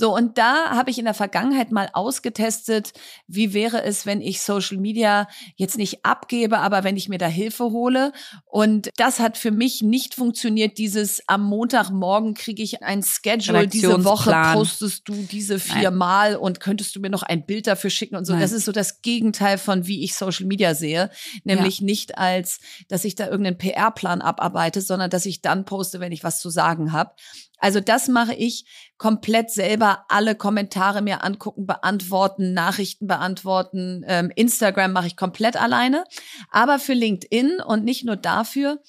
So, 0.00 0.16
und 0.16 0.38
da 0.38 0.70
habe 0.70 0.90
ich 0.90 0.98
in 0.98 1.04
der 1.04 1.12
Vergangenheit 1.12 1.72
mal 1.72 1.90
ausgetestet, 1.92 2.94
wie 3.26 3.52
wäre 3.52 3.82
es, 3.82 4.06
wenn 4.06 4.22
ich 4.22 4.40
Social 4.40 4.78
Media 4.78 5.28
jetzt 5.56 5.76
nicht 5.76 6.06
abgebe, 6.06 6.56
aber 6.60 6.84
wenn 6.84 6.96
ich 6.96 7.10
mir 7.10 7.18
da 7.18 7.26
Hilfe 7.26 7.64
hole. 7.64 8.14
Und 8.46 8.88
das 8.96 9.20
hat 9.20 9.36
für 9.36 9.50
mich 9.50 9.82
nicht 9.82 10.14
funktioniert, 10.14 10.78
dieses 10.78 11.20
am 11.26 11.44
Montagmorgen 11.44 12.32
kriege 12.32 12.62
ich 12.62 12.82
ein 12.82 13.02
Schedule, 13.02 13.68
diese 13.68 14.02
Woche 14.02 14.32
postest 14.54 15.06
du 15.06 15.12
diese 15.12 15.58
viermal 15.58 16.36
und 16.36 16.60
könntest 16.60 16.96
du 16.96 17.00
mir 17.00 17.10
noch 17.10 17.22
ein 17.22 17.44
Bild 17.44 17.66
dafür 17.66 17.90
schicken 17.90 18.16
und 18.16 18.24
so. 18.24 18.32
Nein. 18.32 18.40
Das 18.40 18.52
ist 18.52 18.64
so 18.64 18.72
das 18.72 19.02
Gegenteil 19.02 19.58
von 19.58 19.86
wie 19.86 20.02
ich 20.02 20.14
Social 20.14 20.46
Media 20.46 20.74
sehe. 20.74 21.10
Nämlich 21.44 21.80
ja. 21.80 21.84
nicht 21.84 22.16
als, 22.16 22.60
dass 22.88 23.04
ich 23.04 23.16
da 23.16 23.26
irgendeinen 23.26 23.58
PR-Plan 23.58 24.22
abarbeite, 24.22 24.80
sondern 24.80 25.10
dass 25.10 25.26
ich 25.26 25.42
dann 25.42 25.66
poste, 25.66 26.00
wenn 26.00 26.10
ich 26.10 26.24
was 26.24 26.40
zu 26.40 26.48
sagen 26.48 26.92
habe. 26.92 27.12
Also 27.60 27.80
das 27.80 28.08
mache 28.08 28.34
ich 28.34 28.64
komplett 28.98 29.50
selber. 29.50 30.04
Alle 30.08 30.34
Kommentare 30.34 31.02
mir 31.02 31.22
angucken, 31.22 31.66
beantworten, 31.66 32.52
Nachrichten 32.54 33.06
beantworten. 33.06 34.02
Ähm, 34.06 34.32
Instagram 34.34 34.92
mache 34.92 35.06
ich 35.06 35.16
komplett 35.16 35.60
alleine. 35.60 36.04
Aber 36.50 36.78
für 36.78 36.94
LinkedIn 36.94 37.60
und 37.60 37.84
nicht 37.84 38.04
nur 38.04 38.16
dafür 38.16 38.82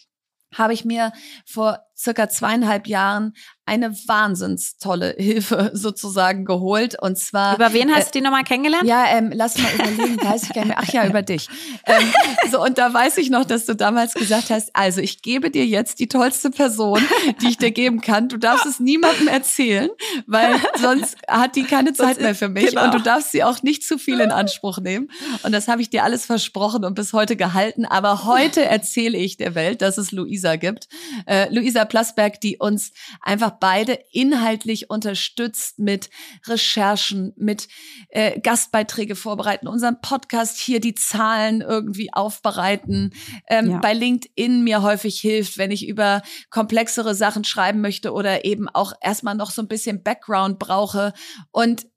habe 0.54 0.74
ich 0.74 0.84
mir 0.86 1.14
vor 1.46 1.80
circa 2.02 2.30
zweieinhalb 2.30 2.88
Jahren 2.88 3.34
eine 3.72 3.96
wahnsinns 4.08 4.78
tolle 4.78 5.16
Hilfe 5.18 5.72
sozusagen 5.74 6.46
geholt. 6.46 7.02
Und 7.02 7.18
zwar. 7.18 7.56
Über 7.56 7.72
wen 7.74 7.94
hast 7.94 8.08
äh, 8.08 8.12
du 8.12 8.20
die 8.20 8.22
nochmal 8.22 8.44
kennengelernt? 8.44 8.86
Ja, 8.86 9.06
ähm, 9.08 9.32
lass 9.34 9.58
mal 9.58 9.72
überlegen, 9.74 10.18
weiß 10.22 10.44
ich 10.44 10.50
gar 10.50 10.66
nicht 10.66 10.76
mehr. 10.76 10.78
Ach 10.82 10.92
ja, 10.92 11.08
über 11.08 11.22
dich. 11.22 11.48
Ähm, 11.86 12.12
so, 12.52 12.62
und 12.62 12.78
da 12.78 12.94
weiß 12.94 13.18
ich 13.18 13.30
noch, 13.30 13.46
dass 13.46 13.66
du 13.66 13.76
damals 13.76 14.14
gesagt 14.14 14.50
hast, 14.50 14.76
also 14.76 15.00
ich 15.00 15.22
gebe 15.22 15.52
dir 15.52 15.66
jetzt 15.66 16.00
die 16.00 16.08
tollste 16.08 16.50
Person, 16.50 17.00
die 17.42 17.50
ich 17.50 17.58
dir 17.58 17.72
geben 17.72 18.02
kann. 18.02 18.28
Du 18.28 18.38
darfst 18.38 18.66
es 18.66 18.80
niemandem 18.80 19.28
erzählen, 19.28 19.90
weil 20.26 20.56
sonst 20.80 21.18
hat 21.28 21.56
die 21.56 21.64
keine 21.64 21.94
Zeit 21.94 22.20
mehr 22.20 22.36
für 22.36 22.50
mich. 22.50 22.72
Genau. 22.72 22.86
Und 22.86 22.94
du 22.94 23.00
darfst 23.00 23.32
sie 23.32 23.44
auch 23.44 23.62
nicht 23.64 23.84
zu 23.84 23.98
viel 23.98 24.20
in 24.20 24.32
Anspruch 24.32 24.80
nehmen. 24.80 25.10
Und 25.44 25.54
das 25.54 25.68
habe 25.68 25.82
ich 25.82 25.90
dir 25.90 26.04
alles 26.04 26.26
versprochen 26.26 26.84
und 26.84 26.96
bis 26.96 27.14
heute 27.14 27.36
gehalten. 27.36 27.86
Aber 27.86 28.26
heute 28.26 28.66
erzähle 28.66 29.18
ich 29.18 29.38
der 29.38 29.56
Welt, 29.56 29.82
dass 29.82 29.98
es 29.98 30.12
Luisa 30.12 30.56
gibt. 30.56 30.88
Äh, 31.26 31.54
Luisa 31.54 31.86
Plasberg, 31.92 32.40
die 32.40 32.58
uns 32.58 32.94
einfach 33.20 33.52
beide 33.60 34.00
inhaltlich 34.14 34.90
unterstützt 34.90 35.78
mit 35.78 36.10
Recherchen, 36.48 37.34
mit 37.36 37.68
äh, 38.08 38.40
Gastbeiträge 38.40 39.18
vorbereiten, 39.18 39.68
unseren 39.68 40.00
Podcast 40.00 40.58
hier 40.58 40.80
die 40.80 40.96
Zahlen 40.96 41.60
irgendwie 41.60 42.14
aufbereiten, 42.14 43.14
ähm, 43.50 43.72
ja. 43.72 43.80
bei 43.80 43.92
LinkedIn 43.92 44.64
mir 44.64 44.84
häufig 44.84 45.20
hilft, 45.20 45.58
wenn 45.58 45.70
ich 45.70 45.86
über 45.86 46.22
komplexere 46.50 47.14
Sachen 47.14 47.44
schreiben 47.44 47.82
möchte 47.82 48.14
oder 48.14 48.46
eben 48.46 48.70
auch 48.70 48.94
erstmal 49.02 49.36
noch 49.36 49.52
so 49.52 49.62
ein 49.62 49.68
bisschen 49.68 50.02
Background 50.02 50.60
brauche 50.60 51.12
und 51.52 51.88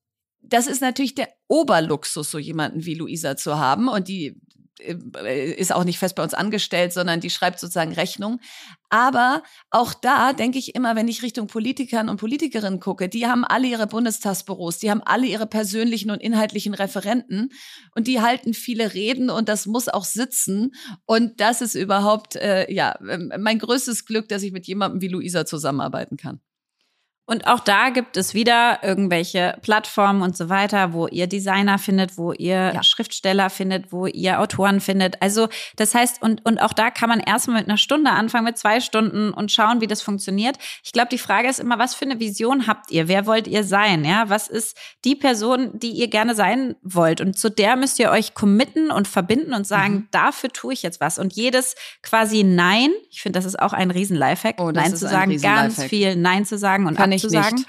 das 0.43 0.67
ist 0.67 0.83
natürlich 0.83 1.15
der 1.15 1.29
Oberluxus, 1.47 2.33
so 2.33 2.39
jemanden 2.39 2.85
wie 2.85 2.95
Luisa 2.95 3.35
zu 3.35 3.59
haben. 3.59 3.89
Und 3.89 4.09
die 4.09 4.39
ist 4.79 5.73
auch 5.73 5.85
nicht 5.85 5.99
fest 5.99 6.17
bei 6.17 6.23
uns 6.23 6.35
angestellt, 6.35 6.93
sondern 6.93 7.21
die 7.21 7.31
schreibt 7.31 7.61
sozusagen 7.61 7.93
Rechnung. 7.93 8.41
Aber 8.89 9.43
auch 9.71 9.95
da 9.95 10.33
denke 10.33 10.59
ich 10.59 10.75
immer, 10.75 10.97
wenn 10.97 11.09
ich 11.09 11.23
Richtung 11.23 11.47
Politikern 11.47 12.09
und 12.09 12.19
Politikerinnen 12.19 12.81
gucke, 12.81 13.09
die 13.09 13.27
haben 13.27 13.45
alle 13.45 13.67
ihre 13.67 13.87
Bundestagsbüros, 13.87 14.79
die 14.79 14.91
haben 14.91 15.03
alle 15.03 15.27
ihre 15.27 15.47
persönlichen 15.47 16.11
und 16.11 16.21
inhaltlichen 16.21 16.75
Referenten 16.75 17.51
und 17.95 18.07
die 18.07 18.21
halten 18.21 18.55
viele 18.55 18.95
Reden 18.95 19.31
und 19.31 19.49
das 19.49 19.67
muss 19.67 19.89
auch 19.89 20.05
sitzen. 20.05 20.73
Und 21.07 21.41
das 21.41 21.61
ist 21.61 21.75
überhaupt, 21.75 22.37
äh, 22.37 22.71
ja, 22.73 22.99
ähm, 23.09 23.33
mein 23.39 23.59
größtes 23.59 24.07
Glück, 24.07 24.29
dass 24.29 24.43
ich 24.43 24.53
mit 24.53 24.67
jemandem 24.67 25.01
wie 25.01 25.09
Luisa 25.09 25.47
zusammenarbeiten 25.47 26.17
kann. 26.17 26.41
Und 27.27 27.47
auch 27.47 27.61
da 27.61 27.89
gibt 27.89 28.19
es 28.19 28.35
wieder 28.35 28.81
irgendwelche 28.83 29.57
Plattformen 29.63 30.21
und 30.21 30.37
so 30.37 30.51
weiter, 30.51 30.93
wo 30.93 31.07
ihr 31.07 31.27
Designer 31.27 31.79
findet, 31.79 32.19
wo 32.19 32.33
ihr 32.33 32.73
ja. 32.75 32.83
Schriftsteller 32.83 33.49
findet, 33.49 33.93
wo 33.93 34.07
ihr 34.07 34.41
Autoren 34.41 34.81
findet. 34.81 35.23
Also 35.23 35.49
das 35.77 35.95
heißt, 35.95 36.21
und, 36.21 36.45
und 36.45 36.61
auch 36.61 36.75
da 36.75 36.91
kann 36.91 37.09
man 37.09 37.21
erstmal 37.21 37.61
mit 37.61 37.69
einer 37.69 37.79
Stunde 37.79 38.11
anfangen, 38.11 38.45
mit 38.45 38.59
zwei 38.59 38.81
Stunden 38.81 39.33
und 39.33 39.51
schauen, 39.51 39.81
wie 39.81 39.87
das 39.87 40.03
funktioniert. 40.03 40.59
Ich 40.83 40.93
glaube, 40.93 41.09
die 41.11 41.19
Frage 41.19 41.49
ist 41.49 41.61
immer, 41.61 41.79
was 41.79 41.95
für 41.95 42.05
eine 42.05 42.21
Vision 42.21 42.67
habt 42.67 42.91
ihr? 42.91 43.09
Wer 43.09 43.25
wollt 43.25 43.47
ihr 43.47 43.65
sein? 43.65 44.05
Ja, 44.05 44.29
was 44.29 44.49
ist 44.49 44.77
die 45.07 45.17
Person, 45.17 45.71
die 45.79 45.93
ihr 45.93 46.09
gerne 46.09 46.35
sein 46.35 46.77
wollt? 46.83 47.23
Und 47.23 47.39
zu 47.39 47.51
der 47.51 47.77
müsst 47.77 47.99
ihr 47.99 48.11
euch 48.11 48.35
committen 48.35 48.91
und 48.91 49.09
verbinden 49.09 49.55
und 49.55 49.67
sagen, 49.67 49.95
mhm. 49.95 50.09
dafür 50.11 50.51
tue 50.51 50.75
ich 50.75 50.83
jetzt 50.83 51.01
was. 51.01 51.19
Und 51.19 51.33
jedes 51.33 51.75
quasi 52.03 52.45
Nein, 52.45 52.91
ich 53.11 53.23
finde, 53.23 53.39
das 53.39 53.47
ist 53.47 53.59
auch 53.59 53.73
ein 53.73 53.91
riesen 53.91 54.17
Lifehack, 54.17 54.57
oh, 54.61 54.71
Nein 54.71 54.95
zu 54.95 55.09
sagen, 55.09 55.41
ganz 55.41 55.83
viel 55.83 56.17
Nein 56.17 56.45
zu 56.45 56.59
sagen 56.59 56.87
und 56.87 56.97
Kann 56.97 57.14
ich 57.17 57.23
zu 57.23 57.31
sagen. 57.31 57.65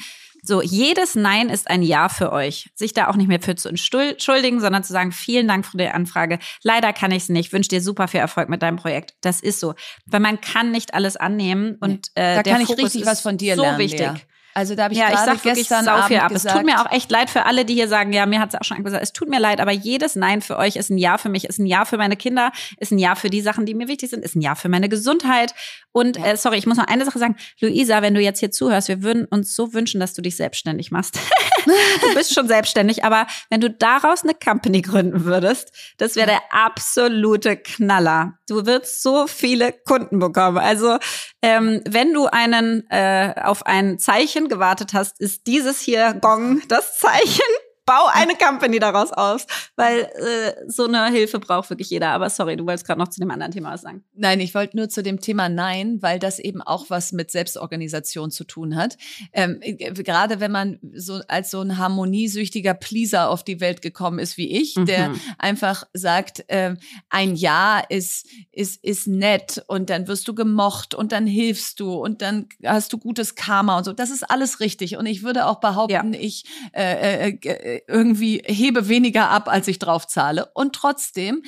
So, 0.47 0.61
jedes 0.61 1.15
Nein 1.15 1.49
ist 1.49 1.67
ein 1.69 1.81
Ja 1.81 2.07
für 2.07 2.31
euch. 2.31 2.69
Sich 2.75 2.93
da 2.93 3.07
auch 3.07 3.15
nicht 3.15 3.27
mehr 3.27 3.41
für 3.41 3.55
zu 3.55 3.67
entschuldigen, 3.67 4.61
sondern 4.61 4.83
zu 4.83 4.93
sagen, 4.93 5.11
vielen 5.11 5.47
Dank 5.47 5.65
für 5.65 5.77
die 5.77 5.87
Anfrage. 5.87 6.37
Leider 6.61 6.93
kann 6.93 7.11
ich 7.11 7.23
es 7.23 7.29
nicht. 7.29 7.51
Wünsche 7.51 7.69
dir 7.69 7.81
super 7.81 8.07
viel 8.07 8.19
Erfolg 8.19 8.47
mit 8.47 8.61
deinem 8.61 8.77
Projekt. 8.77 9.15
Das 9.21 9.41
ist 9.41 9.59
so. 9.59 9.73
Weil 10.05 10.19
man 10.19 10.39
kann 10.41 10.71
nicht 10.71 10.93
alles 10.93 11.17
annehmen 11.17 11.77
und 11.79 12.09
äh, 12.13 12.35
da 12.35 12.43
der 12.43 12.53
kann 12.53 12.61
ich 12.61 12.69
richtig 12.69 13.07
was 13.07 13.21
von 13.21 13.37
dir 13.37 13.55
so 13.55 13.63
lernen. 13.63 13.79
wichtig. 13.79 13.99
Lea. 14.01 14.21
Also 14.55 14.73
da 14.73 14.85
habe 14.85 14.93
ich 14.93 14.99
ja, 15.01 15.09
gerade 15.09 15.35
ich 15.35 15.41
gestern 15.43 15.83
viel 16.07 16.17
ab. 16.17 16.31
Gesagt, 16.31 16.33
es 16.33 16.53
tut 16.53 16.65
mir 16.65 16.81
auch 16.81 16.89
echt 16.89 17.11
leid 17.11 17.29
für 17.29 17.45
alle, 17.45 17.65
die 17.65 17.73
hier 17.73 17.89
sagen, 17.89 18.13
ja, 18.13 18.25
mir 18.25 18.39
hat 18.39 18.53
es 18.53 18.55
auch 18.59 18.63
schon 18.63 18.81
gesagt, 18.85 19.03
es 19.03 19.11
tut 19.11 19.27
mir 19.27 19.39
leid, 19.39 19.59
aber 19.59 19.73
jedes 19.73 20.15
Nein 20.15 20.41
für 20.41 20.57
euch 20.57 20.77
ist 20.77 20.89
ein 20.89 20.97
Ja 20.97 21.17
für 21.17 21.27
mich, 21.27 21.43
ist 21.43 21.59
ein 21.59 21.65
Ja 21.65 21.83
für 21.83 21.97
meine 21.97 22.15
Kinder, 22.15 22.53
ist 22.79 22.93
ein 22.93 22.97
Ja 22.97 23.15
für 23.15 23.29
die 23.29 23.41
Sachen, 23.41 23.65
die 23.65 23.73
mir 23.73 23.89
wichtig 23.89 24.11
sind, 24.11 24.23
ist 24.23 24.33
ein 24.33 24.41
Ja 24.41 24.55
für 24.55 24.69
meine 24.69 24.87
Gesundheit. 24.87 25.53
Und 25.91 26.15
ja. 26.15 26.27
äh, 26.27 26.37
sorry, 26.37 26.57
ich 26.57 26.67
muss 26.67 26.77
noch 26.77 26.87
eine 26.87 27.03
Sache 27.03 27.19
sagen, 27.19 27.35
Luisa, 27.59 28.01
wenn 28.01 28.13
du 28.13 28.21
jetzt 28.21 28.39
hier 28.39 28.49
zuhörst, 28.49 28.87
wir 28.87 29.03
würden 29.03 29.25
uns 29.25 29.53
so 29.53 29.73
wünschen, 29.73 29.99
dass 29.99 30.13
du 30.13 30.21
dich 30.21 30.37
selbstständig 30.37 30.89
machst. 30.89 31.19
du 31.65 32.13
bist 32.13 32.33
schon 32.33 32.47
selbstständig, 32.47 33.03
aber 33.03 33.27
wenn 33.49 33.61
du 33.61 33.69
daraus 33.69 34.23
eine 34.23 34.33
Company 34.33 34.81
gründen 34.81 35.25
würdest, 35.25 35.71
das 35.97 36.15
wäre 36.15 36.27
der 36.27 36.41
absolute 36.51 37.57
Knaller. 37.57 38.37
Du 38.47 38.65
würdest 38.65 39.01
so 39.01 39.27
viele 39.27 39.71
Kunden 39.71 40.19
bekommen. 40.19 40.57
Also 40.57 40.97
ähm, 41.41 41.81
wenn 41.87 42.13
du 42.13 42.27
einen 42.27 42.89
äh, 42.89 43.33
auf 43.43 43.65
ein 43.65 43.99
Zeichen 43.99 44.49
gewartet 44.49 44.93
hast, 44.93 45.19
ist 45.19 45.47
dieses 45.47 45.81
hier 45.81 46.13
Gong 46.13 46.61
das 46.67 46.97
Zeichen 46.97 47.43
bau 47.85 48.07
eine 48.11 48.35
Company 48.35 48.79
daraus 48.79 49.11
aus, 49.11 49.45
weil 49.75 50.01
äh, 50.01 50.53
so 50.67 50.85
eine 50.85 51.05
Hilfe 51.11 51.39
braucht 51.39 51.69
wirklich 51.69 51.89
jeder. 51.89 52.09
Aber 52.09 52.29
sorry, 52.29 52.57
du 52.57 52.65
wolltest 52.65 52.85
gerade 52.85 52.99
noch 52.99 53.09
zu 53.09 53.19
dem 53.19 53.29
anderen 53.29 53.51
Thema 53.51 53.73
was 53.73 53.81
sagen. 53.81 54.03
Nein, 54.13 54.39
ich 54.39 54.55
wollte 54.55 54.75
nur 54.75 54.89
zu 54.89 55.03
dem 55.03 55.21
Thema 55.21 55.49
Nein, 55.49 56.01
weil 56.01 56.17
das 56.17 56.39
eben 56.39 56.61
auch 56.61 56.89
was 56.89 57.11
mit 57.11 57.29
Selbstorganisation 57.29 58.31
zu 58.31 58.43
tun 58.43 58.75
hat. 58.75 58.97
Ähm, 59.33 59.59
äh, 59.61 59.91
gerade 59.91 60.39
wenn 60.39 60.51
man 60.51 60.79
so 60.93 61.21
als 61.27 61.51
so 61.51 61.61
ein 61.61 61.77
harmoniesüchtiger 61.77 62.73
Pleaser 62.73 63.29
auf 63.29 63.43
die 63.43 63.59
Welt 63.59 63.81
gekommen 63.81 64.19
ist 64.19 64.37
wie 64.37 64.51
ich, 64.59 64.75
mhm. 64.75 64.85
der 64.87 65.13
einfach 65.37 65.83
sagt, 65.93 66.43
äh, 66.47 66.75
ein 67.09 67.35
Ja 67.35 67.79
ist 67.79 68.27
ist 68.51 68.83
ist 68.83 69.07
nett 69.07 69.63
und 69.67 69.89
dann 69.89 70.07
wirst 70.07 70.27
du 70.27 70.33
gemocht 70.33 70.95
und 70.95 71.11
dann 71.11 71.27
hilfst 71.27 71.79
du 71.79 71.93
und 71.93 72.21
dann 72.21 72.47
hast 72.63 72.91
du 72.93 72.97
gutes 72.97 73.35
Karma 73.35 73.77
und 73.77 73.83
so. 73.83 73.93
Das 73.93 74.09
ist 74.09 74.23
alles 74.23 74.59
richtig 74.59 74.97
und 74.97 75.05
ich 75.05 75.21
würde 75.21 75.45
auch 75.45 75.59
behaupten, 75.59 76.13
ja. 76.13 76.19
ich 76.19 76.45
äh, 76.73 77.29
äh, 77.29 77.39
äh 77.43 77.74
irgendwie 77.87 78.41
hebe 78.45 78.87
weniger 78.87 79.29
ab, 79.29 79.47
als 79.47 79.67
ich 79.67 79.79
drauf 79.79 80.07
zahle. 80.07 80.49
Und 80.53 80.73
trotzdem 80.73 81.43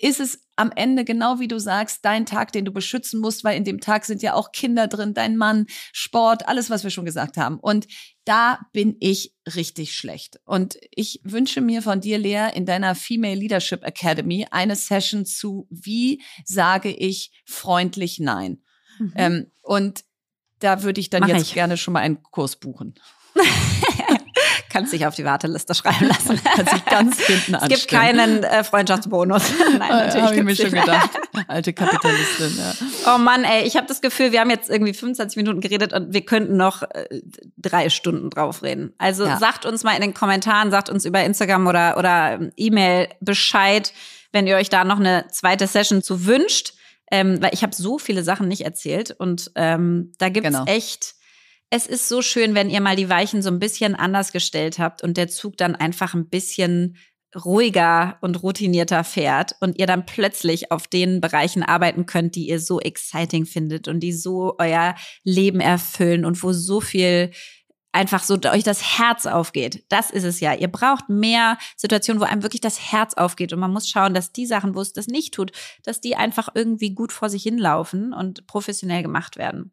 ist 0.00 0.20
es 0.20 0.46
am 0.56 0.72
Ende 0.74 1.04
genau 1.04 1.40
wie 1.40 1.48
du 1.48 1.58
sagst, 1.58 2.04
dein 2.04 2.26
Tag, 2.26 2.52
den 2.52 2.64
du 2.64 2.72
beschützen 2.72 3.20
musst, 3.20 3.44
weil 3.44 3.56
in 3.56 3.64
dem 3.64 3.80
Tag 3.80 4.04
sind 4.04 4.22
ja 4.22 4.34
auch 4.34 4.52
Kinder 4.52 4.88
drin, 4.88 5.14
dein 5.14 5.36
Mann, 5.36 5.66
Sport, 5.92 6.48
alles, 6.48 6.70
was 6.70 6.84
wir 6.84 6.90
schon 6.90 7.04
gesagt 7.04 7.36
haben. 7.36 7.58
Und 7.58 7.86
da 8.24 8.60
bin 8.72 8.96
ich 9.00 9.34
richtig 9.54 9.94
schlecht. 9.94 10.40
Und 10.44 10.78
ich 10.90 11.20
wünsche 11.24 11.60
mir 11.60 11.82
von 11.82 12.00
dir, 12.00 12.18
Lea, 12.18 12.48
in 12.54 12.66
deiner 12.66 12.94
Female 12.94 13.34
Leadership 13.34 13.84
Academy 13.84 14.46
eine 14.50 14.76
Session 14.76 15.24
zu, 15.24 15.66
wie 15.70 16.22
sage 16.44 16.90
ich 16.90 17.32
freundlich 17.44 18.18
Nein. 18.18 18.62
Mhm. 18.98 19.12
Ähm, 19.16 19.46
und 19.62 20.04
da 20.60 20.82
würde 20.82 21.00
ich 21.00 21.10
dann 21.10 21.20
Mach 21.20 21.28
jetzt 21.28 21.42
ich. 21.42 21.54
gerne 21.54 21.76
schon 21.76 21.92
mal 21.92 22.00
einen 22.00 22.22
Kurs 22.22 22.56
buchen. 22.56 22.94
Kannst 24.70 24.92
dich 24.92 25.04
auf 25.04 25.16
die 25.16 25.24
Warteliste 25.24 25.74
schreiben 25.74 26.06
lassen. 26.06 26.40
Kannst 26.56 26.72
dich 26.72 26.84
ganz 26.84 27.20
hinten 27.20 27.56
anstellen. 27.56 27.72
Es 27.72 27.80
gibt 27.80 27.90
keinen 27.90 28.44
äh, 28.44 28.62
Freundschaftsbonus. 28.62 29.42
Nein, 29.78 29.88
natürlich. 29.88 30.26
Habe 30.26 30.36
ich 30.36 30.42
mir 30.44 30.56
schon 30.56 30.70
gedacht. 30.70 31.10
Alte 31.48 31.72
Kapitalistin, 31.72 32.56
ja. 32.56 33.14
Oh 33.14 33.18
Mann, 33.18 33.42
ey, 33.42 33.64
ich 33.64 33.76
habe 33.76 33.88
das 33.88 34.00
Gefühl, 34.00 34.30
wir 34.30 34.40
haben 34.40 34.50
jetzt 34.50 34.70
irgendwie 34.70 34.94
25 34.94 35.36
Minuten 35.36 35.60
geredet 35.60 35.92
und 35.92 36.14
wir 36.14 36.24
könnten 36.24 36.56
noch 36.56 36.82
äh, 36.82 37.20
drei 37.56 37.90
Stunden 37.90 38.30
drauf 38.30 38.62
reden. 38.62 38.94
Also 38.98 39.26
ja. 39.26 39.38
sagt 39.38 39.66
uns 39.66 39.82
mal 39.82 39.94
in 39.94 40.02
den 40.02 40.14
Kommentaren, 40.14 40.70
sagt 40.70 40.88
uns 40.88 41.04
über 41.04 41.22
Instagram 41.24 41.66
oder, 41.66 41.98
oder 41.98 42.38
E-Mail 42.56 43.08
Bescheid, 43.20 43.92
wenn 44.30 44.46
ihr 44.46 44.56
euch 44.56 44.68
da 44.68 44.84
noch 44.84 45.00
eine 45.00 45.26
zweite 45.32 45.66
Session 45.66 46.00
zu 46.00 46.26
wünscht. 46.26 46.74
Ähm, 47.10 47.42
weil 47.42 47.50
ich 47.52 47.64
habe 47.64 47.74
so 47.74 47.98
viele 47.98 48.22
Sachen 48.22 48.46
nicht 48.46 48.60
erzählt 48.60 49.10
und 49.10 49.50
ähm, 49.56 50.12
da 50.18 50.28
gibt's 50.28 50.50
genau. 50.50 50.64
echt 50.66 51.16
es 51.70 51.86
ist 51.86 52.08
so 52.08 52.20
schön, 52.20 52.54
wenn 52.54 52.68
ihr 52.68 52.80
mal 52.80 52.96
die 52.96 53.08
Weichen 53.08 53.42
so 53.42 53.48
ein 53.48 53.60
bisschen 53.60 53.94
anders 53.94 54.32
gestellt 54.32 54.78
habt 54.80 55.02
und 55.02 55.16
der 55.16 55.28
Zug 55.28 55.56
dann 55.56 55.76
einfach 55.76 56.14
ein 56.14 56.28
bisschen 56.28 56.96
ruhiger 57.36 58.18
und 58.22 58.42
routinierter 58.42 59.04
fährt 59.04 59.54
und 59.60 59.78
ihr 59.78 59.86
dann 59.86 60.04
plötzlich 60.04 60.72
auf 60.72 60.88
den 60.88 61.20
Bereichen 61.20 61.62
arbeiten 61.62 62.06
könnt, 62.06 62.34
die 62.34 62.48
ihr 62.48 62.58
so 62.58 62.80
exciting 62.80 63.46
findet 63.46 63.86
und 63.86 64.00
die 64.00 64.12
so 64.12 64.56
euer 64.58 64.96
Leben 65.22 65.60
erfüllen 65.60 66.24
und 66.24 66.42
wo 66.42 66.52
so 66.52 66.80
viel 66.80 67.30
einfach 67.92 68.24
so 68.24 68.38
euch 68.50 68.64
das 68.64 68.98
Herz 68.98 69.26
aufgeht. 69.26 69.84
Das 69.90 70.10
ist 70.10 70.24
es 70.24 70.40
ja. 70.40 70.54
Ihr 70.54 70.68
braucht 70.68 71.08
mehr 71.08 71.56
Situationen, 71.76 72.20
wo 72.20 72.24
einem 72.24 72.42
wirklich 72.42 72.60
das 72.60 72.92
Herz 72.92 73.14
aufgeht 73.14 73.52
und 73.52 73.60
man 73.60 73.72
muss 73.72 73.88
schauen, 73.88 74.14
dass 74.14 74.32
die 74.32 74.46
Sachen, 74.46 74.74
wo 74.74 74.80
es 74.80 74.92
das 74.92 75.06
nicht 75.06 75.34
tut, 75.34 75.52
dass 75.84 76.00
die 76.00 76.16
einfach 76.16 76.48
irgendwie 76.54 76.94
gut 76.94 77.12
vor 77.12 77.30
sich 77.30 77.44
hinlaufen 77.44 78.12
und 78.12 78.48
professionell 78.48 79.02
gemacht 79.02 79.36
werden. 79.36 79.72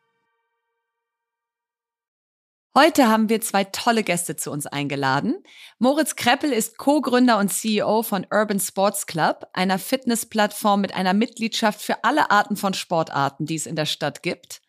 Heute 2.73 3.09
haben 3.09 3.27
wir 3.27 3.41
zwei 3.41 3.65
tolle 3.65 4.01
Gäste 4.01 4.37
zu 4.37 4.49
uns 4.49 4.65
eingeladen. 4.65 5.43
Moritz 5.77 6.15
Kreppel 6.15 6.53
ist 6.53 6.77
Co-Gründer 6.77 7.37
und 7.37 7.51
CEO 7.51 8.01
von 8.01 8.25
Urban 8.31 8.61
Sports 8.61 9.07
Club, 9.07 9.45
einer 9.51 9.77
Fitnessplattform 9.77 10.79
mit 10.79 10.95
einer 10.95 11.13
Mitgliedschaft 11.13 11.81
für 11.81 12.05
alle 12.05 12.31
Arten 12.31 12.55
von 12.55 12.73
Sportarten, 12.73 13.45
die 13.45 13.55
es 13.55 13.65
in 13.65 13.75
der 13.75 13.85
Stadt 13.85 14.23
gibt. 14.23 14.61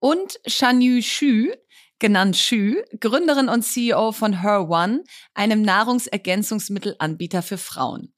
Und 0.00 0.40
Shanyu 0.46 1.00
Xu 1.00 1.52
genannt 2.00 2.34
Xu, 2.34 2.74
Gründerin 2.98 3.48
und 3.48 3.62
CEO 3.62 4.10
von 4.10 4.42
Her 4.42 4.68
One, 4.68 5.04
einem 5.32 5.62
Nahrungsergänzungsmittelanbieter 5.62 7.40
für 7.40 7.56
Frauen. 7.56 8.12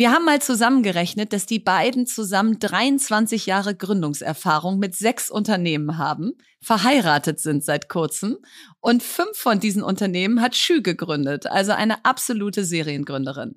Wir 0.00 0.12
haben 0.12 0.24
mal 0.24 0.40
zusammengerechnet, 0.40 1.34
dass 1.34 1.44
die 1.44 1.58
beiden 1.58 2.06
zusammen 2.06 2.58
23 2.58 3.44
Jahre 3.44 3.74
Gründungserfahrung 3.74 4.78
mit 4.78 4.96
sechs 4.96 5.28
Unternehmen 5.28 5.98
haben, 5.98 6.32
verheiratet 6.62 7.38
sind 7.38 7.62
seit 7.62 7.90
kurzem 7.90 8.38
und 8.80 9.02
fünf 9.02 9.36
von 9.36 9.60
diesen 9.60 9.82
Unternehmen 9.82 10.40
hat 10.40 10.56
Schü 10.56 10.80
gegründet, 10.80 11.46
also 11.46 11.72
eine 11.72 12.02
absolute 12.06 12.64
Seriengründerin. 12.64 13.56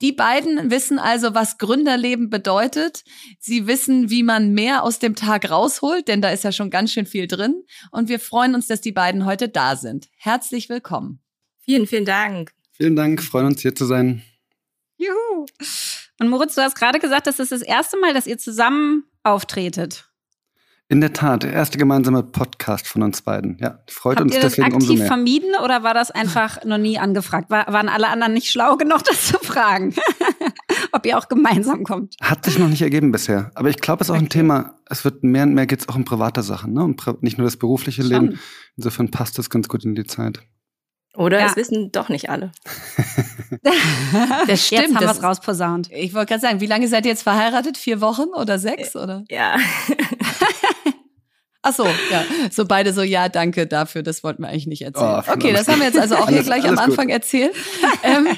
Die 0.00 0.12
beiden 0.12 0.70
wissen 0.70 0.98
also, 0.98 1.34
was 1.34 1.58
Gründerleben 1.58 2.30
bedeutet. 2.30 3.04
Sie 3.38 3.66
wissen, 3.66 4.08
wie 4.08 4.22
man 4.22 4.54
mehr 4.54 4.82
aus 4.82 4.98
dem 4.98 5.14
Tag 5.14 5.50
rausholt, 5.50 6.08
denn 6.08 6.22
da 6.22 6.30
ist 6.30 6.44
ja 6.44 6.52
schon 6.52 6.70
ganz 6.70 6.90
schön 6.92 7.04
viel 7.04 7.26
drin. 7.26 7.64
Und 7.90 8.08
wir 8.08 8.18
freuen 8.18 8.54
uns, 8.54 8.66
dass 8.66 8.80
die 8.80 8.92
beiden 8.92 9.26
heute 9.26 9.50
da 9.50 9.76
sind. 9.76 10.08
Herzlich 10.16 10.70
willkommen. 10.70 11.20
Vielen, 11.58 11.86
vielen 11.86 12.06
Dank. 12.06 12.52
Vielen 12.72 12.96
Dank, 12.96 13.22
freuen 13.22 13.48
uns 13.48 13.60
hier 13.60 13.74
zu 13.74 13.84
sein. 13.84 14.22
Juhu. 14.98 15.46
Und 16.20 16.28
Moritz, 16.28 16.54
du 16.54 16.62
hast 16.62 16.76
gerade 16.76 16.98
gesagt, 16.98 17.26
das 17.26 17.38
ist 17.38 17.52
das 17.52 17.62
erste 17.62 17.98
Mal, 17.98 18.14
dass 18.14 18.26
ihr 18.26 18.38
zusammen 18.38 19.04
auftretet. 19.22 20.08
In 20.88 21.00
der 21.00 21.12
Tat, 21.12 21.42
der 21.42 21.52
erste 21.52 21.78
gemeinsame 21.78 22.22
Podcast 22.22 22.86
von 22.86 23.02
uns 23.02 23.20
beiden. 23.20 23.58
Ja, 23.60 23.80
freut 23.88 24.18
Habt 24.18 24.26
uns 24.26 24.34
ihr 24.34 24.40
das 24.40 24.52
deswegen 24.52 24.72
aktiv 24.72 24.88
umso 24.88 24.94
mehr. 24.94 25.06
vermieden 25.08 25.50
oder 25.62 25.82
war 25.82 25.94
das 25.94 26.12
einfach 26.12 26.64
noch 26.64 26.78
nie 26.78 26.96
angefragt? 26.96 27.50
War, 27.50 27.66
waren 27.72 27.88
alle 27.88 28.06
anderen 28.08 28.34
nicht 28.34 28.50
schlau 28.50 28.76
genug, 28.76 29.02
das 29.02 29.26
zu 29.26 29.38
fragen? 29.40 29.94
Ob 30.92 31.04
ihr 31.04 31.18
auch 31.18 31.28
gemeinsam 31.28 31.82
kommt? 31.82 32.14
Hat 32.22 32.44
sich 32.44 32.58
noch 32.58 32.68
nicht 32.68 32.82
ergeben 32.82 33.10
bisher. 33.10 33.50
Aber 33.56 33.68
ich 33.68 33.78
glaube, 33.78 34.02
es 34.02 34.08
ist 34.08 34.14
auch 34.14 34.18
ein 34.18 34.28
Thema, 34.28 34.78
es 34.86 35.04
wird 35.04 35.24
mehr 35.24 35.42
und 35.42 35.54
mehr 35.54 35.66
geht 35.66 35.80
es 35.80 35.88
auch 35.88 35.96
um 35.96 36.04
private 36.04 36.42
Sachen, 36.44 36.72
ne? 36.72 36.84
um 36.84 36.96
nicht 37.20 37.36
nur 37.36 37.46
das 37.46 37.56
berufliche 37.56 38.02
Schon. 38.02 38.10
Leben. 38.10 38.40
Insofern 38.76 39.10
passt 39.10 39.38
das 39.38 39.50
ganz 39.50 39.68
gut 39.68 39.84
in 39.84 39.96
die 39.96 40.04
Zeit. 40.04 40.40
Oder 41.16 41.40
Ja. 41.40 41.46
es 41.46 41.56
wissen 41.56 41.90
doch 41.92 42.08
nicht 42.08 42.30
alle. 42.30 42.50
Das 44.46 44.46
Jetzt 44.48 44.66
stimmt. 44.66 44.82
haben 44.96 45.00
wir 45.04 45.08
das 45.08 45.18
es 45.18 45.22
rausposaunt. 45.22 45.90
Ich 45.92 46.14
wollte 46.14 46.26
gerade 46.30 46.40
sagen, 46.40 46.60
wie 46.60 46.66
lange 46.66 46.88
seid 46.88 47.04
ihr 47.04 47.10
jetzt 47.10 47.22
verheiratet? 47.22 47.76
Vier 47.78 48.00
Wochen 48.00 48.28
oder 48.34 48.58
sechs? 48.58 48.94
Oder? 48.96 49.24
Ja. 49.28 49.56
Ach 51.62 51.74
so, 51.74 51.84
ja. 51.84 52.24
So 52.52 52.64
beide 52.64 52.92
so, 52.92 53.02
ja, 53.02 53.28
danke 53.28 53.66
dafür, 53.66 54.02
das 54.04 54.22
wollten 54.22 54.42
wir 54.42 54.48
eigentlich 54.48 54.68
nicht 54.68 54.82
erzählen. 54.82 55.22
Oh, 55.26 55.32
okay, 55.32 55.52
das 55.52 55.66
haben 55.66 55.80
wir 55.80 55.86
jetzt 55.86 55.98
also 55.98 56.14
auch 56.14 56.28
hier 56.28 56.36
Alles- 56.36 56.46
gleich 56.46 56.62
am 56.64 56.70
alles 56.78 56.80
gut. 56.80 56.88
Anfang 56.90 57.08
erzählt. 57.08 57.56
ähm, 58.04 58.28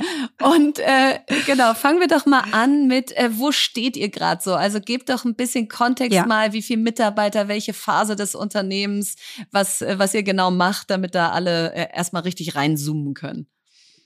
und 0.43 0.79
äh, 0.79 1.19
genau, 1.47 1.75
fangen 1.75 2.01
wir 2.01 2.09
doch 2.09 2.25
mal 2.25 2.45
an 2.53 2.87
mit, 2.87 3.13
äh, 3.17 3.29
wo 3.33 3.53
steht 3.53 3.97
ihr 3.99 4.09
gerade 4.09 4.43
so? 4.43 4.55
Also 4.55 4.81
gebt 4.81 5.11
doch 5.11 5.25
ein 5.27 5.35
bisschen 5.35 5.69
Kontext 5.69 6.15
Ja. 6.17 6.25
mal, 6.27 6.53
wie 6.55 6.63
viele 6.63 6.81
Mitarbeiter, 6.81 7.49
welche 7.49 7.75
Phase 7.75 8.17
des 8.17 8.35
Unternehmens, 8.35 9.17
was, 9.51 9.83
äh, 9.83 9.99
was 9.99 10.15
ihr 10.15 10.23
genau 10.23 10.51
macht, 10.51 10.89
damit 10.91 11.15
da 11.15 11.31
alle 11.31 11.73
äh, 11.75 11.89
erstmal 11.95 12.23
richtig 12.23 12.55
reinzoomen 12.55 13.13
können. 13.15 13.47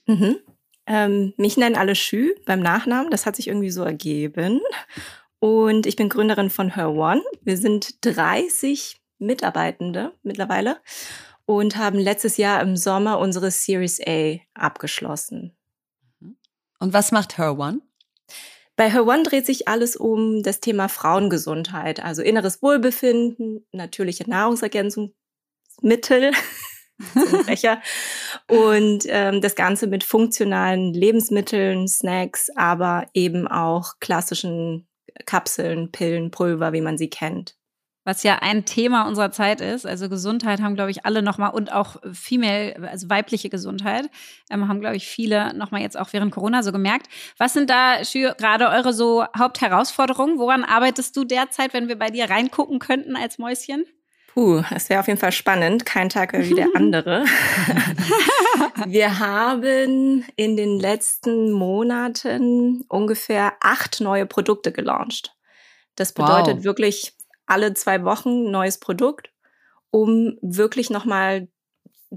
Mhm. 0.05 0.35
Ähm, 0.85 1.33
mich 1.37 1.55
nennen 1.55 1.77
alle 1.77 1.95
Schü 1.95 2.31
beim 2.45 2.59
Nachnamen. 2.59 3.09
Das 3.09 3.25
hat 3.25 3.37
sich 3.37 3.47
irgendwie 3.47 3.71
so 3.71 3.83
ergeben. 3.83 4.59
Und 5.39 5.85
ich 5.85 5.95
bin 5.95 6.09
Gründerin 6.09 6.49
von 6.49 6.75
Her 6.75 6.89
One. 6.91 7.21
Wir 7.41 7.57
sind 7.57 8.03
30 8.05 8.97
Mitarbeitende 9.25 10.13
mittlerweile 10.23 10.77
und 11.45 11.77
haben 11.77 11.99
letztes 11.99 12.37
Jahr 12.37 12.61
im 12.61 12.77
Sommer 12.77 13.19
unsere 13.19 13.51
Series 13.51 13.99
A 14.05 14.39
abgeschlossen. 14.53 15.55
Und 16.79 16.93
was 16.93 17.11
macht 17.11 17.37
Her 17.37 17.57
One? 17.57 17.81
Bei 18.75 18.91
Her 18.91 19.05
One 19.05 19.23
dreht 19.23 19.45
sich 19.45 19.67
alles 19.67 19.95
um 19.95 20.41
das 20.41 20.59
Thema 20.59 20.89
Frauengesundheit, 20.89 22.03
also 22.03 22.21
inneres 22.21 22.61
Wohlbefinden, 22.61 23.65
natürliche 23.71 24.29
Nahrungsergänzungsmittel, 24.29 26.31
Zungenbrecher, 27.13 27.81
und 28.47 29.05
ähm, 29.07 29.41
das 29.41 29.55
Ganze 29.55 29.87
mit 29.87 30.03
funktionalen 30.03 30.93
Lebensmitteln, 30.93 31.87
Snacks, 31.87 32.49
aber 32.55 33.07
eben 33.13 33.47
auch 33.47 33.93
klassischen 33.99 34.87
Kapseln, 35.25 35.91
Pillen, 35.91 36.31
Pulver, 36.31 36.73
wie 36.73 36.81
man 36.81 36.97
sie 36.97 37.09
kennt. 37.09 37.55
Was 38.05 38.23
ja 38.23 38.39
ein 38.41 38.65
Thema 38.65 39.07
unserer 39.07 39.31
Zeit 39.31 39.61
ist. 39.61 39.85
Also 39.85 40.09
Gesundheit 40.09 40.61
haben, 40.61 40.75
glaube 40.75 40.91
ich, 40.91 41.05
alle 41.05 41.21
nochmal 41.21 41.51
und 41.51 41.71
auch 41.71 41.95
female, 42.11 42.89
also 42.91 43.09
weibliche 43.09 43.49
Gesundheit, 43.49 44.09
ähm, 44.49 44.67
haben, 44.67 44.81
glaube 44.81 44.97
ich, 44.97 45.07
viele 45.07 45.53
nochmal 45.53 45.81
jetzt 45.81 45.97
auch 45.97 46.11
während 46.11 46.33
Corona 46.33 46.63
so 46.63 46.71
gemerkt. 46.73 47.07
Was 47.37 47.53
sind 47.53 47.69
da 47.69 48.01
gerade 48.37 48.67
eure 48.69 48.91
so 48.91 49.23
Hauptherausforderungen? 49.37 50.37
Woran 50.37 50.63
arbeitest 50.65 51.15
du 51.15 51.23
derzeit, 51.23 51.73
wenn 51.73 51.87
wir 51.87 51.97
bei 51.97 52.09
dir 52.09 52.29
reingucken 52.29 52.79
könnten 52.79 53.15
als 53.15 53.37
Mäuschen? 53.37 53.85
Puh, 54.33 54.63
das 54.71 54.89
wäre 54.89 54.99
auf 54.99 55.07
jeden 55.07 55.19
Fall 55.19 55.31
spannend. 55.31 55.85
Kein 55.85 56.09
Tag 56.09 56.33
wie 56.33 56.55
der 56.55 56.69
andere. 56.75 57.23
Wir 58.87 59.19
haben 59.19 60.25
in 60.35 60.57
den 60.57 60.79
letzten 60.79 61.51
Monaten 61.51 62.83
ungefähr 62.89 63.53
acht 63.61 64.01
neue 64.01 64.25
Produkte 64.25 64.71
gelauncht. 64.71 65.35
Das 65.95 66.13
bedeutet 66.13 66.57
Wow. 66.57 66.63
wirklich 66.63 67.13
alle 67.45 67.73
zwei 67.73 68.03
Wochen 68.03 68.51
neues 68.51 68.79
Produkt, 68.79 69.31
um 69.91 70.37
wirklich 70.41 70.89
nochmal 70.89 71.47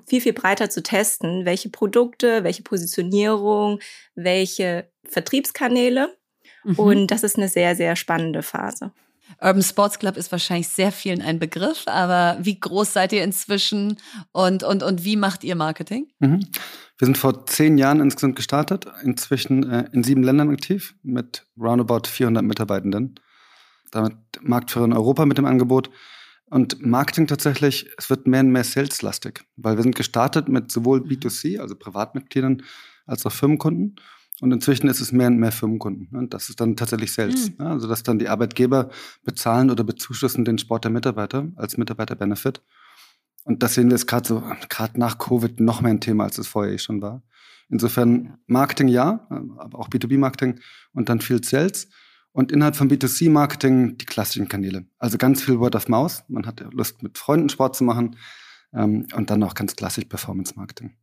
viel, 0.06 0.20
viel 0.20 0.32
breiter 0.32 0.68
zu 0.70 0.82
testen, 0.82 1.44
welche 1.44 1.70
Produkte, 1.70 2.44
welche 2.44 2.62
Positionierung, 2.62 3.80
welche 4.14 4.90
Vertriebskanäle. 5.04 6.16
Mhm. 6.64 6.78
Und 6.78 7.06
das 7.08 7.22
ist 7.22 7.36
eine 7.36 7.48
sehr, 7.48 7.76
sehr 7.76 7.96
spannende 7.96 8.42
Phase. 8.42 8.92
Urban 9.40 9.62
Sports 9.62 9.98
Club 9.98 10.16
ist 10.16 10.30
wahrscheinlich 10.30 10.68
sehr 10.68 10.92
vielen 10.92 11.20
ein 11.20 11.38
Begriff, 11.38 11.82
aber 11.86 12.38
wie 12.40 12.58
groß 12.58 12.92
seid 12.92 13.12
ihr 13.12 13.24
inzwischen 13.24 13.98
und, 14.32 14.62
und, 14.62 14.82
und 14.82 15.04
wie 15.04 15.16
macht 15.16 15.44
ihr 15.44 15.56
Marketing? 15.56 16.08
Mhm. 16.20 16.40
Wir 16.98 17.06
sind 17.06 17.18
vor 17.18 17.44
zehn 17.46 17.76
Jahren 17.76 18.00
insgesamt 18.00 18.36
gestartet, 18.36 18.86
inzwischen 19.02 19.68
äh, 19.68 19.88
in 19.92 20.04
sieben 20.04 20.22
Ländern 20.22 20.50
aktiv 20.50 20.94
mit 21.02 21.46
roundabout 21.58 22.08
400 22.08 22.44
Mitarbeitenden. 22.44 23.16
Damit 23.90 24.14
Marktführer 24.42 24.86
in 24.86 24.92
Europa 24.92 25.26
mit 25.26 25.38
dem 25.38 25.44
Angebot. 25.44 25.90
Und 26.48 26.84
Marketing 26.84 27.26
tatsächlich, 27.26 27.90
es 27.98 28.08
wird 28.08 28.26
mehr 28.26 28.40
und 28.40 28.50
mehr 28.50 28.64
saleslastig, 28.64 29.44
weil 29.56 29.76
wir 29.76 29.82
sind 29.82 29.96
gestartet 29.96 30.48
mit 30.48 30.70
sowohl 30.70 31.00
B2C, 31.00 31.58
also 31.58 31.74
Privatmitgliedern, 31.74 32.62
als 33.06 33.26
auch 33.26 33.32
Firmenkunden. 33.32 33.96
Und 34.40 34.52
inzwischen 34.52 34.88
ist 34.88 35.00
es 35.00 35.12
mehr 35.12 35.28
und 35.28 35.38
mehr 35.38 35.50
Firmenkunden. 35.50 36.08
Und 36.16 36.34
das 36.34 36.50
ist 36.50 36.60
dann 36.60 36.76
tatsächlich 36.76 37.12
Sales. 37.12 37.46
Hm. 37.46 37.54
Ja, 37.58 37.66
also 37.70 37.88
dass 37.88 38.02
dann 38.02 38.18
die 38.18 38.28
Arbeitgeber 38.28 38.90
bezahlen 39.24 39.70
oder 39.70 39.82
bezuschussen 39.82 40.44
den 40.44 40.58
Sport 40.58 40.84
der 40.84 40.90
Mitarbeiter 40.90 41.48
als 41.56 41.78
Mitarbeiter-Benefit. 41.78 42.60
Und 43.44 43.62
das 43.62 43.74
sehen 43.74 43.88
wir 43.88 43.96
jetzt 43.96 44.06
gerade 44.06 44.28
so, 44.28 44.42
gerade 44.68 45.00
nach 45.00 45.18
Covid 45.18 45.60
noch 45.60 45.80
mehr 45.80 45.92
ein 45.92 46.00
Thema, 46.00 46.24
als 46.24 46.36
es 46.36 46.48
vorher 46.48 46.74
eh 46.74 46.78
schon 46.78 47.00
war. 47.00 47.22
Insofern 47.68 48.38
Marketing 48.46 48.88
ja, 48.88 49.26
aber 49.30 49.78
auch 49.78 49.88
B2B-Marketing 49.88 50.60
und 50.92 51.08
dann 51.08 51.20
viel 51.20 51.42
Sales. 51.42 51.88
Und 52.36 52.52
innerhalb 52.52 52.76
von 52.76 52.90
B2C-Marketing 52.90 53.96
die 53.96 54.04
klassischen 54.04 54.46
Kanäle. 54.46 54.84
Also 54.98 55.16
ganz 55.16 55.42
viel 55.42 55.58
Word 55.58 55.74
of 55.74 55.88
Mouth. 55.88 56.22
Man 56.28 56.44
hat 56.44 56.62
Lust, 56.70 57.02
mit 57.02 57.16
Freunden 57.16 57.48
Sport 57.48 57.74
zu 57.74 57.82
machen. 57.82 58.16
Ähm, 58.74 59.06
und 59.14 59.30
dann 59.30 59.42
auch 59.42 59.54
ganz 59.54 59.74
klassisch 59.74 60.04
Performance-Marketing. 60.04 60.94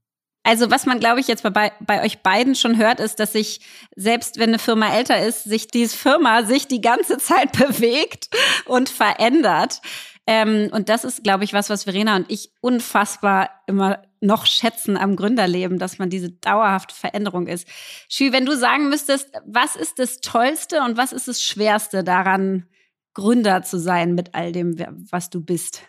Also 0.44 0.70
was 0.70 0.86
man, 0.86 1.00
glaube 1.00 1.22
ich, 1.22 1.28
jetzt 1.28 1.42
bei, 1.42 1.72
bei 1.80 2.04
euch 2.04 2.22
beiden 2.22 2.54
schon 2.54 2.78
hört, 2.78 3.00
ist, 3.00 3.20
dass 3.20 3.34
sich, 3.34 3.62
selbst 3.96 4.38
wenn 4.38 4.50
eine 4.50 4.60
Firma 4.60 4.94
älter 4.94 5.26
ist, 5.26 5.46
sich 5.46 5.66
diese 5.66 5.98
Firma 5.98 6.44
sich 6.44 6.68
die 6.68 6.82
ganze 6.82 7.18
Zeit 7.18 7.52
bewegt 7.58 8.30
und 8.66 8.90
verändert. 8.90 9.82
Ähm, 10.28 10.70
und 10.72 10.88
das 10.88 11.04
ist, 11.04 11.24
glaube 11.24 11.46
ich, 11.46 11.54
was, 11.54 11.72
was 11.72 11.86
Verena 11.86 12.16
und 12.16 12.30
ich 12.30 12.52
unfassbar 12.62 13.50
immer 13.66 14.04
noch 14.24 14.46
schätzen 14.46 14.98
am 14.98 15.16
Gründerleben, 15.16 15.78
dass 15.78 16.00
man 16.00 16.10
diese 16.10 16.32
dauerhafte 16.32 16.96
Veränderung 16.96 17.48
ist. 17.48 17.68
Schü, 18.10 18.32
wenn 18.32 18.46
du 18.46 18.56
sagen 18.56 18.90
müsstest, 18.90 19.32
was 19.46 19.76
ist 19.76 20.00
das 20.00 20.20
Tollste 20.20 20.82
und 20.82 20.98
was 20.98 21.14
ist 21.14 21.28
das 21.28 21.42
Schwerste 21.42 22.04
daran, 22.04 22.68
Gründer 23.14 23.62
zu 23.62 23.78
sein 23.78 24.16
mit 24.16 24.34
all 24.34 24.52
dem, 24.52 24.76
was 25.12 25.30
du 25.30 25.42
bist? 25.42 25.84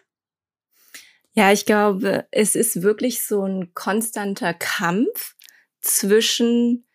Ja, 1.33 1.53
ich 1.53 1.65
glaube, 1.67 2.27
es 2.31 2.55
ist 2.55 2.83
wirklich 2.83 3.25
so 3.25 3.43
ein 3.43 3.73
konstanter 3.75 4.55
Kampf 4.55 5.35
zwischen, 5.81 6.87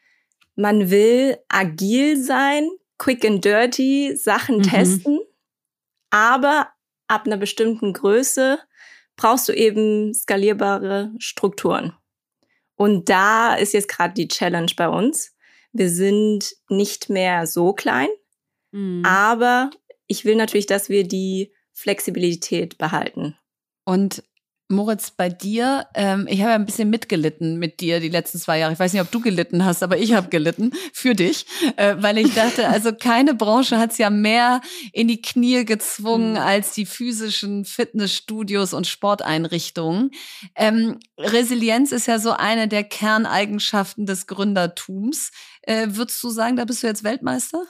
man 0.56 0.90
will 0.92 1.38
agil 1.50 2.22
sein, 2.22 2.70
quick 2.98 3.26
and 3.26 3.44
dirty, 3.44 4.16
Sachen 4.16 4.58
Mhm. 4.58 4.64
testen, 4.64 5.20
aber 6.10 6.70
ab 7.08 7.26
einer 7.26 7.38
bestimmten 7.38 7.94
Größe 7.94 8.60
brauchst 9.20 9.50
du 9.50 9.54
eben 9.54 10.14
skalierbare 10.14 11.12
Strukturen. 11.20 11.94
Und 12.76 13.10
da 13.10 13.56
ist 13.56 13.74
jetzt 13.74 13.90
gerade 13.90 14.14
die 14.14 14.30
Challenge 14.30 14.72
bei 14.78 14.88
uns. 14.88 15.36
Wir 15.74 15.90
sind 15.90 16.56
nicht 16.70 17.10
mehr 17.10 17.46
so 17.46 17.74
klein, 17.74 18.08
Mhm. 18.72 19.04
aber 19.06 19.72
ich 20.08 20.24
will 20.24 20.36
natürlich, 20.36 20.68
dass 20.68 20.88
wir 20.88 21.06
die 21.06 21.52
Flexibilität 21.74 22.78
behalten. 22.78 23.36
Und 23.84 24.24
Moritz, 24.72 25.10
bei 25.10 25.30
dir, 25.30 25.88
ähm, 25.96 26.28
ich 26.30 26.42
habe 26.42 26.52
ja 26.52 26.56
ein 26.56 26.68
bisschen 26.68 26.92
mitgelitten 26.92 27.58
mit 27.58 27.80
dir 27.80 28.00
die 28.00 28.10
letzten 28.10 28.38
zwei 28.38 28.60
Jahre. 28.60 28.72
Ich 28.72 28.78
weiß 28.78 28.94
nicht, 28.94 29.02
ob 29.02 29.10
du 29.10 29.20
gelitten 29.20 29.66
hast, 29.66 29.82
aber 29.82 29.98
ich 29.98 30.14
habe 30.14 30.30
gelitten 30.30 30.74
für 30.94 31.16
dich, 31.16 31.48
äh, 31.76 31.96
weil 32.00 32.20
ich 32.20 32.36
dachte, 32.36 32.68
also 32.70 32.94
keine 32.94 33.34
Branche 33.34 33.80
hat 33.80 33.94
es 33.94 33.98
ja 33.98 34.12
mehr 34.12 34.62
in 34.94 35.08
die 35.08 35.24
Knie 35.24 35.66
gezwungen 35.66 36.34
mhm. 36.34 36.38
als 36.38 36.74
die 36.74 36.86
physischen 36.86 37.66
Fitnessstudios 37.66 38.76
und 38.76 38.86
Sporteinrichtungen. 38.86 40.12
Ähm, 40.56 41.00
Resilienz 41.18 41.92
ist 41.92 42.06
ja 42.06 42.20
so 42.20 42.34
eine 42.34 42.68
der 42.68 42.84
Kerneigenschaften 42.84 44.06
des 44.06 44.28
Gründertums. 44.28 45.32
Äh, 45.64 45.88
würdest 45.90 46.22
du 46.22 46.30
sagen, 46.30 46.58
da 46.58 46.66
bist 46.66 46.84
du 46.84 46.88
jetzt 46.88 47.04
Weltmeister? 47.04 47.64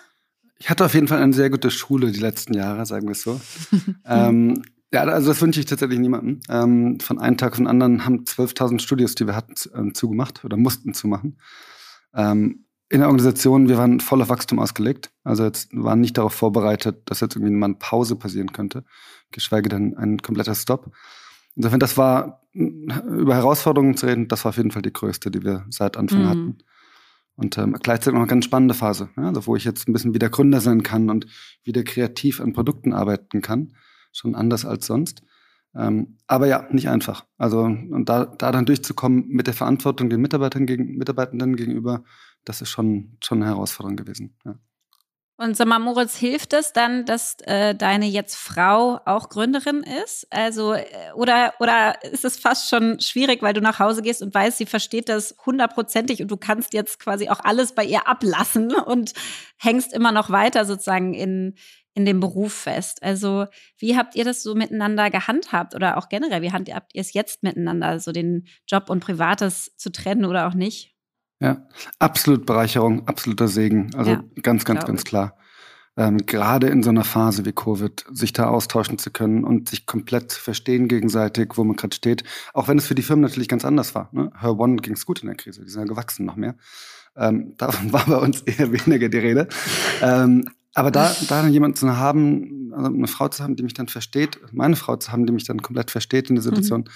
Ich 0.60 0.70
hatte 0.70 0.84
auf 0.84 0.94
jeden 0.94 1.08
Fall 1.08 1.22
eine 1.22 1.32
sehr 1.32 1.50
gute 1.50 1.72
Schule 1.72 2.12
die 2.12 2.20
letzten 2.20 2.54
Jahre, 2.54 2.86
sagen 2.86 3.08
wir 3.08 3.14
es 3.14 3.22
so. 3.22 3.40
ähm, 4.06 4.62
ja, 4.92 5.04
also 5.04 5.30
das 5.30 5.42
wünsche 5.42 5.60
ich 5.60 5.68
tatsächlich 5.68 6.00
niemandem. 6.00 6.40
Ähm, 6.50 7.00
von 7.00 7.20
einem 7.20 7.38
Tag 7.38 7.52
auf 7.52 7.58
den 7.58 7.68
anderen 7.68 8.06
haben 8.06 8.24
12.000 8.24 8.80
Studios, 8.80 9.14
die 9.14 9.28
wir 9.28 9.36
hatten, 9.36 9.54
äh, 9.54 9.94
zugemacht 9.94 10.44
oder 10.44 10.58
mussten 10.58 10.94
zumachen. 10.94 11.38
Ähm, 12.16 12.66
in 12.92 13.02
der 13.02 13.08
Organisation, 13.08 13.70
wir 13.70 13.78
waren 13.78 14.00
voll 14.00 14.20
auf 14.24 14.30
Wachstum 14.30 14.58
ausgelegt. 14.58 15.12
Also 15.24 15.44
jetzt 15.44 15.70
waren 15.74 16.02
nicht 16.02 16.18
darauf 16.18 16.34
vorbereitet, 16.34 17.04
dass 17.06 17.20
jetzt 17.20 17.36
irgendwie 17.36 17.54
mal 17.54 17.68
eine 17.68 17.76
Pause 17.76 18.16
passieren 18.16 18.52
könnte, 18.52 18.84
geschweige 19.32 19.70
denn 19.70 19.96
ein 19.96 20.18
kompletter 20.24 20.56
Stop. 20.56 20.92
Insofern, 21.56 21.80
das 21.80 21.98
war, 21.98 22.42
über 22.54 23.36
Herausforderungen 23.36 23.96
zu 23.96 24.08
reden, 24.08 24.28
das 24.28 24.44
war 24.44 24.50
auf 24.50 24.58
jeden 24.58 24.72
Fall 24.72 24.82
die 24.82 24.94
größte, 24.94 25.30
die 25.30 25.44
wir 25.44 25.66
seit 25.70 25.98
Anfang 25.98 26.24
mhm. 26.24 26.30
hatten. 26.30 26.58
Und 27.36 27.60
ähm, 27.60 27.78
gleichzeitig 27.80 28.14
noch 28.14 28.22
eine 28.22 28.28
ganz 28.28 28.46
spannende 28.46 28.74
Phase, 28.74 29.10
ja, 29.16 29.28
also 29.28 29.46
wo 29.46 29.56
ich 29.56 29.66
jetzt 29.66 29.88
ein 29.88 29.94
bisschen 29.94 30.16
wieder 30.16 30.30
Gründer 30.30 30.60
sein 30.60 30.82
kann 30.82 31.12
und 31.12 31.28
wieder 31.64 31.84
kreativ 31.84 32.42
an 32.42 32.54
Produkten 32.54 32.92
arbeiten 32.92 33.42
kann 33.42 33.74
schon 34.12 34.36
anders 34.36 34.66
als 34.66 34.86
sonst. 34.86 35.24
Ähm, 35.76 36.18
aber 36.28 36.48
ja, 36.48 36.68
nicht 36.72 36.90
einfach. 36.90 37.26
Also 37.38 37.62
und 37.62 38.10
da, 38.10 38.26
da 38.26 38.52
dann 38.52 38.66
durchzukommen 38.66 39.28
mit 39.28 39.48
der 39.48 39.54
Verantwortung 39.54 40.10
den 40.10 40.22
Mitarbeitern 40.22 40.66
gegen, 40.66 40.98
Mitarbeitenden 40.98 41.56
gegenüber, 41.56 42.04
das 42.44 42.62
ist 42.62 42.70
schon, 42.70 43.18
schon 43.24 43.44
eine 43.44 43.52
Herausforderung 43.52 43.96
gewesen. 43.96 44.36
Ja. 44.46 44.56
Und 45.42 45.56
sag 45.56 45.68
mal, 45.68 45.80
Moritz, 45.80 46.18
hilft 46.18 46.52
es 46.52 46.74
dann, 46.74 47.06
dass 47.06 47.38
äh, 47.46 47.74
deine 47.74 48.08
jetzt 48.08 48.36
Frau 48.36 49.00
auch 49.06 49.30
Gründerin 49.30 49.86
ist? 50.04 50.28
Also, 50.32 50.74
äh, 50.74 50.84
oder, 51.16 51.54
oder 51.62 52.04
ist 52.04 52.26
es 52.26 52.38
fast 52.38 52.70
schon 52.70 53.00
schwierig, 53.00 53.42
weil 53.42 53.54
du 53.54 53.62
nach 53.62 53.80
Hause 53.80 54.02
gehst 54.02 54.22
und 54.22 54.34
weißt, 54.34 54.58
sie 54.58 54.66
versteht 54.66 55.08
das 55.08 55.38
hundertprozentig 55.46 56.22
und 56.22 56.30
du 56.30 56.36
kannst 56.36 56.74
jetzt 56.74 57.00
quasi 57.00 57.30
auch 57.30 57.40
alles 57.40 57.74
bei 57.74 57.86
ihr 57.86 58.06
ablassen 58.06 58.76
und 58.76 59.14
hängst 59.56 59.94
immer 59.94 60.12
noch 60.12 60.30
weiter 60.30 60.66
sozusagen 60.66 61.14
in, 61.14 61.56
in 62.00 62.06
dem 62.06 62.22
Beruf 62.22 62.54
fest. 62.54 63.04
Also 63.04 63.46
wie 63.78 63.98
habt 63.98 64.16
ihr 64.16 64.24
das 64.24 64.42
so 64.42 64.56
miteinander 64.56 65.10
gehandhabt 65.10 65.76
oder 65.76 65.98
auch 65.98 66.08
generell, 66.08 66.42
wie 66.42 66.52
habt 66.52 66.70
ihr 66.94 67.02
es 67.02 67.14
jetzt 67.14 67.44
miteinander, 67.44 68.00
so 68.00 68.14
den 68.14 68.48
Job 68.68 68.90
und 68.90 69.02
Privates 69.02 69.76
zu 69.76 69.92
trennen 69.92 70.24
oder 70.24 70.48
auch 70.48 70.54
nicht? 70.54 70.96
Ja, 71.42 71.68
absolut 72.00 72.46
Bereicherung, 72.46 73.08
absoluter 73.08 73.50
Segen. 73.50 73.92
Also 73.96 74.12
ja, 74.12 74.24
ganz, 74.42 74.64
ganz, 74.64 74.86
ganz 74.86 75.04
klar. 75.04 75.38
Ähm, 75.98 76.26
gerade 76.26 76.68
in 76.68 76.82
so 76.82 76.90
einer 76.90 77.04
Phase 77.04 77.46
wie 77.46 77.52
Covid, 77.52 78.06
sich 78.12 78.32
da 78.32 78.48
austauschen 78.48 78.98
zu 78.98 79.12
können 79.12 79.44
und 79.44 79.68
sich 79.68 79.86
komplett 79.86 80.32
zu 80.32 80.40
verstehen 80.40 80.88
gegenseitig, 80.88 81.52
wo 81.56 81.66
man 81.66 81.76
gerade 81.76 81.96
steht. 81.96 82.24
Auch 82.54 82.70
wenn 82.70 82.78
es 82.78 82.88
für 82.88 82.96
die 82.96 83.02
Firmen 83.02 83.22
natürlich 83.22 83.50
ganz 83.50 83.66
anders 83.66 83.96
war. 83.96 84.10
Ne? 84.14 84.32
Her 84.40 84.58
One 84.58 84.78
ging 84.78 84.94
es 84.94 85.06
gut 85.06 85.20
in 85.20 85.28
der 85.28 85.36
Krise, 85.36 85.66
die 85.66 85.70
sind 85.70 85.82
ja 85.82 85.88
gewachsen 85.88 86.26
noch 86.26 86.38
mehr. 86.38 86.56
Ähm, 87.18 87.56
davon 87.58 87.92
war 87.92 88.06
bei 88.06 88.18
uns 88.18 88.42
eher 88.42 88.72
weniger 88.72 89.10
die 89.10 89.18
Rede. 89.18 89.50
Ähm, 90.02 90.50
aber 90.80 90.92
da, 90.92 91.14
da 91.28 91.42
dann 91.42 91.52
jemanden 91.52 91.76
zu 91.76 91.98
haben, 91.98 92.72
also 92.74 92.88
eine 92.88 93.08
Frau 93.08 93.28
zu 93.28 93.44
haben, 93.44 93.56
die 93.58 93.64
mich 93.64 93.74
dann 93.74 93.90
versteht, 93.90 94.40
meine 94.54 94.78
Frau 94.78 94.96
zu 94.96 95.12
haben, 95.12 95.26
die 95.26 95.34
mich 95.34 95.44
dann 95.44 95.62
komplett 95.62 95.92
versteht 95.92 96.30
in 96.30 96.36
der 96.36 96.42
Situation, 96.44 96.82
mhm. 96.82 96.90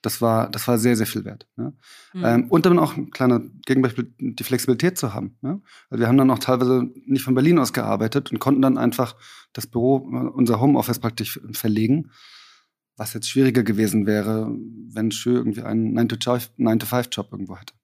das 0.00 0.22
war, 0.22 0.50
das 0.50 0.66
war 0.66 0.78
sehr, 0.78 0.96
sehr 0.96 1.06
viel 1.06 1.26
wert. 1.26 1.46
Ne? 1.56 1.74
Mhm. 2.14 2.24
Ähm, 2.24 2.46
und 2.48 2.64
dann 2.64 2.78
auch 2.78 2.96
ein 2.96 3.10
kleiner 3.10 3.40
Gegenbeispiel, 3.66 4.10
die 4.18 4.42
Flexibilität 4.42 4.96
zu 4.96 5.12
haben. 5.12 5.36
Ne? 5.42 5.60
Also 5.90 6.00
wir 6.00 6.08
haben 6.08 6.16
dann 6.16 6.30
auch 6.30 6.38
teilweise 6.38 6.88
nicht 7.04 7.24
von 7.24 7.34
Berlin 7.34 7.58
aus 7.58 7.74
gearbeitet 7.74 8.32
und 8.32 8.38
konnten 8.38 8.62
dann 8.62 8.78
einfach 8.78 9.16
das 9.52 9.66
Büro, 9.66 9.96
unser 9.96 10.58
Homeoffice 10.58 10.98
praktisch 10.98 11.38
verlegen. 11.52 12.10
Was 12.96 13.12
jetzt 13.12 13.28
schwieriger 13.28 13.62
gewesen 13.62 14.06
wäre, 14.06 14.50
wenn 14.88 15.10
Schö 15.10 15.34
irgendwie 15.34 15.62
einen 15.62 15.98
9-to-5-Job 15.98 17.28
irgendwo 17.30 17.58
hätte. 17.58 17.74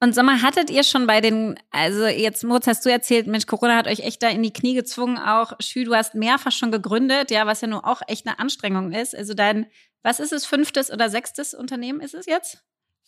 Und 0.00 0.14
sag 0.14 0.24
mal, 0.24 0.42
hattet 0.42 0.70
ihr 0.70 0.84
schon 0.84 1.06
bei 1.06 1.20
den, 1.20 1.58
also 1.70 2.06
jetzt, 2.06 2.44
Moritz, 2.44 2.66
hast 2.66 2.84
du 2.84 2.90
erzählt, 2.90 3.26
Mensch, 3.26 3.46
Corona 3.46 3.76
hat 3.76 3.86
euch 3.86 4.00
echt 4.00 4.22
da 4.22 4.28
in 4.28 4.42
die 4.42 4.52
Knie 4.52 4.74
gezwungen, 4.74 5.18
auch 5.18 5.52
Schü, 5.60 5.84
du 5.84 5.94
hast 5.94 6.14
mehrfach 6.14 6.52
schon 6.52 6.72
gegründet, 6.72 7.30
ja, 7.30 7.46
was 7.46 7.62
ja 7.62 7.68
nur 7.68 7.86
auch 7.86 8.02
echt 8.06 8.26
eine 8.26 8.38
Anstrengung 8.38 8.92
ist. 8.92 9.16
Also 9.16 9.34
dein, 9.34 9.66
was 10.02 10.20
ist 10.20 10.32
es, 10.32 10.44
fünftes 10.44 10.90
oder 10.90 11.08
sechstes 11.08 11.54
Unternehmen 11.54 12.00
ist 12.00 12.14
es 12.14 12.26
jetzt? 12.26 12.62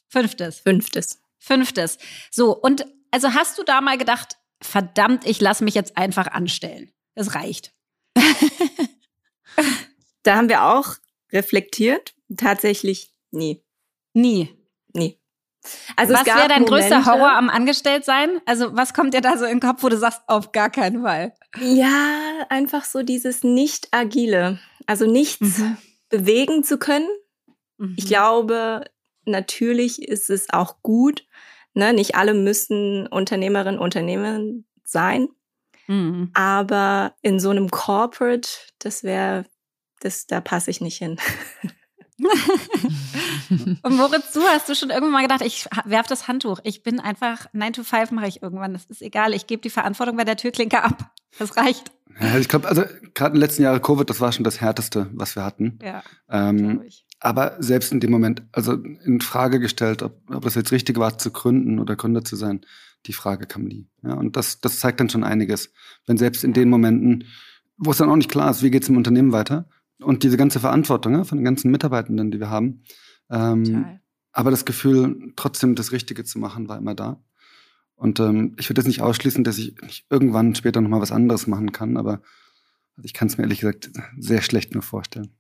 Fünftes. 0.09 0.61
Fünftes. 0.61 1.21
Fünftes. 1.39 1.99
So, 2.31 2.57
und 2.57 2.87
also 3.11 3.35
hast 3.35 3.59
du 3.59 3.63
da 3.63 3.81
mal 3.81 3.99
gedacht, 3.99 4.39
verdammt, 4.63 5.27
ich 5.27 5.41
lasse 5.41 5.65
mich 5.65 5.75
jetzt 5.75 5.97
einfach 5.97 6.29
anstellen. 6.29 6.91
Das 7.15 7.35
reicht. 7.35 7.73
da 10.23 10.37
haben 10.37 10.49
wir 10.49 10.65
auch 10.65 10.95
reflektiert. 11.33 12.15
Tatsächlich 12.37 13.13
nie. 13.31 13.63
Nie. 14.13 14.57
Nie. 14.93 15.19
Also 15.97 16.15
was 16.15 16.27
wäre 16.27 16.49
dein 16.49 16.63
Momente, 16.63 16.71
größter 16.71 17.07
Horror 17.07 17.33
am 17.33 17.49
Angestelltsein? 17.49 18.41
Also 18.47 18.77
was 18.77 18.95
kommt 18.95 19.15
dir 19.15 19.21
da 19.21 19.37
so 19.37 19.45
in 19.45 19.59
den 19.59 19.61
Kopf, 19.61 19.83
wo 19.83 19.89
du 19.89 19.97
sagst, 19.97 20.23
auf 20.27 20.53
gar 20.53 20.71
keinen 20.71 21.03
Fall? 21.03 21.33
Ja, 21.61 22.47
einfach 22.49 22.85
so 22.85 23.03
dieses 23.03 23.43
nicht 23.43 23.89
agile, 23.91 24.59
also 24.87 25.07
nichts 25.07 25.59
mhm. 25.59 25.77
bewegen 26.09 26.65
zu 26.65 26.79
können. 26.79 27.09
Mhm. 27.79 27.95
Ich 27.97 28.07
glaube, 28.07 28.85
natürlich 29.25 30.03
ist 30.03 30.31
es 30.31 30.51
auch 30.51 30.83
gut. 30.83 31.25
Ne? 31.75 31.93
Nicht 31.93 32.15
alle 32.15 32.35
müssen 32.35 33.07
Unternehmerin, 33.07 33.79
Unternehmer 33.79 34.41
sein. 34.85 35.29
Mhm. 35.87 36.31
Aber 36.35 37.15
in 37.23 37.39
so 37.39 37.51
einem 37.51 37.71
Corporate, 37.71 38.49
das 38.79 39.05
wäre, 39.05 39.45
das, 40.01 40.27
da 40.27 40.41
passe 40.41 40.71
ich 40.71 40.81
nicht 40.81 40.99
hin. 40.99 41.19
Und 43.83 43.97
Moritz, 43.97 44.33
du 44.33 44.41
hast 44.43 44.69
du 44.69 44.75
schon 44.75 44.91
irgendwann 44.91 45.13
mal 45.13 45.23
gedacht, 45.23 45.43
ich 45.43 45.67
werf 45.85 46.07
das 46.07 46.29
Handtuch. 46.29 46.61
Ich 46.65 46.83
bin 46.83 47.01
einfach 47.01 47.47
9 47.53 47.75
to 47.75 47.85
5 47.85 48.11
mache 48.13 48.29
ich 48.29 48.43
irgendwann. 48.43 48.73
Das 48.73 48.87
ist 48.87 49.03
egal. 49.03 49.35
Ich 49.35 49.47
gebe 49.47 49.63
die 49.63 49.71
Verantwortung 49.71 50.17
bei 50.17 50.25
der 50.25 50.37
Türklinke 50.37 50.83
ab. 50.83 51.11
Das 51.39 51.57
reicht. 51.57 51.93
Ja, 52.21 52.39
ich 52.39 52.49
glaube, 52.49 52.69
also 52.69 52.83
gerade 53.15 53.35
in 53.35 53.41
den 53.41 53.41
letzten 53.41 53.63
Jahren 53.63 53.83
Covid, 53.83 54.09
das 54.09 54.21
war 54.21 54.33
schon 54.33 54.45
das 54.45 54.61
Härteste, 54.61 55.11
was 55.13 55.37
wir 55.37 55.45
hatten. 55.45 55.79
Ja. 55.83 56.03
Ähm, 56.31 56.85
aber 57.21 57.57
selbst 57.59 57.93
in 57.93 58.01
dem 58.01 58.11
Moment, 58.11 58.43
also 58.53 58.73
in 58.73 59.21
Frage 59.21 59.61
gestellt, 59.61 60.03
ob, 60.03 60.19
ob 60.31 60.43
das 60.43 60.55
jetzt 60.55 60.73
richtig 60.73 60.99
war, 60.99 61.19
zu 61.19 61.31
gründen 61.31 61.79
oder 61.79 61.97
Gründer 61.97 62.25
zu 62.25 62.37
sein, 62.37 62.65
die 63.07 63.13
Frage 63.13 63.47
kam 63.47 63.65
nie. 63.65 63.87
Ja, 64.03 64.15
und 64.15 64.37
das, 64.37 64.61
das 64.61 64.81
zeigt 64.81 65.01
dann 65.01 65.11
schon 65.11 65.25
einiges. 65.25 65.73
Wenn 66.07 66.17
selbst 66.17 66.45
in 66.45 66.53
den 66.53 66.71
Momenten, 66.71 67.25
wo 67.77 67.91
es 67.91 67.99
dann 67.99 68.11
auch 68.11 68.17
nicht 68.17 68.31
klar 68.31 68.51
ist, 68.51 68.63
wie 68.63 68.71
geht 68.71 68.83
es 68.83 68.89
im 68.89 68.97
Unternehmen 68.97 69.33
weiter, 69.33 69.69
und 70.01 70.23
diese 70.23 70.37
ganze 70.37 70.61
Verantwortung 70.61 71.15
ja, 71.15 71.25
von 71.25 71.39
den 71.39 71.45
ganzen 71.45 71.71
Mitarbeitenden, 71.71 72.31
die 72.31 72.41
wir 72.41 72.51
haben. 72.51 72.83
Ähm, 73.31 74.01
aber 74.33 74.51
das 74.51 74.65
Gefühl, 74.65 75.33
trotzdem 75.37 75.75
das 75.75 75.93
Richtige 75.93 76.25
zu 76.25 76.39
machen, 76.39 76.69
war 76.69 76.77
immer 76.77 76.95
da. 76.95 77.23
Und 77.95 78.21
ähm, 78.21 78.55
ich 78.59 78.69
würde 78.69 78.81
jetzt 78.81 78.89
nicht 78.89 79.01
ausschließen, 79.01 79.43
dass 79.43 79.57
ich 79.57 79.81
nicht 79.81 80.07
irgendwann 80.11 80.55
später 80.55 80.83
nochmal 80.83 81.01
was 81.01 81.13
anderes 81.13 81.47
machen 81.47 81.73
kann, 81.73 81.97
aber 81.97 82.21
ich 83.03 83.15
kann 83.15 83.29
es 83.29 83.39
mir 83.39 83.45
ehrlich 83.45 83.61
gesagt 83.61 83.91
sehr 84.19 84.43
schlecht 84.43 84.75
nur 84.75 84.83
vorstellen. 84.83 85.35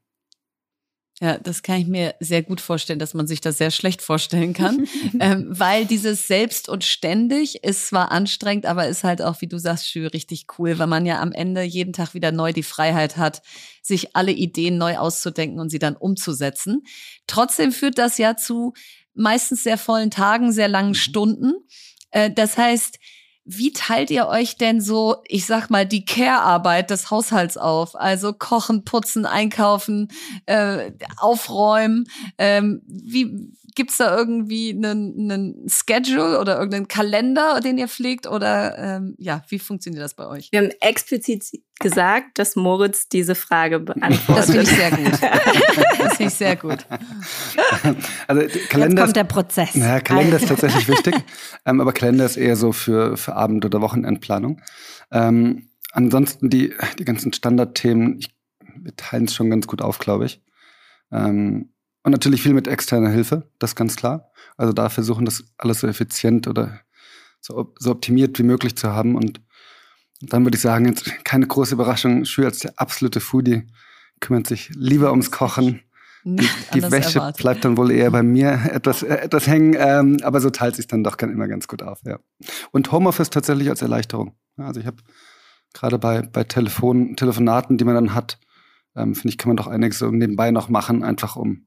Ja, 1.19 1.39
das 1.39 1.63
kann 1.63 1.81
ich 1.81 1.87
mir 1.87 2.15
sehr 2.21 2.43
gut 2.43 2.61
vorstellen, 2.61 2.99
dass 2.99 3.15
man 3.15 3.27
sich 3.27 3.41
das 3.41 3.57
sehr 3.57 3.71
schlecht 3.71 4.03
vorstellen 4.03 4.53
kann, 4.53 4.87
ähm, 5.21 5.47
weil 5.49 5.87
dieses 5.87 6.29
selbst 6.29 6.69
und 6.69 6.85
ständig 6.85 7.65
ist 7.65 7.87
zwar 7.87 8.13
anstrengend, 8.13 8.67
aber 8.67 8.87
ist 8.87 9.03
halt 9.03 9.23
auch, 9.23 9.41
wie 9.41 9.47
du 9.47 9.57
sagst, 9.59 9.89
Schü, 9.89 10.07
richtig 10.07 10.45
cool, 10.59 10.79
weil 10.79 10.89
man 10.89 11.07
ja 11.07 11.23
am 11.23 11.33
Ende 11.33 11.63
jeden 11.63 11.95
Tag 11.95 12.13
wieder 12.13 12.33
neu 12.33 12.53
die 12.53 12.63
Freiheit 12.63 13.17
hat, 13.17 13.41
sich 13.81 14.15
alle 14.15 14.33
Ideen 14.33 14.77
neu 14.77 14.99
auszudenken 14.99 15.59
und 15.59 15.71
sie 15.71 15.79
dann 15.79 15.97
umzusetzen. 15.97 16.83
Trotzdem 17.27 17.73
führt 17.73 17.97
das 17.97 18.19
ja 18.19 18.37
zu 18.37 18.75
meistens 19.15 19.63
sehr 19.63 19.79
vollen 19.79 20.11
Tagen, 20.11 20.53
sehr 20.53 20.69
langen 20.69 20.91
mhm. 20.91 20.95
Stunden. 20.95 21.53
Äh, 22.11 22.31
das 22.31 22.59
heißt, 22.59 22.99
wie 23.47 23.73
teilt 23.73 24.11
ihr 24.11 24.27
euch 24.27 24.57
denn 24.57 24.81
so, 24.81 25.17
ich 25.29 25.47
sag 25.47 25.71
mal, 25.71 25.87
die 25.87 26.05
Care-Arbeit 26.05 26.91
des 26.91 27.11
Haushalts 27.11 27.57
auf? 27.57 27.95
Also 27.95 28.33
kochen, 28.33 28.85
putzen, 28.85 29.25
einkaufen, 29.25 30.09
äh, 30.47 30.91
aufräumen. 31.17 32.09
Ähm, 32.39 32.83
wie 32.87 33.53
gibt's 33.77 33.99
da 33.99 34.17
irgendwie 34.17 34.71
einen, 34.71 35.31
einen 35.31 35.69
Schedule 35.69 36.41
oder 36.41 36.57
irgendeinen 36.57 36.89
Kalender, 36.89 37.61
den 37.61 37.79
ihr 37.79 37.87
pflegt? 37.87 38.27
Oder 38.27 38.77
ähm, 38.79 39.15
ja, 39.19 39.45
wie 39.49 39.59
funktioniert 39.61 40.03
das 40.03 40.15
bei 40.15 40.27
euch? 40.27 40.51
Wir 40.51 40.61
haben 40.61 40.71
explizit 40.81 41.45
gesagt, 41.79 42.39
dass 42.39 42.57
Moritz 42.57 43.09
diese 43.09 43.35
Frage 43.35 43.79
beantwortet. 43.79 44.37
Das 44.37 44.47
finde 44.47 44.63
ich 44.63 44.71
sehr 44.71 44.91
gut. 44.91 45.21
Das 45.99 46.17
finde 46.17 46.33
ich 46.33 46.39
sehr 46.39 46.57
gut. 46.57 46.87
Also 48.27 48.43
Kalender 48.69 48.89
Jetzt 48.89 49.05
kommt 49.05 49.17
der 49.17 49.25
Prozess. 49.25 49.75
Ja, 49.75 50.01
Kalender 50.01 50.37
ist 50.37 50.49
tatsächlich 50.49 50.89
wichtig, 50.89 51.15
ähm, 51.67 51.81
aber 51.81 51.93
Kalender 51.93 52.25
ist 52.25 52.37
eher 52.37 52.57
so 52.57 52.73
für, 52.73 53.17
für 53.17 53.35
Abend- 53.35 53.65
oder 53.65 53.81
Wochenendplanung. 53.81 54.63
Ähm, 55.11 55.69
ansonsten 55.93 56.49
die, 56.49 56.75
die 56.99 57.05
ganzen 57.05 57.33
Standardthemen, 57.33 58.19
ich, 58.19 58.35
wir 58.77 58.97
teilen 58.97 59.25
es 59.25 59.35
schon 59.35 59.51
ganz 59.51 59.67
gut 59.67 59.83
auf, 59.83 59.99
glaube 59.99 60.27
ich. 60.27 60.41
Ähm, 61.13 61.73
Und 62.07 62.13
natürlich 62.13 62.41
viel 62.41 62.55
mit 62.55 62.69
externer 62.69 63.11
Hilfe, 63.11 63.51
das 63.59 63.73
ist 63.73 63.75
ganz 63.75 63.97
klar. 63.97 64.31
Also 64.57 64.73
da 64.73 64.91
versuchen, 64.91 65.25
das 65.25 65.43
alles 65.59 65.81
so 65.81 65.89
effizient 65.89 66.47
oder 66.47 66.79
so, 67.41 67.75
so 67.81 67.91
optimiert 67.91 68.39
wie 68.39 68.45
möglich 68.45 68.77
zu 68.77 68.93
haben. 68.93 69.17
Und 69.17 69.41
dann 70.21 70.45
würde 70.45 70.55
ich 70.55 70.63
sagen, 70.63 70.87
jetzt 70.87 71.25
keine 71.25 71.49
große 71.49 71.75
Überraschung. 71.75 72.25
Schü 72.25 72.45
als 72.45 72.61
der 72.61 72.75
absolute 72.77 73.19
Foodie 73.19 73.67
kümmert 74.21 74.47
sich 74.47 74.71
lieber 74.77 75.11
ums 75.11 75.33
Kochen. 75.33 75.81
Die, 76.23 76.49
die 76.75 76.83
Wäsche 76.93 77.19
erwartet. 77.19 77.43
bleibt 77.43 77.65
dann 77.65 77.77
wohl 77.77 77.91
eher 77.91 78.13
bei 78.13 78.23
mir 78.23 78.53
etwas, 78.73 79.03
äh, 79.03 79.17
etwas 79.17 79.49
hängen, 79.49 79.75
ähm, 79.77 80.19
aber 80.23 80.41
so 80.41 80.51
teilt 80.51 80.77
sich 80.77 80.87
dann 80.87 81.03
doch 81.03 81.19
immer 81.19 81.49
ganz 81.49 81.67
gut 81.67 81.83
auf. 81.83 81.99
Ja. 82.05 82.21
Und 82.71 82.93
Homeoffice 82.93 83.31
tatsächlich 83.31 83.69
als 83.69 83.83
Erleichterung. 83.83 84.37
Also 84.57 84.79
ich 84.79 84.87
habe 84.87 84.99
gerade 85.73 85.99
bei, 85.99 86.23
bei 86.23 86.45
Telefon, 86.45 87.17
Telefonaten, 87.17 87.79
die 87.79 87.85
man 87.85 87.97
dann 87.97 88.15
hat, 88.15 88.39
ähm, 88.95 89.17
finde 89.17 89.31
ich, 89.31 89.39
kann 89.39 89.51
man 89.51 89.57
doch 89.57 89.67
einiges 89.67 89.99
so 89.99 90.09
nebenbei 90.09 90.53
noch 90.53 90.69
machen, 90.69 91.03
einfach 91.03 91.35
um, 91.35 91.66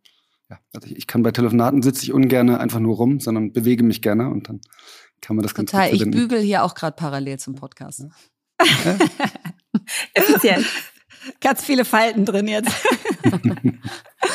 ja, 0.50 0.60
also 0.74 0.88
ich, 0.88 0.97
ich 0.97 1.08
kann 1.08 1.24
bei 1.24 1.32
Telefonaten 1.32 1.82
sitze 1.82 2.04
ich 2.04 2.14
ungern 2.14 2.50
einfach 2.50 2.80
nur 2.80 2.95
rum, 2.95 3.20
sondern 3.20 3.54
bewege 3.54 3.84
mich 3.84 4.02
gerne 4.02 4.30
und 4.30 4.50
dann 4.50 4.62
kann 5.22 5.36
man 5.36 5.43
das 5.43 5.54
Total. 5.54 5.89
ganz 5.89 6.00
gut 6.02 6.08
Ich 6.08 6.12
bügel 6.12 6.41
hier 6.41 6.64
auch 6.64 6.76
gerade 6.76 6.95
parallel 6.95 7.38
zum 7.39 7.56
Podcast. 7.56 8.06
Ja. 8.60 8.97
Effizient. 10.14 10.66
Ganz 11.41 11.64
viele 11.64 11.86
Falten 11.86 12.26
drin 12.26 12.47
jetzt. 12.47 12.72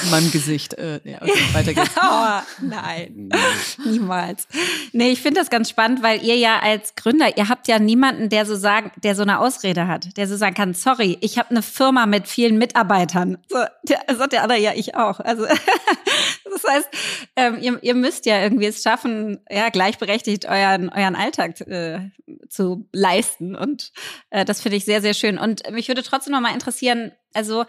In 0.02 0.10
meinem 0.10 0.30
Gesicht. 0.30 0.74
Äh, 0.74 1.00
ja, 1.04 1.22
okay, 1.22 1.32
weiter 1.52 1.74
geht's. 1.74 1.90
oh, 1.96 2.40
nein, 2.62 3.30
niemals. 3.84 4.46
Nee, 4.92 5.10
ich 5.10 5.22
finde 5.22 5.40
das 5.40 5.50
ganz 5.50 5.70
spannend, 5.70 6.02
weil 6.02 6.22
ihr 6.22 6.36
ja 6.36 6.58
als 6.60 6.94
Gründer, 6.94 7.36
ihr 7.36 7.48
habt 7.48 7.68
ja 7.68 7.78
niemanden, 7.78 8.28
der 8.28 8.46
so 8.46 8.56
sagen, 8.56 8.90
der 9.02 9.14
so 9.14 9.22
eine 9.22 9.38
Ausrede 9.38 9.86
hat, 9.86 10.16
der 10.16 10.26
so 10.26 10.36
sagen 10.36 10.54
kann, 10.54 10.74
sorry, 10.74 11.18
ich 11.20 11.38
habe 11.38 11.50
eine 11.50 11.62
Firma 11.62 12.06
mit 12.06 12.28
vielen 12.28 12.58
Mitarbeitern. 12.58 13.38
So, 13.48 13.58
der, 13.84 14.00
sagt 14.16 14.32
der 14.32 14.42
andere, 14.42 14.58
ja, 14.58 14.72
ich 14.74 14.94
auch. 14.94 15.20
Also 15.20 15.46
das 16.44 16.64
heißt, 16.68 16.88
ähm, 17.36 17.58
ihr, 17.60 17.78
ihr 17.82 17.94
müsst 17.94 18.26
ja 18.26 18.42
irgendwie 18.42 18.66
es 18.66 18.82
schaffen, 18.82 19.40
ja, 19.50 19.68
gleichberechtigt 19.68 20.46
euren, 20.46 20.88
euren 20.88 21.16
Alltag 21.16 21.60
äh, 21.62 22.10
zu 22.48 22.88
leisten. 22.92 23.54
Und 23.54 23.92
äh, 24.30 24.44
das 24.44 24.60
finde 24.60 24.76
ich 24.76 24.84
sehr, 24.84 25.00
sehr 25.00 25.14
schön. 25.14 25.38
Und 25.38 25.70
mich 25.70 25.88
würde 25.88 26.02
trotzdem 26.02 26.32
noch 26.32 26.40
mal 26.40 26.54
interessieren, 26.54 27.12
also 27.32 27.64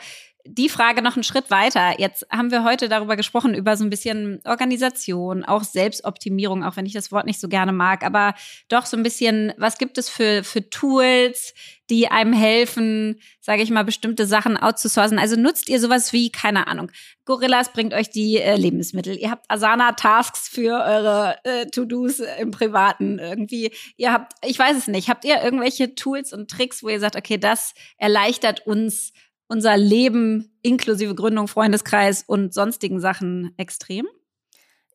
die 0.47 0.69
Frage 0.69 1.01
noch 1.01 1.15
einen 1.15 1.23
Schritt 1.23 1.49
weiter. 1.49 1.99
Jetzt 1.99 2.27
haben 2.31 2.51
wir 2.51 2.63
heute 2.63 2.87
darüber 2.87 3.15
gesprochen, 3.15 3.55
über 3.55 3.75
so 3.77 3.83
ein 3.83 3.89
bisschen 3.89 4.41
Organisation, 4.45 5.43
auch 5.43 5.63
Selbstoptimierung, 5.63 6.63
auch 6.63 6.77
wenn 6.77 6.85
ich 6.85 6.93
das 6.93 7.11
Wort 7.11 7.25
nicht 7.25 7.39
so 7.39 7.47
gerne 7.47 7.71
mag, 7.71 8.03
aber 8.03 8.35
doch 8.69 8.85
so 8.85 8.95
ein 8.95 9.03
bisschen, 9.03 9.53
was 9.57 9.77
gibt 9.77 9.97
es 9.97 10.07
für, 10.07 10.43
für 10.43 10.69
Tools, 10.69 11.53
die 11.89 12.07
einem 12.07 12.33
helfen, 12.33 13.19
sage 13.41 13.63
ich 13.63 13.71
mal, 13.71 13.83
bestimmte 13.83 14.27
Sachen 14.27 14.55
outzusourcen? 14.57 15.17
Also 15.17 15.35
nutzt 15.35 15.67
ihr 15.67 15.79
sowas 15.79 16.13
wie, 16.13 16.31
keine 16.31 16.67
Ahnung, 16.67 16.91
Gorillas 17.25 17.73
bringt 17.73 17.95
euch 17.95 18.11
die 18.11 18.37
äh, 18.37 18.55
Lebensmittel. 18.55 19.17
Ihr 19.17 19.31
habt 19.31 19.49
Asana-Tasks 19.49 20.47
für 20.47 20.83
eure 20.83 21.37
äh, 21.43 21.65
To-Dos 21.65 22.21
im 22.39 22.51
Privaten 22.51 23.17
irgendwie. 23.17 23.71
Ihr 23.97 24.13
habt, 24.13 24.33
ich 24.45 24.59
weiß 24.59 24.77
es 24.77 24.87
nicht, 24.87 25.09
habt 25.09 25.25
ihr 25.25 25.41
irgendwelche 25.41 25.95
Tools 25.95 26.33
und 26.33 26.51
Tricks, 26.51 26.83
wo 26.83 26.89
ihr 26.89 26.99
sagt, 26.99 27.15
okay, 27.15 27.39
das 27.39 27.73
erleichtert 27.97 28.67
uns, 28.67 29.11
unser 29.47 29.77
Leben 29.77 30.57
inklusive 30.61 31.15
Gründung, 31.15 31.47
Freundeskreis 31.47 32.23
und 32.25 32.53
sonstigen 32.53 32.99
Sachen 32.99 33.53
extrem? 33.57 34.07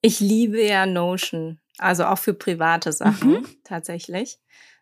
Ich 0.02 0.20
liebe 0.20 0.62
ja 0.62 0.86
Notion, 0.86 1.60
also 1.78 2.04
auch 2.04 2.18
für 2.18 2.34
private 2.34 2.92
Sachen 2.92 3.30
mhm. 3.30 3.46
tatsächlich. 3.64 4.38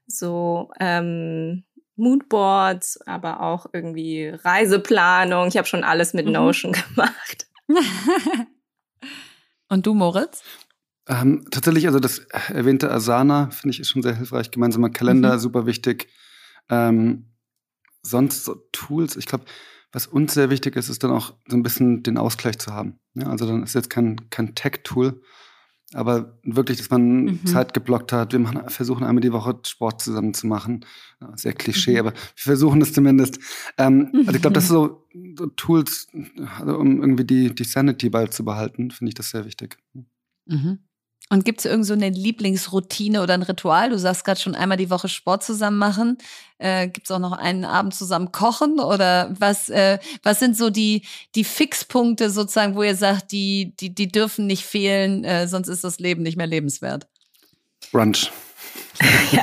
So 0.07 0.71
ähm, 0.81 1.65
Moodboards, 1.97 3.01
aber 3.07 3.41
auch 3.41 3.67
irgendwie 3.73 4.29
Reiseplanung. 4.29 5.49
Ich 5.49 5.57
habe 5.57 5.67
schon 5.67 5.85
alles 5.85 6.15
mit 6.15 6.27
mhm. 6.27 6.33
Notion 6.33 6.73
gemacht. 6.95 7.49
und 9.69 9.87
du, 9.87 9.95
Moritz? 9.95 10.43
Ähm, 11.09 11.47
tatsächlich, 11.51 11.87
also 11.87 11.99
das 12.01 12.19
erwähnte 12.19 12.91
Asana 12.91 13.51
finde 13.51 13.75
ich 13.75 13.81
ist 13.81 13.89
schon 13.89 14.03
sehr 14.03 14.15
hilfreich. 14.15 14.51
Gemeinsamer 14.51 14.91
Kalender, 14.91 15.35
mhm. 15.35 15.39
super 15.41 15.67
wichtig. 15.67 16.09
Ähm, 16.71 17.27
sonst 18.09 18.45
so 18.45 18.55
Tools, 18.73 19.17
ich 19.17 19.27
glaube, 19.27 19.45
was 19.93 20.07
uns 20.07 20.35
sehr 20.35 20.51
wichtig 20.51 20.77
ist, 20.77 20.89
ist 20.89 21.03
dann 21.03 21.11
auch 21.11 21.35
so 21.47 21.57
ein 21.57 21.63
bisschen 21.63 22.03
den 22.03 22.19
Ausgleich 22.19 22.59
zu 22.59 22.73
haben. 22.73 22.99
Ja, 23.15 23.29
also 23.29 23.47
dann 23.47 23.63
ist 23.63 23.75
jetzt 23.75 23.91
kein, 23.91 24.29
kein 24.31 24.55
Tech-Tool, 24.55 25.23
aber 25.95 26.39
wirklich, 26.43 26.77
dass 26.77 26.91
man 26.91 27.25
mhm. 27.25 27.47
Zeit 27.47 27.73
geblockt 27.73 28.13
hat. 28.13 28.33
Wir 28.33 28.39
machen, 28.39 28.69
versuchen 28.69 29.05
einmal 29.05 29.23
die 29.23 29.33
Woche 29.33 29.59
Sport 29.65 30.03
zusammen 30.03 30.35
zu 30.35 30.47
machen. 30.47 30.85
Sehr 31.37 31.55
Klischee, 31.55 31.95
mhm. 31.95 31.99
aber 32.01 32.13
wir 32.13 32.21
versuchen 32.35 32.83
es 32.83 32.93
zumindest. 32.93 33.39
Ähm, 33.79 34.11
also 34.13 34.33
ich 34.33 34.43
glaube, 34.43 34.55
das 34.55 34.69
sind 34.69 34.77
so, 34.77 35.09
so 35.37 35.47
Tools, 35.47 36.09
also 36.59 36.77
um 36.77 37.01
irgendwie 37.01 37.25
die, 37.25 37.55
die 37.55 37.65
Sanity 37.65 38.11
bald 38.11 38.35
zu 38.35 38.45
behalten, 38.45 38.91
finde 38.91 39.09
ich 39.09 39.15
das 39.15 39.31
sehr 39.31 39.47
wichtig. 39.47 39.79
Mhm. 40.45 40.81
Und 41.31 41.45
gibt 41.45 41.61
es 41.61 41.67
irgend 41.67 41.85
so 41.85 41.93
eine 41.93 42.09
Lieblingsroutine 42.09 43.23
oder 43.23 43.35
ein 43.35 43.43
Ritual? 43.43 43.91
Du 43.91 43.99
sagst 43.99 44.25
gerade 44.25 44.41
schon 44.41 44.55
einmal 44.55 44.79
die 44.79 44.89
Woche 44.89 45.09
Sport 45.09 45.45
zusammen 45.45 45.77
machen. 45.77 46.17
Äh, 46.59 46.89
gibt 46.89 47.07
es 47.07 47.11
auch 47.11 47.19
noch 47.19 47.33
einen 47.33 47.65
Abend 47.65 47.95
zusammen 47.95 48.33
kochen? 48.33 48.81
Oder 48.81 49.35
was, 49.39 49.69
äh, 49.69 49.99
was 50.23 50.41
sind 50.41 50.57
so 50.57 50.71
die, 50.71 51.03
die 51.35 51.45
Fixpunkte 51.45 52.31
sozusagen, 52.31 52.77
wo 52.77 52.83
ihr 52.83 52.97
sagt, 52.97 53.33
die, 53.33 53.75
die, 53.79 53.95
die 53.95 54.09
dürfen 54.09 54.47
nicht 54.47 54.65
fehlen, 54.65 55.25
äh, 55.25 55.47
sonst 55.47 55.69
ist 55.69 55.85
das 55.85 55.99
Leben 55.99 56.23
nicht 56.23 56.39
mehr 56.39 56.47
lebenswert? 56.47 57.07
Brunch. 57.93 58.31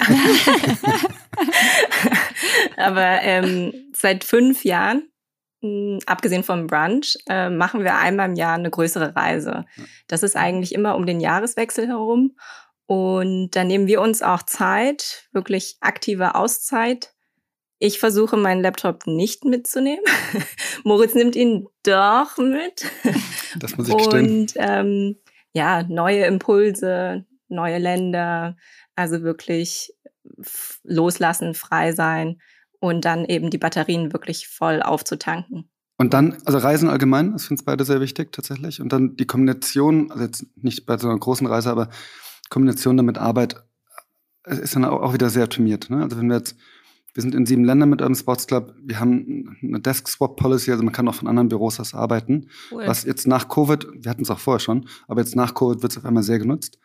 Aber 2.78 3.22
ähm, 3.22 3.74
seit 3.96 4.24
fünf 4.24 4.66
Jahren 4.66 5.04
abgesehen 6.06 6.44
vom 6.44 6.68
Brunch, 6.68 7.18
äh, 7.30 7.50
machen 7.50 7.84
wir 7.84 7.98
einmal 7.98 8.30
im 8.30 8.36
Jahr 8.36 8.56
eine 8.56 8.70
größere 8.70 9.16
Reise. 9.16 9.66
Das 10.08 10.24
ist 10.24 10.36
eigentlich 10.36 10.74
immer 10.74 10.96
um 10.96 11.06
den 11.06 11.20
Jahreswechsel 11.20 11.88
herum. 11.88 12.36
Und 12.88 13.52
da 13.52 13.64
nehmen 13.64 13.88
wir 13.88 14.02
uns 14.02 14.22
auch 14.22 14.44
Zeit, 14.44 15.28
wirklich 15.32 15.78
aktive 15.82 16.36
Auszeit. 16.36 17.14
Ich 17.80 18.00
versuche 18.00 18.38
meinen 18.38 18.62
Laptop 18.62 19.08
nicht 19.08 19.44
mitzunehmen. 19.44 20.04
Moritz 20.84 21.14
nimmt 21.14 21.36
ihn 21.36 21.68
doch 21.84 22.38
mit. 22.38 22.86
Das 23.58 23.78
muss 23.78 23.88
ich 23.88 23.96
gestehen. 23.96 24.42
Und 24.42 24.54
ähm, 24.58 25.16
ja, 25.54 25.84
neue 25.84 26.26
Impulse, 26.26 27.26
neue 27.48 27.78
Länder, 27.78 28.58
also 28.98 29.24
wirklich 29.24 29.94
loslassen, 30.84 31.54
frei 31.54 31.94
sein 31.94 32.42
und 32.90 33.06
dann 33.06 33.26
eben 33.26 33.50
die 33.50 33.58
Batterien 33.58 34.14
wirklich 34.14 34.48
voll 34.48 34.82
aufzutanken. 34.82 35.70
Und 35.98 36.14
dann, 36.14 36.38
also 36.46 36.58
Reisen 36.58 36.90
allgemein, 36.90 37.32
das 37.32 37.46
finde 37.46 37.62
ich 37.62 37.66
beide 37.66 37.86
sehr 37.86 38.02
wichtig 38.02 38.34
tatsächlich. 38.34 38.82
Und 38.82 38.92
dann 38.92 39.16
die 39.16 39.26
Kombination, 39.26 40.12
also 40.12 40.24
jetzt 40.24 40.46
nicht 40.58 40.86
bei 40.86 40.98
so 40.98 41.08
einer 41.08 41.18
großen 41.18 41.48
Reise, 41.48 41.72
aber 41.72 41.90
Kombination 42.50 42.98
damit 42.98 43.18
Arbeit 43.18 43.64
äh, 44.44 44.60
ist 44.60 44.76
dann 44.76 44.84
auch 44.84 45.14
wieder 45.14 45.30
sehr 45.30 45.46
optimiert. 45.46 45.90
Ne? 45.90 46.04
Also 46.04 46.18
wenn 46.18 46.28
wir 46.28 46.38
jetzt, 46.38 46.58
wir 47.14 47.22
sind 47.22 47.34
in 47.34 47.46
sieben 47.46 47.64
Ländern 47.64 47.90
mit 47.90 48.02
eurem 48.02 48.16
Sports 48.16 48.46
Club, 48.46 48.76
wir 48.84 49.00
haben 49.00 49.58
eine 49.64 49.80
Desk-Swap-Policy, 49.80 50.72
also 50.72 50.84
man 50.84 50.94
kann 50.94 51.08
auch 51.08 51.16
von 51.16 51.30
anderen 51.30 51.48
Büros 51.48 51.80
aus 51.80 51.94
arbeiten. 51.94 52.50
Cool. 52.72 52.86
Was 52.86 53.06
jetzt 53.06 53.26
nach 53.26 53.48
Covid, 53.48 53.88
wir 53.94 54.12
hatten 54.12 54.24
es 54.24 54.30
auch 54.30 54.40
vorher 54.40 54.60
schon, 54.60 54.90
aber 55.08 55.22
jetzt 55.22 55.38
nach 55.38 55.54
Covid 55.54 55.82
wird 55.82 55.94
es 55.94 55.98
auf 55.98 56.04
einmal 56.04 56.24
sehr 56.24 56.40
genutzt. 56.40 56.78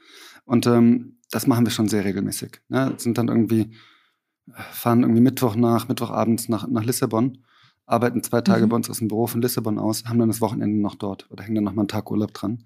Und 0.45 0.67
ähm, 0.67 1.17
das 1.33 1.49
machen 1.49 1.67
wir 1.67 1.73
schon 1.73 1.89
sehr 1.89 2.05
regelmäßig. 2.05 2.61
Ne? 2.69 2.93
Das 2.93 3.03
sind 3.03 3.19
dann 3.19 3.27
irgendwie 3.27 3.73
fahren 4.73 5.03
irgendwie 5.03 5.21
Mittwoch 5.21 5.55
nach, 5.57 5.89
Mittwochabends 5.89 6.49
nach, 6.49 6.67
nach 6.67 6.85
Lissabon, 6.85 7.39
arbeiten 7.87 8.23
zwei 8.23 8.41
Tage 8.41 8.65
mhm. 8.65 8.71
bei 8.71 8.77
uns 8.77 8.91
aus 8.91 8.99
dem 8.99 9.09
Büro 9.09 9.27
von 9.27 9.43
Lissabon 9.43 9.79
aus, 9.79 10.05
haben 10.05 10.19
dann 10.19 10.29
das 10.29 10.41
Wochenende 10.41 10.81
noch 10.81 10.95
dort 10.95 11.31
oder 11.31 11.45
hängen 11.45 11.57
dann 11.57 11.65
noch 11.65 11.75
mal 11.75 11.83
einen 11.83 11.89
Tag 11.89 12.11
Urlaub 12.11 12.33
dran. 12.35 12.65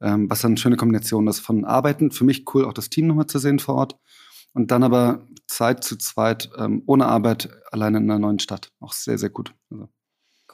Ähm, 0.00 0.30
was 0.30 0.40
dann 0.40 0.52
eine 0.52 0.58
schöne 0.58 0.76
Kombination 0.76 1.28
ist 1.28 1.40
von 1.40 1.64
Arbeiten, 1.64 2.10
für 2.10 2.24
mich 2.24 2.44
cool, 2.54 2.64
auch 2.64 2.72
das 2.72 2.88
Team 2.88 3.06
nochmal 3.06 3.26
zu 3.26 3.38
sehen 3.38 3.58
vor 3.58 3.74
Ort. 3.74 3.96
Und 4.52 4.70
dann 4.70 4.82
aber 4.82 5.26
Zeit 5.46 5.84
zu 5.84 5.96
zweit, 5.96 6.50
ähm, 6.56 6.82
ohne 6.86 7.06
Arbeit, 7.06 7.50
alleine 7.70 7.98
in 7.98 8.10
einer 8.10 8.18
neuen 8.18 8.38
Stadt. 8.38 8.72
Auch 8.80 8.92
sehr, 8.92 9.18
sehr 9.18 9.30
gut. 9.30 9.54
Also. 9.70 9.88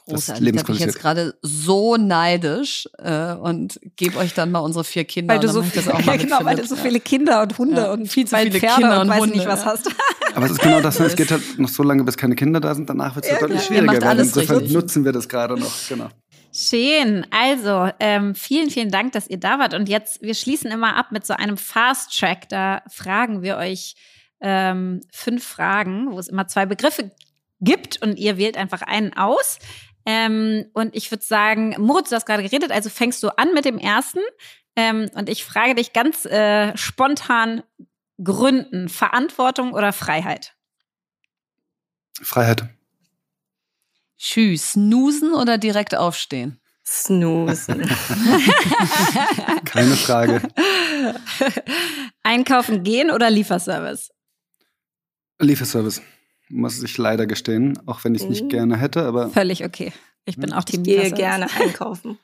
Großartig. 0.08 0.52
Da 0.52 0.62
bin 0.62 0.74
ich 0.76 0.80
jetzt 0.80 1.00
gerade 1.00 1.34
so 1.42 1.96
neidisch 1.96 2.88
äh, 2.98 3.32
und 3.32 3.80
gebe 3.96 4.18
euch 4.18 4.34
dann 4.34 4.52
mal 4.52 4.60
unsere 4.60 4.84
vier 4.84 5.04
Kinder. 5.04 5.34
Weil 5.34 5.40
du 5.40 5.48
so, 5.48 5.62
viel, 5.62 5.82
ja, 6.06 6.16
genau, 6.16 6.38
weil 6.42 6.56
du 6.56 6.64
so 6.64 6.76
viele 6.76 7.00
Kinder 7.00 7.42
und 7.42 7.58
Hunde 7.58 7.82
ja, 7.82 7.92
und 7.92 8.06
viel 8.06 8.24
zu 8.24 8.36
viele 8.36 8.52
Pferde 8.52 8.82
Kinder 8.82 9.00
und, 9.00 9.10
und 9.10 9.18
weiß 9.18 9.26
nicht 9.26 9.46
was 9.46 9.64
hast. 9.64 9.90
Aber 10.34 10.46
es 10.46 10.52
ist 10.52 10.60
genau 10.60 10.80
das, 10.80 11.00
ne? 11.00 11.06
es 11.06 11.16
geht 11.16 11.30
halt 11.30 11.58
noch 11.58 11.68
so 11.68 11.82
lange, 11.82 12.04
bis 12.04 12.16
keine 12.16 12.36
Kinder 12.36 12.60
da 12.60 12.74
sind. 12.74 12.88
Danach 12.88 13.16
wird 13.16 13.24
es 13.24 13.32
ja, 13.32 13.38
deutlich 13.38 13.62
schwieriger 13.62 14.00
werden. 14.00 14.20
Insofern 14.20 14.58
richtig. 14.58 14.74
nutzen 14.74 15.04
wir 15.04 15.12
das 15.12 15.28
gerade 15.28 15.58
noch. 15.58 15.72
Genau. 15.88 16.08
Schön. 16.52 17.26
Also, 17.30 17.90
ähm, 17.98 18.34
vielen, 18.36 18.70
vielen 18.70 18.90
Dank, 18.90 19.12
dass 19.12 19.28
ihr 19.28 19.38
da 19.38 19.58
wart. 19.58 19.74
Und 19.74 19.88
jetzt, 19.88 20.22
wir 20.22 20.34
schließen 20.34 20.70
immer 20.70 20.96
ab 20.96 21.10
mit 21.10 21.26
so 21.26 21.34
einem 21.34 21.56
Fast 21.56 22.16
Track. 22.16 22.48
Da 22.48 22.82
fragen 22.88 23.42
wir 23.42 23.56
euch 23.56 23.96
ähm, 24.40 25.00
fünf 25.12 25.44
Fragen, 25.44 26.12
wo 26.12 26.18
es 26.18 26.28
immer 26.28 26.46
zwei 26.46 26.64
Begriffe 26.64 27.10
gibt 27.60 28.02
und 28.02 28.18
ihr 28.18 28.36
wählt 28.36 28.56
einfach 28.56 28.82
einen 28.82 29.14
aus. 29.14 29.58
Ähm, 30.06 30.66
und 30.72 30.94
ich 30.94 31.10
würde 31.10 31.24
sagen, 31.24 31.74
Moritz, 31.78 32.10
du 32.10 32.16
hast 32.16 32.26
gerade 32.26 32.44
geredet, 32.44 32.70
also 32.70 32.88
fängst 32.88 33.22
du 33.22 33.36
an 33.36 33.52
mit 33.52 33.64
dem 33.64 33.78
ersten. 33.78 34.20
Ähm, 34.76 35.10
und 35.14 35.28
ich 35.28 35.44
frage 35.44 35.74
dich 35.74 35.92
ganz 35.92 36.24
äh, 36.24 36.76
spontan, 36.76 37.62
Gründen, 38.22 38.88
Verantwortung 38.88 39.72
oder 39.72 39.92
Freiheit? 39.92 40.54
Freiheit. 42.22 42.64
Tschüss, 44.16 44.72
snoosen 44.72 45.34
oder 45.34 45.58
direkt 45.58 45.94
aufstehen? 45.94 46.60
Snoosen. 46.86 47.80
Keine 49.64 49.96
Frage. 49.96 50.40
Einkaufen 52.22 52.84
gehen 52.84 53.10
oder 53.10 53.28
Lieferservice? 53.28 54.12
Lieferservice, 55.38 56.00
muss 56.48 56.82
ich 56.82 56.96
leider 56.98 57.26
gestehen, 57.26 57.78
auch 57.86 58.04
wenn 58.04 58.14
ich 58.14 58.22
es 58.22 58.28
nicht 58.28 58.44
Mhm. 58.44 58.48
gerne 58.48 58.76
hätte, 58.76 59.04
aber 59.04 59.30
Völlig 59.30 59.64
okay. 59.64 59.92
Ich 60.24 60.36
bin 60.36 60.52
auch 60.52 60.64
Team 60.64 60.80
Ich 60.82 60.86
gehe 60.88 61.10
gerne 61.12 61.46
einkaufen. 61.60 62.18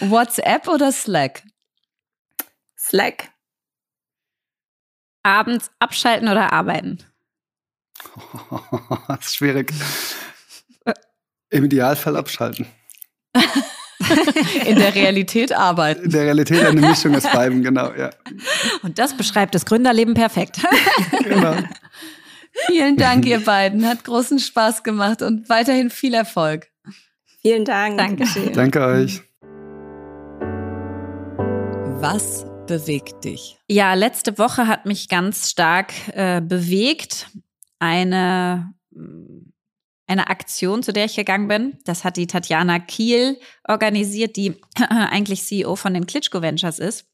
WhatsApp 0.00 0.68
oder 0.68 0.92
Slack? 0.92 1.42
Slack. 2.78 3.30
Abends 5.22 5.70
abschalten 5.78 6.28
oder 6.28 6.52
arbeiten? 6.52 6.98
das 9.08 9.26
ist 9.26 9.36
schwierig. 9.36 9.72
Im 11.50 11.64
Idealfall 11.64 12.16
abschalten. 12.16 12.66
In 14.66 14.76
der 14.76 14.94
Realität 14.94 15.52
arbeiten. 15.52 16.04
In 16.04 16.10
der 16.10 16.22
Realität 16.22 16.64
eine 16.64 16.80
Mischung 16.80 17.14
aus 17.14 17.24
beiden, 17.24 17.62
genau, 17.62 17.92
ja. 17.94 18.10
Und 18.82 18.98
das 18.98 19.16
beschreibt 19.16 19.54
das 19.54 19.66
Gründerleben 19.66 20.14
perfekt. 20.14 20.58
Genau. 21.22 21.54
Vielen 22.66 22.96
Dank, 22.96 23.24
ihr 23.26 23.40
beiden. 23.40 23.86
Hat 23.86 24.04
großen 24.04 24.38
Spaß 24.38 24.82
gemacht 24.82 25.22
und 25.22 25.48
weiterhin 25.48 25.88
viel 25.88 26.14
Erfolg. 26.14 26.68
Vielen 27.40 27.64
Dank. 27.64 27.96
Dankeschön. 27.98 28.52
Danke 28.52 28.84
euch. 28.84 29.22
Was 32.00 32.44
bewegt 32.66 33.24
dich? 33.24 33.58
Ja, 33.68 33.94
letzte 33.94 34.38
Woche 34.38 34.66
hat 34.66 34.86
mich 34.86 35.08
ganz 35.08 35.50
stark 35.50 35.92
äh, 36.14 36.40
bewegt. 36.40 37.28
Eine, 37.78 38.74
eine 40.06 40.28
Aktion, 40.28 40.82
zu 40.82 40.92
der 40.92 41.06
ich 41.06 41.16
gegangen 41.16 41.48
bin. 41.48 41.78
Das 41.84 42.04
hat 42.04 42.16
die 42.16 42.26
Tatjana 42.26 42.78
Kiel 42.78 43.38
organisiert, 43.66 44.36
die 44.36 44.60
eigentlich 44.88 45.42
CEO 45.44 45.76
von 45.76 45.94
den 45.94 46.06
Klitschko 46.06 46.42
Ventures 46.42 46.78
ist. 46.78 47.06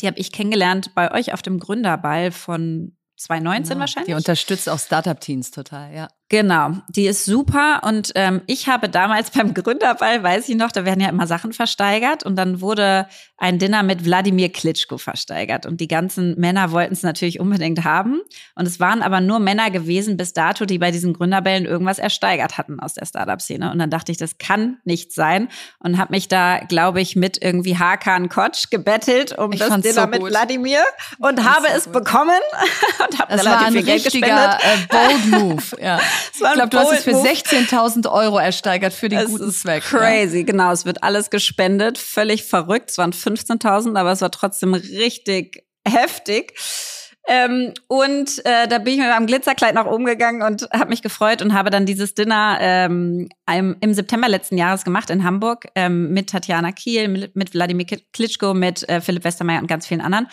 Die 0.00 0.06
habe 0.06 0.18
ich 0.18 0.32
kennengelernt 0.32 0.94
bei 0.94 1.12
euch 1.12 1.32
auf 1.32 1.42
dem 1.42 1.60
Gründerball 1.60 2.32
von 2.32 2.96
2019 3.16 3.68
Genau. 3.68 3.80
wahrscheinlich. 3.80 4.06
Die 4.08 4.14
unterstützt 4.14 4.68
auch 4.68 4.78
Startup-Teams 4.78 5.52
total, 5.52 5.94
ja. 5.94 6.08
Genau, 6.30 6.70
die 6.88 7.06
ist 7.06 7.26
super 7.26 7.82
und 7.84 8.12
ähm, 8.14 8.40
ich 8.46 8.66
habe 8.66 8.88
damals 8.88 9.30
beim 9.36 9.52
Gründerball, 9.52 10.22
weiß 10.22 10.48
ich 10.48 10.56
noch, 10.56 10.72
da 10.72 10.84
werden 10.84 11.00
ja 11.00 11.10
immer 11.10 11.26
Sachen 11.26 11.52
versteigert 11.52 12.24
und 12.24 12.36
dann 12.36 12.60
wurde 12.62 13.06
ein 13.36 13.58
Dinner 13.58 13.82
mit 13.82 14.04
Wladimir 14.06 14.50
Klitschko 14.50 14.96
versteigert 14.96 15.66
und 15.66 15.80
die 15.80 15.86
ganzen 15.88 16.34
Männer 16.40 16.70
wollten 16.72 16.94
es 16.94 17.02
natürlich 17.02 17.40
unbedingt 17.40 17.84
haben 17.84 18.22
und 18.54 18.66
es 18.66 18.80
waren 18.80 19.02
aber 19.02 19.20
nur 19.20 19.38
Männer 19.38 19.70
gewesen 19.70 20.16
bis 20.16 20.32
dato, 20.32 20.64
die 20.64 20.78
bei 20.78 20.90
diesen 20.90 21.12
Gründerbällen 21.12 21.66
irgendwas 21.66 21.98
ersteigert 21.98 22.56
hatten 22.56 22.80
aus 22.80 22.94
der 22.94 23.04
Startup-Szene 23.04 23.70
und 23.70 23.78
dann 23.78 23.90
dachte 23.90 24.10
ich, 24.10 24.16
das 24.18 24.38
kann 24.38 24.78
nicht 24.84 25.12
sein 25.12 25.48
und 25.78 25.98
habe 25.98 26.12
mich 26.14 26.28
da, 26.28 26.58
glaube 26.60 27.02
ich, 27.02 27.16
mit 27.16 27.42
irgendwie 27.42 27.76
Hakan 27.76 28.30
Kotsch 28.30 28.70
gebettelt 28.70 29.36
um 29.36 29.52
Ich 29.52 29.58
das 29.58 29.68
Dinner 29.82 29.92
so 30.02 30.06
mit. 30.06 30.22
Wladimir 30.22 30.80
und 31.18 31.44
habe 31.44 31.66
so 31.68 31.76
es 31.76 31.84
gut. 31.84 31.92
bekommen 31.92 32.40
und 33.06 33.18
habe 33.18 33.36
Das 33.36 33.44
war 33.44 33.60
relativ 33.60 33.66
ein 33.66 33.72
viel 33.74 33.82
Geld 33.82 34.04
gespendet. 34.04 34.60
äh, 34.62 34.86
Bold 34.88 35.26
Move. 35.42 35.82
Ja. 35.82 36.00
Ich 36.32 36.40
glaube, 36.40 36.68
du 36.68 36.78
hast 36.78 36.92
es 36.92 37.04
für 37.04 37.12
Bold 37.12 37.24
Move. 37.24 37.32
16.000 37.32 38.10
Euro 38.10 38.38
ersteigert 38.38 38.92
für 38.92 39.08
den 39.08 39.20
Es 39.20 39.30
guten 39.30 39.50
Zweck. 39.52 39.84
Crazy, 39.84 40.44
genau. 40.44 40.72
Es 40.72 40.84
wird 40.84 41.02
alles 41.02 41.30
gespendet. 41.30 41.98
Völlig 41.98 42.44
verrückt. 42.44 42.90
Es 42.90 42.98
waren 42.98 43.12
15.000, 43.12 43.96
aber 43.98 44.12
es 44.12 44.20
war 44.20 44.30
trotzdem 44.30 44.74
richtig 44.74 45.64
heftig. 45.86 46.54
Ähm, 47.26 47.72
und 47.88 48.44
äh, 48.44 48.68
da 48.68 48.78
bin 48.78 48.94
ich 48.94 49.00
mit 49.00 49.08
meinem 49.08 49.26
Glitzerkleid 49.26 49.74
nach 49.74 49.86
oben 49.86 50.04
gegangen 50.04 50.42
und 50.42 50.68
habe 50.72 50.90
mich 50.90 51.00
gefreut 51.00 51.40
und 51.40 51.54
habe 51.54 51.70
dann 51.70 51.86
dieses 51.86 52.14
Dinner 52.14 52.58
ähm, 52.60 53.30
im, 53.50 53.76
im 53.80 53.94
September 53.94 54.28
letzten 54.28 54.58
Jahres 54.58 54.84
gemacht 54.84 55.08
in 55.08 55.24
Hamburg 55.24 55.66
ähm, 55.74 56.12
mit 56.12 56.28
Tatjana 56.28 56.72
Kiel, 56.72 57.08
mit, 57.08 57.34
mit 57.34 57.54
Wladimir 57.54 57.86
Klitschko, 58.12 58.52
mit 58.52 58.86
äh, 58.90 59.00
Philipp 59.00 59.24
Westermeier 59.24 59.60
und 59.60 59.68
ganz 59.68 59.86
vielen 59.86 60.02
anderen. 60.02 60.28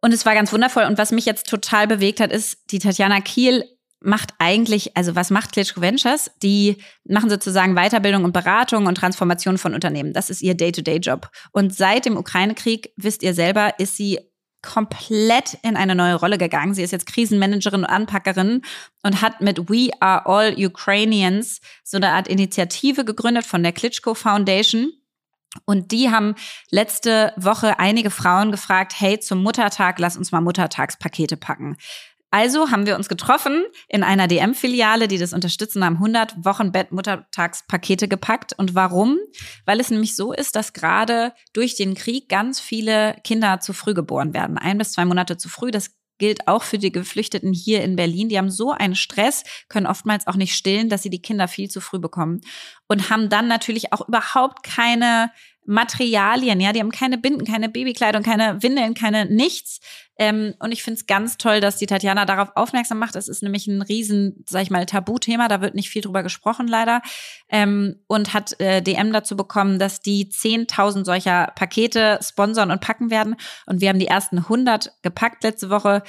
Und 0.00 0.12
es 0.12 0.26
war 0.26 0.34
ganz 0.34 0.52
wundervoll. 0.52 0.84
Und 0.84 0.98
was 0.98 1.12
mich 1.12 1.24
jetzt 1.24 1.48
total 1.48 1.86
bewegt 1.86 2.18
hat, 2.18 2.32
ist, 2.32 2.58
die 2.72 2.80
Tatjana 2.80 3.20
Kiel 3.20 3.64
macht 4.04 4.34
eigentlich, 4.38 4.96
also 4.96 5.14
was 5.14 5.30
macht 5.30 5.52
Klitschko 5.52 5.80
Ventures? 5.80 6.30
Die 6.42 6.78
machen 7.04 7.30
sozusagen 7.30 7.74
Weiterbildung 7.74 8.24
und 8.24 8.32
Beratung 8.32 8.86
und 8.86 8.96
Transformation 8.96 9.58
von 9.58 9.74
Unternehmen. 9.74 10.12
Das 10.12 10.30
ist 10.30 10.42
ihr 10.42 10.54
Day-to-Day-Job. 10.54 11.30
Und 11.52 11.74
seit 11.74 12.06
dem 12.06 12.16
Ukraine-Krieg, 12.16 12.92
wisst 12.96 13.22
ihr 13.22 13.34
selber, 13.34 13.78
ist 13.78 13.96
sie 13.96 14.18
komplett 14.62 15.58
in 15.62 15.76
eine 15.76 15.94
neue 15.94 16.14
Rolle 16.14 16.38
gegangen. 16.38 16.74
Sie 16.74 16.82
ist 16.82 16.92
jetzt 16.92 17.06
Krisenmanagerin 17.06 17.80
und 17.80 17.86
Anpackerin 17.86 18.62
und 19.02 19.20
hat 19.20 19.40
mit 19.40 19.68
We 19.68 19.90
Are 20.00 20.26
All 20.26 20.54
Ukrainians 20.56 21.60
so 21.82 21.96
eine 21.96 22.10
Art 22.10 22.28
Initiative 22.28 23.04
gegründet 23.04 23.44
von 23.44 23.62
der 23.62 23.72
Klitschko 23.72 24.14
Foundation. 24.14 24.92
Und 25.66 25.92
die 25.92 26.10
haben 26.10 26.34
letzte 26.70 27.34
Woche 27.36 27.78
einige 27.78 28.10
Frauen 28.10 28.52
gefragt, 28.52 28.94
hey, 28.96 29.20
zum 29.20 29.42
Muttertag, 29.42 29.98
lass 29.98 30.16
uns 30.16 30.32
mal 30.32 30.40
Muttertagspakete 30.40 31.36
packen. 31.36 31.76
Also 32.32 32.70
haben 32.70 32.86
wir 32.86 32.96
uns 32.96 33.10
getroffen 33.10 33.62
in 33.88 34.02
einer 34.02 34.26
DM-Filiale, 34.26 35.06
die 35.06 35.18
das 35.18 35.34
unterstützen, 35.34 35.84
haben 35.84 35.96
100 35.96 36.46
Wochenbett-Muttertagspakete 36.46 38.08
gepackt. 38.08 38.54
Und 38.56 38.74
warum? 38.74 39.18
Weil 39.66 39.80
es 39.80 39.90
nämlich 39.90 40.16
so 40.16 40.32
ist, 40.32 40.56
dass 40.56 40.72
gerade 40.72 41.34
durch 41.52 41.76
den 41.76 41.94
Krieg 41.94 42.30
ganz 42.30 42.58
viele 42.58 43.16
Kinder 43.22 43.60
zu 43.60 43.74
früh 43.74 43.92
geboren 43.92 44.32
werden. 44.32 44.56
Ein 44.56 44.78
bis 44.78 44.92
zwei 44.92 45.04
Monate 45.04 45.36
zu 45.36 45.50
früh. 45.50 45.70
Das 45.70 45.90
gilt 46.16 46.48
auch 46.48 46.62
für 46.62 46.78
die 46.78 46.90
Geflüchteten 46.90 47.52
hier 47.52 47.82
in 47.82 47.96
Berlin. 47.96 48.30
Die 48.30 48.38
haben 48.38 48.50
so 48.50 48.70
einen 48.70 48.94
Stress, 48.94 49.44
können 49.68 49.86
oftmals 49.86 50.26
auch 50.26 50.36
nicht 50.36 50.54
stillen, 50.54 50.88
dass 50.88 51.02
sie 51.02 51.10
die 51.10 51.20
Kinder 51.20 51.48
viel 51.48 51.68
zu 51.68 51.82
früh 51.82 51.98
bekommen. 51.98 52.40
Und 52.88 53.10
haben 53.10 53.28
dann 53.28 53.46
natürlich 53.46 53.92
auch 53.92 54.08
überhaupt 54.08 54.62
keine 54.62 55.32
Materialien, 55.64 56.60
ja, 56.60 56.72
die 56.72 56.80
haben 56.80 56.90
keine 56.90 57.18
Binden, 57.18 57.44
keine 57.44 57.68
Babykleidung, 57.68 58.22
keine 58.22 58.62
Windeln, 58.62 58.94
keine 58.94 59.26
nichts. 59.26 59.80
Ähm, 60.18 60.54
und 60.58 60.72
ich 60.72 60.82
finde 60.82 60.98
es 60.98 61.06
ganz 61.06 61.38
toll, 61.38 61.60
dass 61.60 61.76
die 61.76 61.86
Tatjana 61.86 62.24
darauf 62.24 62.50
aufmerksam 62.56 62.98
macht. 62.98 63.16
Es 63.16 63.28
ist 63.28 63.42
nämlich 63.42 63.66
ein 63.66 63.80
riesen, 63.80 64.44
sag 64.48 64.62
ich 64.62 64.70
mal, 64.70 64.84
Tabuthema, 64.86 65.48
da 65.48 65.60
wird 65.60 65.74
nicht 65.74 65.88
viel 65.88 66.02
drüber 66.02 66.22
gesprochen 66.22 66.66
leider. 66.66 67.00
Ähm, 67.48 68.00
und 68.08 68.34
hat 68.34 68.58
äh, 68.60 68.82
DM 68.82 69.12
dazu 69.12 69.36
bekommen, 69.36 69.78
dass 69.78 70.00
die 70.00 70.30
10.000 70.30 71.04
solcher 71.04 71.52
Pakete 71.54 72.18
sponsern 72.22 72.70
und 72.70 72.80
packen 72.80 73.10
werden. 73.10 73.36
Und 73.66 73.80
wir 73.80 73.88
haben 73.88 74.00
die 74.00 74.08
ersten 74.08 74.38
100 74.38 74.92
gepackt 75.02 75.44
letzte 75.44 75.70
Woche. 75.70 76.02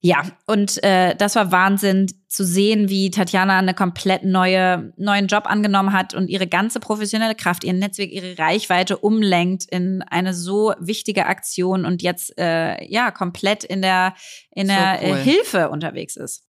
Ja, 0.00 0.22
und 0.46 0.82
äh, 0.84 1.16
das 1.16 1.34
war 1.34 1.50
Wahnsinn 1.50 2.06
zu 2.28 2.44
sehen, 2.44 2.88
wie 2.88 3.10
Tatjana 3.10 3.58
eine 3.58 3.74
komplett 3.74 4.22
neue 4.22 4.92
neuen 4.96 5.26
Job 5.26 5.46
angenommen 5.46 5.92
hat 5.92 6.14
und 6.14 6.28
ihre 6.28 6.46
ganze 6.46 6.78
professionelle 6.78 7.34
Kraft, 7.34 7.64
ihr 7.64 7.72
Netzwerk, 7.72 8.12
ihre 8.12 8.38
Reichweite 8.38 8.96
umlenkt 8.96 9.64
in 9.64 10.02
eine 10.02 10.34
so 10.34 10.72
wichtige 10.78 11.26
Aktion 11.26 11.84
und 11.84 12.02
jetzt 12.02 12.38
äh, 12.38 12.84
ja 12.84 13.10
komplett 13.10 13.64
in 13.64 13.82
der 13.82 14.14
in 14.54 14.68
So 14.68 14.72
der 14.72 15.00
cool. 15.02 15.16
äh, 15.16 15.22
Hilfe 15.24 15.68
unterwegs 15.70 16.14
ist. 16.14 16.44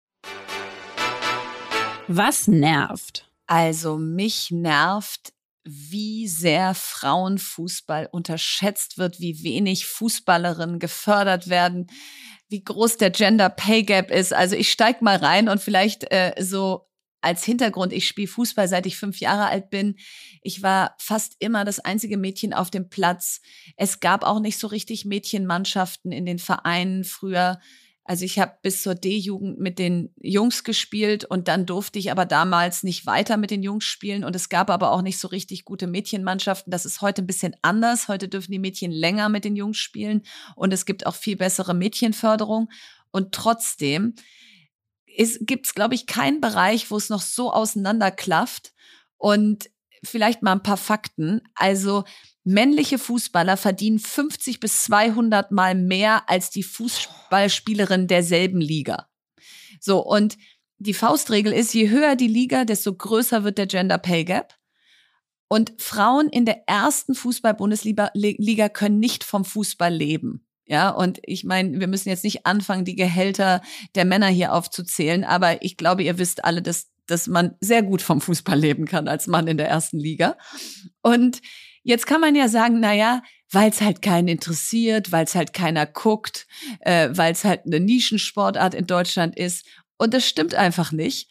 Was 2.07 2.47
nervt? 2.47 3.31
Also 3.47 3.97
mich 3.97 4.51
nervt, 4.51 5.33
wie 5.63 6.27
sehr 6.27 6.75
Frauenfußball 6.75 8.09
unterschätzt 8.11 8.99
wird, 8.99 9.19
wie 9.19 9.43
wenig 9.43 9.87
Fußballerinnen 9.87 10.77
gefördert 10.77 11.49
werden, 11.49 11.87
wie 12.49 12.63
groß 12.63 12.97
der 12.97 13.11
Gender 13.11 13.49
Pay 13.49 13.83
Gap 13.83 14.11
ist. 14.11 14.33
Also 14.33 14.55
ich 14.55 14.71
steig 14.71 15.01
mal 15.01 15.17
rein 15.17 15.49
und 15.49 15.61
vielleicht 15.61 16.11
äh, 16.11 16.33
so 16.39 16.89
als 17.21 17.43
Hintergrund, 17.43 17.91
ich 17.93 18.07
spiele 18.07 18.27
Fußball 18.27 18.67
seit 18.67 18.85
ich 18.85 18.97
fünf 18.97 19.19
Jahre 19.19 19.47
alt 19.47 19.69
bin. 19.69 19.95
Ich 20.41 20.63
war 20.63 20.95
fast 20.99 21.35
immer 21.39 21.65
das 21.65 21.79
einzige 21.79 22.17
Mädchen 22.17 22.53
auf 22.53 22.71
dem 22.71 22.89
Platz. 22.89 23.41
Es 23.75 23.99
gab 23.99 24.23
auch 24.23 24.39
nicht 24.39 24.57
so 24.57 24.67
richtig 24.67 25.05
Mädchenmannschaften 25.05 26.11
in 26.11 26.25
den 26.25 26.39
Vereinen 26.39 27.03
früher. 27.03 27.59
Also 28.09 28.25
ich 28.25 28.39
habe 28.39 28.57
bis 28.63 28.81
zur 28.81 28.95
D-Jugend 28.95 29.59
mit 29.59 29.77
den 29.77 30.11
Jungs 30.19 30.63
gespielt 30.63 31.25
und 31.25 31.47
dann 31.47 31.67
durfte 31.67 31.99
ich 31.99 32.09
aber 32.11 32.25
damals 32.25 32.81
nicht 32.81 33.05
weiter 33.05 33.37
mit 33.37 33.51
den 33.51 33.61
Jungs 33.61 33.85
spielen 33.85 34.23
und 34.23 34.35
es 34.35 34.49
gab 34.49 34.71
aber 34.71 34.93
auch 34.93 35.03
nicht 35.03 35.19
so 35.19 35.27
richtig 35.27 35.63
gute 35.63 35.85
Mädchenmannschaften. 35.85 36.71
Das 36.71 36.87
ist 36.87 37.01
heute 37.01 37.21
ein 37.21 37.27
bisschen 37.27 37.55
anders. 37.61 38.07
Heute 38.07 38.27
dürfen 38.27 38.51
die 38.51 38.57
Mädchen 38.57 38.89
länger 38.89 39.29
mit 39.29 39.45
den 39.45 39.55
Jungs 39.55 39.77
spielen 39.77 40.23
und 40.55 40.73
es 40.73 40.87
gibt 40.87 41.05
auch 41.05 41.13
viel 41.13 41.35
bessere 41.35 41.75
Mädchenförderung. 41.75 42.71
Und 43.11 43.31
trotzdem 43.31 44.15
gibt 45.41 45.67
es, 45.67 45.75
glaube 45.75 45.93
ich, 45.93 46.07
keinen 46.07 46.41
Bereich, 46.41 46.89
wo 46.89 46.97
es 46.97 47.09
noch 47.09 47.21
so 47.21 47.53
auseinanderklafft. 47.53 48.73
Und 49.17 49.69
vielleicht 50.03 50.41
mal 50.41 50.53
ein 50.53 50.63
paar 50.63 50.77
Fakten. 50.77 51.41
Also 51.53 52.05
männliche 52.43 52.97
Fußballer 52.97 53.57
verdienen 53.57 53.99
50 53.99 54.59
bis 54.59 54.83
200 54.83 55.51
Mal 55.51 55.75
mehr 55.75 56.29
als 56.29 56.49
die 56.49 56.63
Fußballspielerin 56.63 58.07
derselben 58.07 58.61
Liga. 58.61 59.07
So, 59.79 60.03
und 60.05 60.37
die 60.77 60.93
Faustregel 60.93 61.53
ist, 61.53 61.73
je 61.73 61.89
höher 61.89 62.15
die 62.15 62.27
Liga, 62.27 62.65
desto 62.65 62.93
größer 62.93 63.43
wird 63.43 63.57
der 63.57 63.67
Gender 63.67 63.97
Pay 63.97 64.23
Gap. 64.23 64.55
Und 65.49 65.73
Frauen 65.77 66.29
in 66.29 66.45
der 66.45 66.67
ersten 66.67 67.15
Fußball-Bundesliga 67.15 68.11
Liga 68.13 68.69
können 68.69 68.99
nicht 68.99 69.23
vom 69.23 69.43
Fußball 69.43 69.93
leben. 69.93 70.45
Ja, 70.65 70.91
und 70.91 71.19
ich 71.23 71.43
meine, 71.43 71.79
wir 71.79 71.87
müssen 71.87 72.09
jetzt 72.09 72.23
nicht 72.23 72.45
anfangen, 72.45 72.85
die 72.85 72.95
Gehälter 72.95 73.61
der 73.95 74.05
Männer 74.05 74.27
hier 74.27 74.53
aufzuzählen, 74.53 75.23
aber 75.23 75.63
ich 75.63 75.77
glaube, 75.77 76.03
ihr 76.03 76.19
wisst 76.19 76.45
alle, 76.45 76.61
dass, 76.61 76.91
dass 77.07 77.25
man 77.25 77.55
sehr 77.59 77.81
gut 77.81 78.03
vom 78.03 78.21
Fußball 78.21 78.57
leben 78.57 78.85
kann 78.85 79.07
als 79.07 79.25
Mann 79.25 79.47
in 79.47 79.57
der 79.57 79.67
ersten 79.67 79.97
Liga. 79.97 80.37
Und 81.01 81.41
jetzt 81.89 82.05
kann 82.05 82.21
man 82.21 82.35
ja 82.35 82.47
sagen, 82.47 82.79
na 82.79 82.93
ja, 82.93 83.23
weil 83.51 83.71
es 83.71 83.81
halt 83.81 84.03
keinen 84.03 84.27
interessiert, 84.27 85.11
weil 85.11 85.25
es 85.25 85.33
halt 85.33 85.53
keiner 85.53 85.87
guckt, 85.87 86.47
äh, 86.81 87.09
weil 87.11 87.31
es 87.31 87.43
halt 87.43 87.65
eine 87.65 87.79
Nischensportart 87.79 88.75
in 88.75 88.85
Deutschland 88.85 89.35
ist. 89.35 89.65
Und 89.97 90.13
das 90.13 90.25
stimmt 90.25 90.53
einfach 90.53 90.91
nicht. 90.91 91.29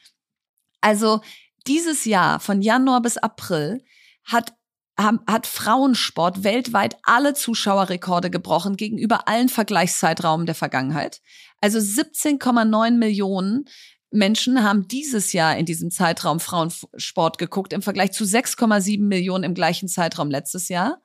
Also 0.81 1.21
dieses 1.69 2.05
Jahr 2.05 2.41
von 2.41 2.61
Januar 2.61 3.01
bis 3.01 3.17
April 3.17 3.85
hat 4.25 4.53
hat 5.01 5.47
Frauensport 5.47 6.43
weltweit 6.43 6.97
alle 7.05 7.33
Zuschauerrekorde 7.33 8.31
gebrochen 8.31 8.77
gegenüber 8.77 9.29
allen 9.29 9.49
Vergleichszeitraum 9.49 10.45
der 10.45 10.57
Vergangenheit. 10.57 11.21
Also 11.61 11.79
17,9 11.79 12.99
Millionen 12.99 13.67
Menschen 14.11 14.63
haben 14.63 14.89
dieses 14.89 15.33
Jahr 15.33 15.57
in 15.57 15.67
diesem 15.67 15.91
Zeitraum 15.91 16.41
Frauensport 16.41 17.39
geguckt 17.39 17.73
im 17.73 17.83
Vergleich 17.83 18.13
zu 18.13 18.25
6,7 18.25 19.03
Millionen 19.03 19.45
im 19.45 19.55
gleichen 19.55 19.89
Zeitraum 19.89 20.31
letztes 20.31 20.69
Jahr. 20.69 21.03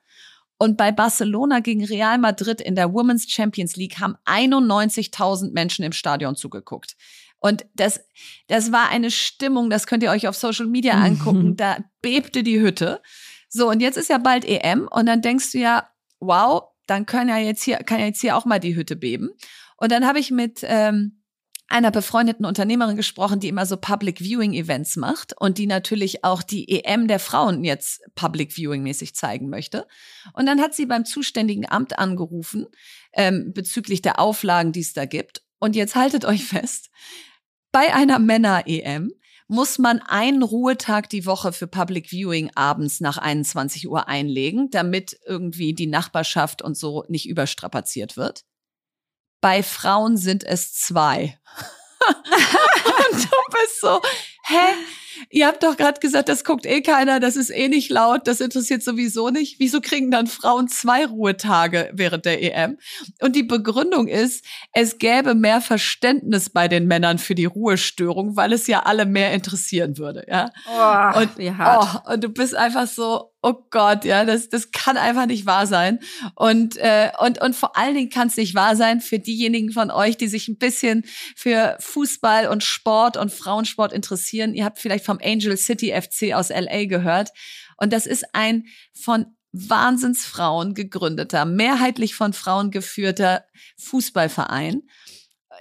Und 0.56 0.76
bei 0.76 0.92
Barcelona 0.92 1.60
gegen 1.60 1.84
Real 1.84 2.18
Madrid 2.18 2.60
in 2.60 2.74
der 2.74 2.92
Women's 2.92 3.28
Champions 3.28 3.76
League 3.76 3.98
haben 3.98 4.16
91.000 4.24 5.52
Menschen 5.52 5.84
im 5.84 5.92
Stadion 5.92 6.36
zugeguckt. 6.36 6.96
Und 7.38 7.66
das, 7.74 8.00
das 8.46 8.72
war 8.72 8.88
eine 8.88 9.10
Stimmung, 9.10 9.68
das 9.68 9.86
könnt 9.86 10.02
ihr 10.02 10.10
euch 10.10 10.28
auf 10.28 10.36
Social 10.36 10.66
Media 10.66 10.94
angucken. 10.94 11.56
Da 11.56 11.78
bebte 12.00 12.42
die 12.42 12.60
Hütte. 12.60 13.02
So, 13.48 13.68
und 13.68 13.80
jetzt 13.80 13.98
ist 13.98 14.08
ja 14.08 14.18
bald 14.18 14.44
EM 14.44 14.88
und 14.90 15.06
dann 15.06 15.20
denkst 15.20 15.52
du 15.52 15.58
ja, 15.58 15.88
wow, 16.20 16.70
dann 16.86 17.04
kann 17.04 17.28
ja 17.28 17.36
jetzt 17.36 17.62
hier, 17.62 17.76
kann 17.78 18.00
ja 18.00 18.06
jetzt 18.06 18.20
hier 18.20 18.36
auch 18.36 18.46
mal 18.46 18.60
die 18.60 18.74
Hütte 18.74 18.96
beben. 18.96 19.30
Und 19.76 19.92
dann 19.92 20.06
habe 20.06 20.18
ich 20.18 20.30
mit 20.30 20.60
ähm, 20.62 21.23
einer 21.68 21.90
befreundeten 21.90 22.44
Unternehmerin 22.44 22.96
gesprochen, 22.96 23.40
die 23.40 23.48
immer 23.48 23.66
so 23.66 23.76
Public 23.76 24.20
Viewing 24.20 24.52
Events 24.52 24.96
macht 24.96 25.34
und 25.40 25.58
die 25.58 25.66
natürlich 25.66 26.24
auch 26.24 26.42
die 26.42 26.84
EM 26.84 27.08
der 27.08 27.18
Frauen 27.18 27.64
jetzt 27.64 28.02
Public 28.14 28.52
Viewing 28.52 28.82
mäßig 28.82 29.14
zeigen 29.14 29.48
möchte. 29.48 29.86
Und 30.34 30.46
dann 30.46 30.60
hat 30.60 30.74
sie 30.74 30.86
beim 30.86 31.04
zuständigen 31.04 31.68
Amt 31.68 31.98
angerufen 31.98 32.66
ähm, 33.14 33.52
bezüglich 33.54 34.02
der 34.02 34.18
Auflagen, 34.18 34.72
die 34.72 34.80
es 34.80 34.92
da 34.92 35.06
gibt. 35.06 35.42
Und 35.58 35.74
jetzt 35.74 35.94
haltet 35.94 36.24
euch 36.24 36.44
fest, 36.44 36.90
bei 37.72 37.94
einer 37.94 38.18
Männer-EM 38.18 39.10
muss 39.48 39.78
man 39.78 40.00
einen 40.00 40.42
Ruhetag 40.42 41.08
die 41.08 41.26
Woche 41.26 41.52
für 41.52 41.66
Public 41.66 42.08
Viewing 42.10 42.50
abends 42.54 43.00
nach 43.00 43.18
21 43.18 43.88
Uhr 43.88 44.08
einlegen, 44.08 44.70
damit 44.70 45.18
irgendwie 45.26 45.74
die 45.74 45.86
Nachbarschaft 45.86 46.62
und 46.62 46.76
so 46.76 47.04
nicht 47.08 47.28
überstrapaziert 47.28 48.16
wird. 48.16 48.44
Bei 49.44 49.62
Frauen 49.62 50.16
sind 50.16 50.42
es 50.42 50.72
zwei. 50.72 51.38
und 52.08 53.24
du 53.24 53.38
bist 53.50 53.78
so, 53.78 54.00
hä? 54.44 54.72
Ihr 55.28 55.46
habt 55.46 55.62
doch 55.62 55.76
gerade 55.76 56.00
gesagt, 56.00 56.30
das 56.30 56.44
guckt 56.44 56.64
eh 56.64 56.80
keiner, 56.80 57.20
das 57.20 57.36
ist 57.36 57.50
eh 57.50 57.68
nicht 57.68 57.90
laut, 57.90 58.26
das 58.26 58.40
interessiert 58.40 58.82
sowieso 58.82 59.28
nicht. 59.28 59.58
Wieso 59.58 59.82
kriegen 59.82 60.10
dann 60.10 60.28
Frauen 60.28 60.68
zwei 60.68 61.04
Ruhetage 61.04 61.90
während 61.92 62.24
der 62.24 62.42
EM? 62.42 62.78
Und 63.20 63.36
die 63.36 63.42
Begründung 63.42 64.08
ist, 64.08 64.46
es 64.72 64.96
gäbe 64.96 65.34
mehr 65.34 65.60
Verständnis 65.60 66.48
bei 66.48 66.66
den 66.66 66.86
Männern 66.86 67.18
für 67.18 67.34
die 67.34 67.44
Ruhestörung, 67.44 68.36
weil 68.36 68.54
es 68.54 68.66
ja 68.66 68.84
alle 68.84 69.04
mehr 69.04 69.34
interessieren 69.34 69.98
würde, 69.98 70.24
ja. 70.26 70.52
Oh, 70.66 71.20
und, 71.20 71.36
wie 71.36 71.52
hart. 71.52 72.02
Oh, 72.06 72.12
und 72.14 72.24
du 72.24 72.30
bist 72.30 72.54
einfach 72.54 72.86
so, 72.86 73.33
oh 73.44 73.66
Gott, 73.70 74.06
ja, 74.06 74.24
das, 74.24 74.48
das 74.48 74.72
kann 74.72 74.96
einfach 74.96 75.26
nicht 75.26 75.44
wahr 75.44 75.66
sein. 75.66 76.00
Und, 76.34 76.78
äh, 76.78 77.10
und, 77.20 77.40
und 77.42 77.54
vor 77.54 77.76
allen 77.76 77.94
Dingen 77.94 78.08
kann 78.08 78.28
es 78.28 78.36
nicht 78.38 78.54
wahr 78.54 78.74
sein 78.74 79.02
für 79.02 79.18
diejenigen 79.18 79.70
von 79.70 79.90
euch, 79.90 80.16
die 80.16 80.28
sich 80.28 80.48
ein 80.48 80.56
bisschen 80.56 81.04
für 81.36 81.76
Fußball 81.78 82.48
und 82.48 82.64
Sport 82.64 83.18
und 83.18 83.30
Frauensport 83.30 83.92
interessieren. 83.92 84.54
Ihr 84.54 84.64
habt 84.64 84.78
vielleicht 84.78 85.04
vom 85.04 85.18
Angel 85.22 85.56
City 85.58 85.92
FC 85.92 86.34
aus 86.34 86.48
LA 86.48 86.86
gehört. 86.86 87.30
Und 87.76 87.92
das 87.92 88.06
ist 88.06 88.24
ein 88.32 88.64
von 88.94 89.26
Wahnsinnsfrauen 89.52 90.74
gegründeter, 90.74 91.44
mehrheitlich 91.44 92.14
von 92.14 92.32
Frauen 92.32 92.70
geführter 92.70 93.44
Fußballverein 93.76 94.82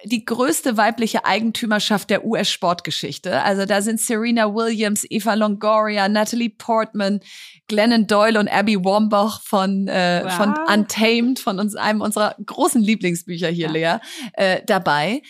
die 0.06 0.26
größte 0.26 0.78
weibliche 0.78 1.26
Eigentümerschaft 1.26 2.10
der 2.10 2.26
US-Sportgeschichte. 2.26 3.42
Also 3.42 3.66
da 3.66 3.82
sind 3.82 4.00
Serena 4.00 4.54
Williams, 4.54 5.06
Eva 5.10 5.34
Longoria, 5.34 6.10
Natalie 6.10 6.50
Portman, 6.50 7.22
Glennon 7.68 8.08
Doyle 8.08 8.40
und 8.40 8.48
Abby 8.48 8.78
Wambach 8.78 9.42
von, 9.42 9.88
äh, 9.88 10.22
wow. 10.24 10.34
von 10.34 10.56
Untamed, 10.68 11.40
von 11.40 11.60
uns, 11.60 11.76
einem 11.76 12.02
unserer 12.02 12.36
großen 12.46 12.82
Lieblingsbücher 12.82 13.50
hier, 13.50 13.72
ja. 13.72 14.00
Lea, 14.00 14.00
äh, 14.34 14.62
dabei. 14.66 15.22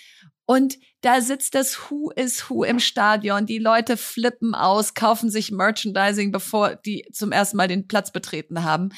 Und 0.45 0.77
da 1.01 1.21
sitzt 1.21 1.55
das 1.55 1.77
Who 1.89 2.11
is 2.11 2.49
Who 2.49 2.63
im 2.63 2.79
Stadion. 2.79 3.45
Die 3.45 3.59
Leute 3.59 3.97
flippen 3.97 4.55
aus, 4.55 4.93
kaufen 4.93 5.29
sich 5.29 5.51
Merchandising, 5.51 6.31
bevor 6.31 6.75
die 6.75 7.05
zum 7.11 7.31
ersten 7.31 7.57
Mal 7.57 7.67
den 7.67 7.87
Platz 7.87 8.11
betreten 8.11 8.63
haben. 8.63 8.89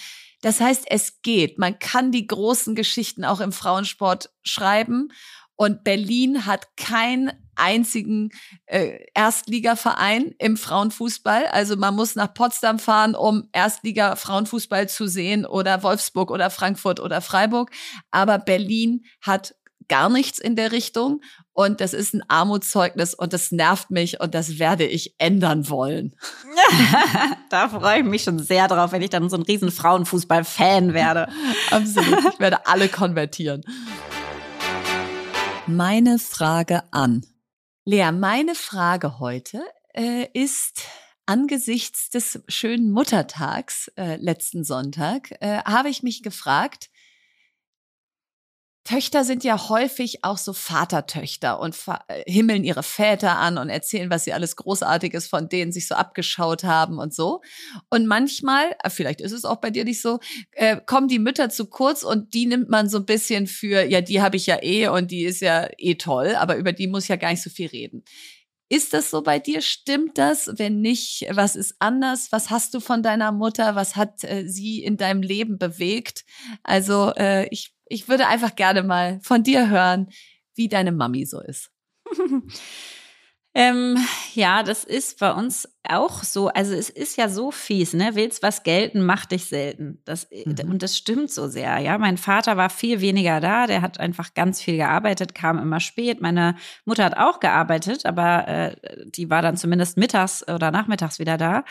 Das 0.42 0.60
heißt, 0.60 0.86
es 0.88 1.22
geht. 1.24 1.58
Man 1.58 1.80
kann 1.80 2.12
die 2.12 2.28
großen 2.28 2.76
Geschichten 2.76 3.26
auch 3.26 3.40
im 3.40 3.52
Frauensport 3.52 4.30
schreiben. 4.44 5.10
Und 5.56 5.84
Berlin 5.84 6.46
hat 6.46 6.76
keinen 6.78 7.32
einzigen 7.56 8.32
äh, 8.66 9.00
Erstligaverein 9.14 10.34
im 10.40 10.58
Frauenfußball. 10.58 11.46
Also 11.48 11.78
man 11.78 11.96
muss 11.96 12.16
nach 12.16 12.34
Potsdam 12.34 12.80
fahren, 12.80 13.16
um 13.16 13.48
Erstliga 13.54 14.16
Frauenfußball 14.16 14.90
zu 14.90 15.08
sehen 15.08 15.46
oder 15.46 15.84
Wolfsburg 15.84 16.32
oder 16.32 16.50
Frankfurt 16.50 17.00
oder 17.00 17.22
Freiburg. 17.22 17.72
Aber 18.12 18.40
Berlin 18.40 19.06
hat 19.22 19.56
gar 19.88 20.10
nichts 20.10 20.40
in 20.40 20.56
der 20.56 20.72
Richtung. 20.72 21.22
Und 21.54 21.80
das 21.80 21.94
ist 21.94 22.14
ein 22.14 22.24
Armutszeugnis 22.28 23.14
und 23.14 23.32
das 23.32 23.52
nervt 23.52 23.90
mich 23.90 24.20
und 24.20 24.36
das 24.36 24.60
werde 24.60 24.86
ich 24.86 25.16
ändern 25.20 25.70
wollen. 25.70 26.16
da 27.50 27.70
freue 27.70 28.00
ich 28.00 28.06
mich 28.06 28.24
schon 28.24 28.40
sehr 28.40 28.68
drauf, 28.68 28.92
wenn 28.92 29.02
ich 29.02 29.10
dann 29.10 29.30
so 29.30 29.38
ein 29.38 29.44
riesen 29.44 29.72
Frauenfußball-Fan 29.72 30.94
werde. 30.94 31.30
Absolut. 31.72 32.34
Ich 32.34 32.40
werde 32.40 32.68
alle 32.68 32.90
konvertieren. 32.90 33.64
Meine 35.68 36.20
Frage 36.20 36.84
an. 36.92 37.26
Lea, 37.86 38.12
meine 38.12 38.54
Frage 38.54 39.20
heute 39.20 39.64
äh, 39.96 40.28
ist 40.34 40.84
angesichts 41.26 42.12
des 42.12 42.44
schönen 42.48 42.92
Muttertags 42.92 43.92
äh, 43.98 44.18
letzten 44.18 44.64
Sonntag, 44.64 45.32
äh, 45.42 45.64
habe 45.64 45.90
ich 45.90 46.04
mich 46.04 46.22
gefragt, 46.22 46.92
Töchter 48.86 49.24
sind 49.24 49.44
ja 49.44 49.68
häufig 49.70 50.24
auch 50.24 50.38
so 50.38 50.54
Vatertöchter 50.54 51.60
und 51.60 51.76
äh, 52.08 52.32
himmeln 52.32 52.64
ihre 52.64 52.84
Väter 52.84 53.38
an 53.38 53.58
und 53.58 53.70
erzählen, 53.70 54.12
was 54.12 54.26
sie 54.26 54.34
alles 54.34 54.56
Großartiges 54.56 55.28
von 55.28 55.50
denen 55.50 55.72
sich 55.72 55.88
so 55.88 55.96
abgeschaut 55.96 56.64
haben 56.64 57.00
und 57.00 57.14
so. 57.14 57.42
Und 57.90 58.06
manchmal, 58.06 58.76
äh, 58.84 58.92
vielleicht 58.92 59.22
ist 59.22 59.32
es 59.32 59.44
auch 59.44 59.58
bei 59.58 59.72
dir 59.72 59.86
nicht 59.86 60.02
so, 60.02 60.20
äh, 60.52 60.78
kommen 60.86 61.08
die 61.08 61.18
Mütter 61.18 61.50
zu 61.50 61.66
kurz 61.66 62.04
und 62.04 62.36
die 62.36 62.46
nimmt 62.46 62.70
man 62.70 62.88
so 62.88 63.00
ein 63.00 63.06
bisschen 63.06 63.48
für, 63.48 63.84
ja, 63.84 64.02
die 64.02 64.22
habe 64.22 64.38
ich 64.38 64.46
ja 64.46 64.62
eh 64.62 64.88
und 64.88 65.10
die 65.10 65.26
ist 65.26 65.42
ja 65.42 65.68
eh 65.80 65.96
toll, 65.96 66.36
aber 66.36 66.56
über 66.56 66.72
die 66.72 66.88
muss 66.88 67.04
ich 67.04 67.10
ja 67.10 67.16
gar 67.16 67.32
nicht 67.32 67.44
so 67.44 67.50
viel 67.50 67.68
reden. 67.68 68.06
Ist 68.68 68.94
das 68.94 69.12
so 69.12 69.22
bei 69.22 69.38
dir? 69.38 69.62
Stimmt 69.62 70.18
das? 70.18 70.50
Wenn 70.58 70.82
nicht, 70.82 71.28
was 71.30 71.56
ist 71.56 71.76
anders? 71.80 72.32
Was 72.32 72.50
hast 72.50 72.74
du 72.74 72.80
von 72.80 73.04
deiner 73.04 73.32
Mutter? 73.32 73.76
Was 73.76 73.96
hat 73.96 74.24
äh, 74.24 74.48
sie 74.48 74.84
in 74.84 74.98
deinem 74.98 75.22
Leben 75.22 75.60
bewegt? 75.60 76.26
Also 76.64 77.14
äh, 77.16 77.48
ich 77.50 77.75
ich 77.86 78.08
würde 78.08 78.28
einfach 78.28 78.56
gerne 78.56 78.84
mal 78.84 79.20
von 79.22 79.44
dir 79.44 79.70
hören, 79.70 80.10
wie 80.56 80.68
deine 80.68 80.92
Mami 80.92 81.26
so 81.26 81.40
ist. 81.42 81.72
ähm, 83.54 83.98
ja, 84.34 84.64
das 84.64 84.84
ist 84.84 85.20
bei 85.20 85.32
uns 85.32 85.68
auch 85.90 86.24
so. 86.24 86.50
Also 86.50 86.74
es 86.74 86.90
ist 86.90 87.18
ja 87.18 87.30
so 87.30 87.52
fies, 87.52 87.94
ne? 87.94 88.12
Willst 88.14 88.44
was 88.44 88.64
gelten, 88.64 89.06
mach 89.06 89.26
dich 89.26 89.46
selten. 89.46 90.00
Das, 90.06 90.28
mhm. 90.32 90.72
Und 90.72 90.84
das 90.84 90.98
stimmt 90.98 91.32
so 91.32 91.48
sehr. 91.48 91.80
Ja, 91.80 91.98
mein 91.98 92.18
Vater 92.18 92.58
war 92.58 92.70
viel 92.70 93.02
weniger 93.02 93.40
da. 93.40 93.68
Der 93.68 93.82
hat 93.82 94.00
einfach 94.00 94.34
ganz 94.34 94.62
viel 94.62 94.78
gearbeitet, 94.78 95.36
kam 95.36 95.60
immer 95.60 95.80
spät. 95.80 96.22
Meine 96.22 96.56
Mutter 96.86 97.06
hat 97.06 97.18
auch 97.18 97.40
gearbeitet, 97.40 98.06
aber 98.06 98.48
äh, 98.48 98.76
die 99.06 99.30
war 99.30 99.42
dann 99.42 99.58
zumindest 99.58 99.98
mittags 99.98 100.48
oder 100.48 100.72
nachmittags 100.72 101.20
wieder 101.20 101.38
da 101.38 101.64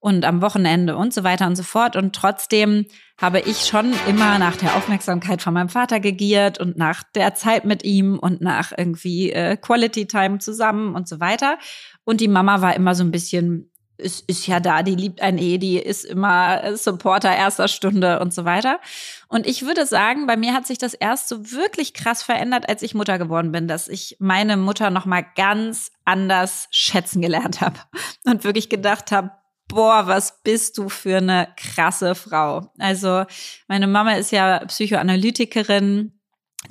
und 0.00 0.24
am 0.24 0.42
Wochenende 0.42 0.96
und 0.96 1.12
so 1.12 1.24
weiter 1.24 1.46
und 1.46 1.56
so 1.56 1.62
fort. 1.62 1.96
Und 1.96 2.14
trotzdem 2.14 2.86
habe 3.20 3.40
ich 3.40 3.66
schon 3.66 3.92
immer 4.06 4.38
nach 4.38 4.56
der 4.56 4.76
Aufmerksamkeit 4.76 5.42
von 5.42 5.52
meinem 5.52 5.68
Vater 5.68 5.98
gegiert 5.98 6.60
und 6.60 6.76
nach 6.76 7.02
der 7.02 7.34
Zeit 7.34 7.64
mit 7.64 7.82
ihm 7.82 8.16
und 8.16 8.40
nach 8.40 8.72
irgendwie 8.76 9.32
äh, 9.32 9.56
Quality 9.56 10.06
Time 10.06 10.38
zusammen 10.38 10.94
und 10.94 11.08
so 11.08 11.18
weiter. 11.18 11.58
Und 12.08 12.22
die 12.22 12.28
Mama 12.28 12.62
war 12.62 12.74
immer 12.74 12.94
so 12.94 13.04
ein 13.04 13.10
bisschen, 13.10 13.70
ist, 13.98 14.26
ist 14.30 14.46
ja 14.46 14.60
da, 14.60 14.82
die 14.82 14.94
liebt 14.94 15.20
ein 15.20 15.36
eh, 15.36 15.58
die 15.58 15.76
ist 15.76 16.06
immer 16.06 16.74
Supporter 16.74 17.36
erster 17.36 17.68
Stunde 17.68 18.20
und 18.20 18.32
so 18.32 18.46
weiter. 18.46 18.80
Und 19.28 19.46
ich 19.46 19.66
würde 19.66 19.84
sagen, 19.84 20.26
bei 20.26 20.38
mir 20.38 20.54
hat 20.54 20.66
sich 20.66 20.78
das 20.78 20.94
erst 20.94 21.28
so 21.28 21.52
wirklich 21.52 21.92
krass 21.92 22.22
verändert, 22.22 22.66
als 22.66 22.80
ich 22.80 22.94
Mutter 22.94 23.18
geworden 23.18 23.52
bin, 23.52 23.68
dass 23.68 23.88
ich 23.88 24.16
meine 24.20 24.56
Mutter 24.56 24.88
noch 24.88 25.04
mal 25.04 25.22
ganz 25.36 25.92
anders 26.06 26.68
schätzen 26.70 27.20
gelernt 27.20 27.60
habe 27.60 27.78
und 28.24 28.42
wirklich 28.42 28.70
gedacht 28.70 29.12
habe, 29.12 29.32
boah, 29.68 30.06
was 30.06 30.40
bist 30.42 30.78
du 30.78 30.88
für 30.88 31.18
eine 31.18 31.48
krasse 31.58 32.14
Frau. 32.14 32.72
Also 32.78 33.26
meine 33.66 33.86
Mama 33.86 34.14
ist 34.14 34.32
ja 34.32 34.64
Psychoanalytikerin 34.64 36.17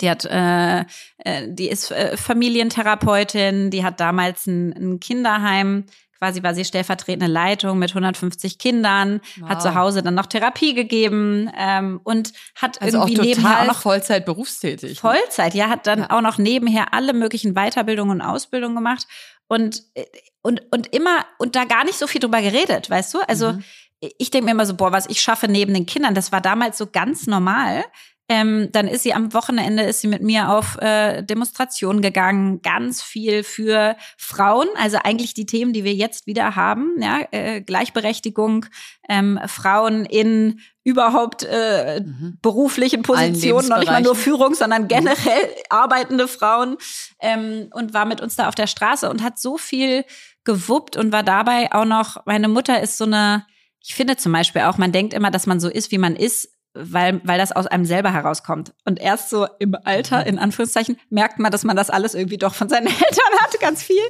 Die 0.00 0.10
hat, 0.10 0.24
äh, 0.26 0.80
äh, 0.80 1.48
die 1.48 1.68
ist 1.68 1.90
äh, 1.90 2.16
Familientherapeutin, 2.16 3.70
die 3.70 3.84
hat 3.84 4.00
damals 4.00 4.46
ein, 4.46 4.72
ein 4.72 5.00
Kinderheim 5.00 5.84
quasi 6.18 6.42
war 6.42 6.54
sie 6.54 6.64
stellvertretende 6.64 7.26
Leitung 7.26 7.78
mit 7.78 7.90
150 7.90 8.58
Kindern, 8.58 9.20
wow. 9.38 9.48
hat 9.48 9.62
zu 9.62 9.74
Hause 9.74 10.02
dann 10.02 10.14
noch 10.14 10.26
Therapie 10.26 10.74
gegeben 10.74 11.50
ähm, 11.56 12.00
und 12.02 12.32
hat 12.56 12.82
also 12.82 12.98
irgendwie 12.98 13.20
auch 13.20 13.24
nebenher 13.24 13.60
auch 13.60 13.66
noch 13.66 13.80
Vollzeit 13.80 14.26
berufstätig. 14.26 14.90
Ne? 14.90 14.96
Vollzeit, 14.96 15.54
ja, 15.54 15.68
hat 15.68 15.86
dann 15.86 16.00
ja. 16.00 16.10
auch 16.10 16.20
noch 16.20 16.38
nebenher 16.38 16.92
alle 16.92 17.12
möglichen 17.12 17.54
Weiterbildungen 17.54 18.20
und 18.20 18.26
Ausbildungen 18.26 18.74
gemacht 18.74 19.06
und 19.46 19.82
äh, 19.94 20.04
und 20.42 20.62
und 20.70 20.92
immer 20.94 21.24
und 21.38 21.56
da 21.56 21.64
gar 21.64 21.84
nicht 21.84 21.98
so 21.98 22.06
viel 22.06 22.20
drüber 22.20 22.42
geredet, 22.42 22.90
weißt 22.90 23.14
du? 23.14 23.20
Also 23.28 23.52
mhm. 23.52 23.64
ich 24.00 24.30
denke 24.30 24.46
mir 24.46 24.52
immer 24.52 24.66
so, 24.66 24.74
boah, 24.74 24.92
was 24.92 25.06
ich 25.08 25.20
schaffe 25.20 25.46
neben 25.46 25.72
den 25.72 25.86
Kindern, 25.86 26.14
das 26.14 26.32
war 26.32 26.40
damals 26.40 26.78
so 26.78 26.88
ganz 26.88 27.26
normal. 27.26 27.84
Ähm, 28.30 28.68
dann 28.72 28.88
ist 28.88 29.04
sie 29.04 29.14
am 29.14 29.32
Wochenende 29.32 29.84
ist 29.84 30.02
sie 30.02 30.08
mit 30.08 30.22
mir 30.22 30.50
auf 30.50 30.76
äh, 30.82 31.22
Demonstrationen 31.22 32.02
gegangen, 32.02 32.60
ganz 32.60 33.02
viel 33.02 33.42
für 33.42 33.96
Frauen, 34.18 34.68
also 34.76 34.98
eigentlich 35.02 35.32
die 35.32 35.46
Themen, 35.46 35.72
die 35.72 35.82
wir 35.82 35.94
jetzt 35.94 36.26
wieder 36.26 36.54
haben, 36.54 36.94
ja, 37.00 37.20
äh, 37.30 37.62
Gleichberechtigung, 37.62 38.66
ähm, 39.08 39.40
Frauen 39.46 40.04
in 40.04 40.60
überhaupt 40.84 41.44
äh, 41.44 42.00
mhm. 42.00 42.38
beruflichen 42.42 43.02
Positionen, 43.02 43.68
noch 43.68 43.78
nicht 43.78 43.90
mal 43.90 44.02
nur 44.02 44.14
Führung, 44.14 44.54
sondern 44.54 44.82
mhm. 44.82 44.88
generell 44.88 45.16
mhm. 45.16 45.62
arbeitende 45.70 46.28
Frauen 46.28 46.76
ähm, 47.20 47.68
und 47.72 47.94
war 47.94 48.04
mit 48.04 48.20
uns 48.20 48.36
da 48.36 48.48
auf 48.48 48.54
der 48.54 48.66
Straße 48.66 49.08
und 49.08 49.22
hat 49.22 49.38
so 49.38 49.56
viel 49.56 50.04
gewuppt 50.44 50.96
und 50.96 51.12
war 51.12 51.22
dabei 51.22 51.72
auch 51.72 51.84
noch, 51.86 52.24
meine 52.26 52.48
Mutter 52.48 52.82
ist 52.82 52.98
so 52.98 53.04
eine, 53.04 53.46
ich 53.80 53.94
finde 53.94 54.16
zum 54.16 54.32
Beispiel 54.32 54.62
auch, 54.62 54.76
man 54.76 54.92
denkt 54.92 55.14
immer, 55.14 55.30
dass 55.30 55.46
man 55.46 55.60
so 55.60 55.68
ist, 55.68 55.92
wie 55.92 55.98
man 55.98 56.14
ist, 56.14 56.57
weil, 56.78 57.20
weil 57.24 57.38
das 57.38 57.52
aus 57.52 57.66
einem 57.66 57.84
selber 57.84 58.12
herauskommt. 58.12 58.72
Und 58.84 59.00
erst 59.00 59.30
so 59.30 59.46
im 59.58 59.76
Alter, 59.84 60.26
in 60.26 60.38
Anführungszeichen, 60.38 60.98
merkt 61.10 61.38
man, 61.38 61.50
dass 61.52 61.64
man 61.64 61.76
das 61.76 61.90
alles 61.90 62.14
irgendwie 62.14 62.38
doch 62.38 62.54
von 62.54 62.68
seinen 62.68 62.86
Eltern 62.86 63.38
hat, 63.40 63.60
ganz 63.60 63.82
viel. 63.82 64.02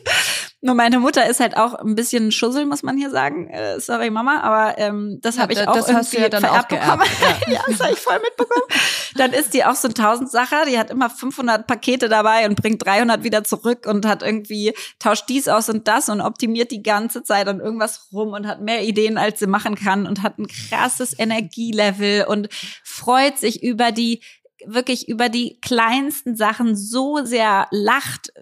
Nur 0.60 0.74
meine 0.74 0.98
Mutter 0.98 1.28
ist 1.28 1.38
halt 1.38 1.56
auch 1.56 1.74
ein 1.74 1.94
bisschen 1.94 2.32
Schussel, 2.32 2.66
muss 2.66 2.82
man 2.82 2.96
hier 2.96 3.10
sagen. 3.10 3.48
Äh, 3.48 3.78
sorry, 3.78 4.10
Mama, 4.10 4.40
aber 4.40 4.76
ähm, 4.78 5.20
das 5.22 5.36
ja, 5.36 5.42
habe 5.42 5.52
ich 5.52 5.68
auch 5.68 5.72
das 5.72 5.88
irgendwie 5.88 6.18
ja 6.18 6.28
dann 6.28 6.40
vererbt 6.40 6.70
bekommen. 6.70 7.04
Ja, 7.46 7.52
ja 7.52 7.60
das 7.68 7.80
habe 7.80 7.92
ich 7.92 7.98
voll 8.00 8.18
mitbekommen. 8.18 8.66
dann 9.14 9.32
ist 9.32 9.54
die 9.54 9.64
auch 9.64 9.76
so 9.76 9.86
ein 9.86 9.94
Tausendsacher. 9.94 10.64
Die 10.66 10.76
hat 10.76 10.90
immer 10.90 11.10
500 11.10 11.64
Pakete 11.68 12.08
dabei 12.08 12.44
und 12.44 12.60
bringt 12.60 12.84
300 12.84 13.22
wieder 13.22 13.44
zurück 13.44 13.86
und 13.86 14.04
hat 14.04 14.24
irgendwie, 14.24 14.74
tauscht 14.98 15.28
dies 15.28 15.46
aus 15.46 15.68
und 15.68 15.86
das 15.86 16.08
und 16.08 16.20
optimiert 16.20 16.72
die 16.72 16.82
ganze 16.82 17.22
Zeit 17.22 17.46
an 17.46 17.60
irgendwas 17.60 18.08
rum 18.12 18.32
und 18.32 18.48
hat 18.48 18.60
mehr 18.60 18.82
Ideen, 18.82 19.16
als 19.16 19.38
sie 19.38 19.46
machen 19.46 19.76
kann 19.76 20.08
und 20.08 20.24
hat 20.24 20.38
ein 20.38 20.48
krasses 20.48 21.16
Energielevel 21.16 22.24
und 22.24 22.48
freut 22.82 23.38
sich 23.38 23.62
über 23.62 23.92
die 23.92 24.22
wirklich 24.66 25.08
über 25.08 25.28
die 25.28 25.58
kleinsten 25.60 26.36
Sachen 26.36 26.76
so 26.76 27.24
sehr 27.24 27.68
lacht, 27.70 28.32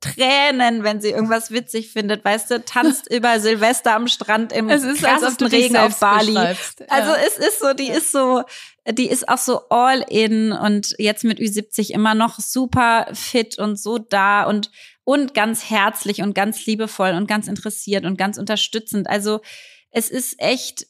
Tränen, 0.00 0.84
wenn 0.84 1.00
sie 1.00 1.10
irgendwas 1.10 1.50
witzig 1.50 1.90
findet, 1.90 2.24
weißt 2.24 2.50
du, 2.50 2.64
tanzt 2.64 3.10
über 3.12 3.40
Silvester 3.40 3.94
am 3.94 4.08
Strand 4.08 4.52
im 4.52 4.68
es 4.68 4.84
ist, 4.84 5.02
krassesten 5.02 5.46
Regen 5.46 5.76
auf 5.76 5.98
Bali. 5.98 6.34
Ja. 6.34 6.54
Also 6.88 7.12
es 7.26 7.36
ist 7.38 7.60
so, 7.60 7.72
die 7.72 7.88
ist 7.88 8.12
so, 8.12 8.42
die 8.90 9.08
ist 9.08 9.28
auch 9.28 9.38
so 9.38 9.68
all 9.68 10.04
in 10.08 10.52
und 10.52 10.94
jetzt 10.98 11.24
mit 11.24 11.38
Ü70 11.38 11.90
immer 11.90 12.14
noch 12.14 12.38
super 12.38 13.08
fit 13.12 13.58
und 13.58 13.78
so 13.78 13.98
da 13.98 14.44
und 14.44 14.70
und 15.04 15.34
ganz 15.34 15.68
herzlich 15.68 16.22
und 16.22 16.34
ganz 16.34 16.64
liebevoll 16.66 17.10
und 17.10 17.26
ganz 17.26 17.46
interessiert 17.46 18.06
und 18.06 18.16
ganz 18.16 18.38
unterstützend. 18.38 19.08
Also 19.08 19.40
es 19.90 20.10
ist 20.10 20.40
echt 20.40 20.86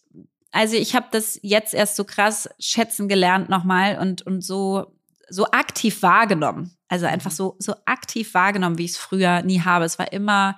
also 0.54 0.76
ich 0.76 0.94
habe 0.94 1.06
das 1.10 1.40
jetzt 1.42 1.74
erst 1.74 1.96
so 1.96 2.04
krass 2.04 2.48
schätzen 2.60 3.08
gelernt 3.08 3.48
nochmal 3.48 3.98
und, 3.98 4.22
und 4.22 4.42
so, 4.42 4.96
so 5.28 5.46
aktiv 5.46 6.00
wahrgenommen. 6.02 6.76
Also 6.86 7.06
einfach 7.06 7.32
mhm. 7.32 7.34
so, 7.34 7.56
so 7.58 7.74
aktiv 7.86 8.32
wahrgenommen, 8.34 8.78
wie 8.78 8.84
ich 8.84 8.92
es 8.92 8.96
früher 8.96 9.42
nie 9.42 9.62
habe. 9.62 9.84
Es 9.84 9.98
war 9.98 10.12
immer 10.12 10.56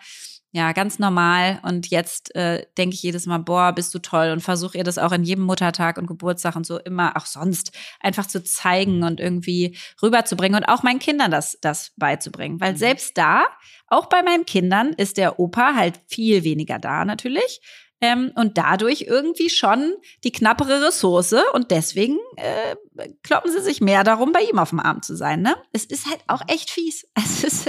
ja 0.52 0.72
ganz 0.72 0.98
normal 0.98 1.60
und 1.62 1.88
jetzt 1.88 2.34
äh, 2.34 2.66
denke 2.76 2.94
ich 2.94 3.02
jedes 3.02 3.24
Mal, 3.24 3.38
boah, 3.38 3.72
bist 3.72 3.94
du 3.94 3.98
toll 3.98 4.32
und 4.32 4.40
versuche 4.40 4.76
ihr 4.76 4.84
das 4.84 4.98
auch 4.98 5.12
in 5.12 5.24
jedem 5.24 5.44
Muttertag 5.44 5.96
und 5.96 6.06
Geburtstag 6.06 6.56
und 6.56 6.66
so 6.66 6.78
immer 6.78 7.16
auch 7.16 7.26
sonst 7.26 7.72
einfach 8.00 8.26
zu 8.26 8.44
zeigen 8.44 9.02
und 9.02 9.18
irgendwie 9.18 9.78
rüberzubringen 10.02 10.62
und 10.62 10.68
auch 10.68 10.82
meinen 10.82 10.98
Kindern 10.98 11.30
das, 11.30 11.58
das 11.62 11.92
beizubringen. 11.96 12.60
Weil 12.60 12.72
mhm. 12.72 12.78
selbst 12.78 13.16
da, 13.16 13.46
auch 13.86 14.06
bei 14.06 14.22
meinen 14.22 14.44
Kindern, 14.44 14.92
ist 14.92 15.16
der 15.16 15.38
Opa 15.38 15.74
halt 15.74 16.00
viel 16.06 16.44
weniger 16.44 16.78
da 16.78 17.06
natürlich 17.06 17.62
ähm, 18.00 18.32
und 18.34 18.58
dadurch 18.58 19.02
irgendwie 19.02 19.50
schon 19.50 19.94
die 20.24 20.32
knappere 20.32 20.86
Ressource 20.86 21.34
und 21.54 21.70
deswegen 21.70 22.18
äh, 22.36 22.76
kloppen 23.22 23.50
sie 23.50 23.60
sich 23.60 23.80
mehr 23.80 24.04
darum, 24.04 24.32
bei 24.32 24.40
ihm 24.40 24.58
auf 24.58 24.70
dem 24.70 24.80
Arm 24.80 25.02
zu 25.02 25.16
sein. 25.16 25.42
Ne? 25.42 25.56
Es 25.72 25.84
ist 25.84 26.06
halt 26.06 26.20
auch 26.26 26.42
echt 26.48 26.70
fies. 26.70 27.06
Es 27.16 27.42
ist, 27.44 27.66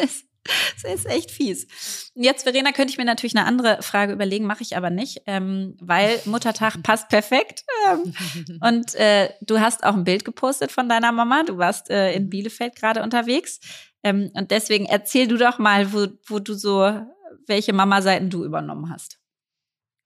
es 0.77 0.83
ist 0.83 1.05
echt 1.07 1.31
fies. 1.31 2.11
Jetzt, 2.15 2.43
Verena, 2.43 2.71
könnte 2.71 2.91
ich 2.91 2.97
mir 2.97 3.05
natürlich 3.05 3.35
eine 3.35 3.45
andere 3.45 3.81
Frage 3.81 4.13
überlegen, 4.13 4.45
mache 4.45 4.63
ich 4.63 4.77
aber 4.77 4.89
nicht, 4.89 5.23
ähm, 5.25 5.75
weil 5.81 6.19
Muttertag 6.25 6.81
passt 6.83 7.09
perfekt. 7.09 7.65
Ähm, 7.89 8.13
und 8.61 8.95
äh, 8.95 9.29
du 9.41 9.59
hast 9.59 9.83
auch 9.83 9.93
ein 9.93 10.05
Bild 10.05 10.23
gepostet 10.25 10.71
von 10.71 10.87
deiner 10.87 11.11
Mama. 11.11 11.43
Du 11.43 11.57
warst 11.57 11.89
äh, 11.89 12.13
in 12.13 12.29
Bielefeld 12.29 12.75
gerade 12.75 13.03
unterwegs. 13.03 13.59
Ähm, 14.03 14.31
und 14.33 14.51
deswegen 14.51 14.85
erzähl 14.85 15.27
du 15.27 15.37
doch 15.37 15.59
mal, 15.59 15.91
wo, 15.91 16.07
wo 16.27 16.39
du 16.39 16.53
so, 16.53 17.05
welche 17.45 17.73
Mama-Seiten 17.73 18.29
du 18.29 18.45
übernommen 18.45 18.89
hast. 18.89 19.19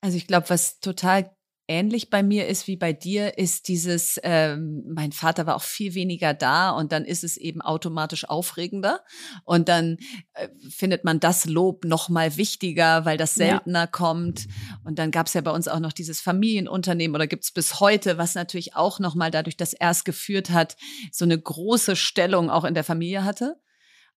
Also 0.02 0.18
ich 0.18 0.28
glaube, 0.28 0.50
was 0.50 0.80
total 0.80 1.32
ähnlich 1.68 2.10
bei 2.10 2.22
mir 2.22 2.48
ist 2.48 2.68
wie 2.68 2.76
bei 2.76 2.92
dir, 2.92 3.38
ist 3.38 3.68
dieses, 3.70 4.20
ähm, 4.24 4.84
mein 4.94 5.14
Vater 5.14 5.46
war 5.46 5.56
auch 5.56 5.62
viel 5.64 5.94
weniger 5.94 6.34
da 6.34 6.72
und 6.72 6.92
dann 6.92 7.06
ist 7.06 7.24
es 7.24 7.38
eben 7.38 7.62
automatisch 7.62 8.28
aufregender. 8.28 9.06
Und 9.46 9.70
dann 9.70 9.98
äh, 10.34 10.50
findet 10.70 11.06
man 11.06 11.20
das 11.20 11.46
Lob 11.46 11.86
noch 11.86 12.10
mal 12.10 12.36
wichtiger, 12.36 13.06
weil 13.06 13.18
das 13.18 13.36
seltener 13.36 13.82
ja. 13.82 13.88
kommt. 13.88 14.48
Und 14.84 15.00
dann 15.00 15.12
gab 15.12 15.28
es 15.28 15.34
ja 15.34 15.42
bei 15.42 15.52
uns 15.52 15.68
auch 15.70 15.80
noch 15.80 15.94
dieses 15.94 16.20
Familienunternehmen 16.20 17.16
oder 17.16 17.28
gibt 17.28 17.46
es 17.46 17.52
bis 17.52 17.80
heute, 17.80 18.18
was 18.18 18.36
natürlich 18.36 18.76
auch 18.76 19.00
noch 19.00 19.16
mal 19.16 19.32
dadurch, 19.32 19.56
dass 19.56 19.74
er 19.74 19.92
es 19.92 20.04
geführt 20.04 20.50
hat, 20.50 20.76
so 21.12 21.24
eine 21.24 21.40
große 21.40 21.96
Stellung 21.96 22.50
auch 22.50 22.66
in 22.66 22.74
der 22.74 22.84
Familie 22.84 23.24
hatte. 23.24 23.56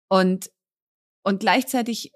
Und 0.08 0.50
und 1.26 1.40
gleichzeitig 1.40 2.12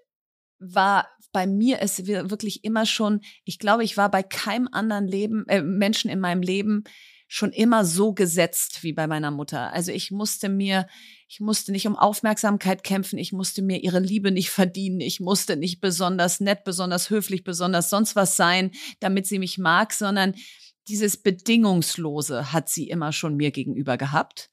war 0.58 1.08
bei 1.32 1.46
mir 1.46 1.80
es 1.80 2.06
wirklich 2.06 2.64
immer 2.64 2.86
schon, 2.86 3.20
ich 3.44 3.58
glaube, 3.58 3.84
ich 3.84 3.96
war 3.96 4.10
bei 4.10 4.22
keinem 4.22 4.68
anderen 4.70 5.06
Leben, 5.06 5.44
äh, 5.48 5.62
Menschen 5.62 6.10
in 6.10 6.20
meinem 6.20 6.42
Leben 6.42 6.84
schon 7.28 7.52
immer 7.52 7.84
so 7.84 8.14
gesetzt 8.14 8.82
wie 8.82 8.94
bei 8.94 9.06
meiner 9.06 9.30
Mutter. 9.30 9.72
Also 9.74 9.92
ich 9.92 10.10
musste 10.10 10.48
mir, 10.48 10.88
ich 11.28 11.40
musste 11.40 11.72
nicht 11.72 11.86
um 11.86 11.94
Aufmerksamkeit 11.94 12.82
kämpfen, 12.82 13.18
ich 13.18 13.32
musste 13.32 13.60
mir 13.60 13.82
ihre 13.82 14.00
Liebe 14.00 14.30
nicht 14.30 14.48
verdienen, 14.48 15.00
ich 15.00 15.20
musste 15.20 15.56
nicht 15.56 15.80
besonders 15.82 16.40
nett, 16.40 16.64
besonders 16.64 17.10
höflich, 17.10 17.44
besonders 17.44 17.90
sonst 17.90 18.16
was 18.16 18.36
sein, 18.36 18.70
damit 19.00 19.26
sie 19.26 19.38
mich 19.38 19.58
mag, 19.58 19.92
sondern 19.92 20.34
dieses 20.88 21.18
Bedingungslose 21.18 22.50
hat 22.50 22.70
sie 22.70 22.88
immer 22.88 23.12
schon 23.12 23.36
mir 23.36 23.50
gegenüber 23.50 23.98
gehabt. 23.98 24.50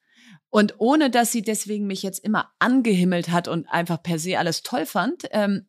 Und 0.49 0.76
ohne 0.78 1.09
dass 1.09 1.32
sie 1.32 1.41
deswegen 1.41 1.88
mich 1.88 2.03
jetzt 2.03 2.23
immer 2.23 2.51
angehimmelt 2.59 3.30
hat 3.30 3.47
und 3.47 3.67
einfach 3.67 4.03
per 4.03 4.19
se 4.19 4.38
alles 4.38 4.63
toll 4.63 4.86
fand, 4.86 5.23
ähm, 5.32 5.67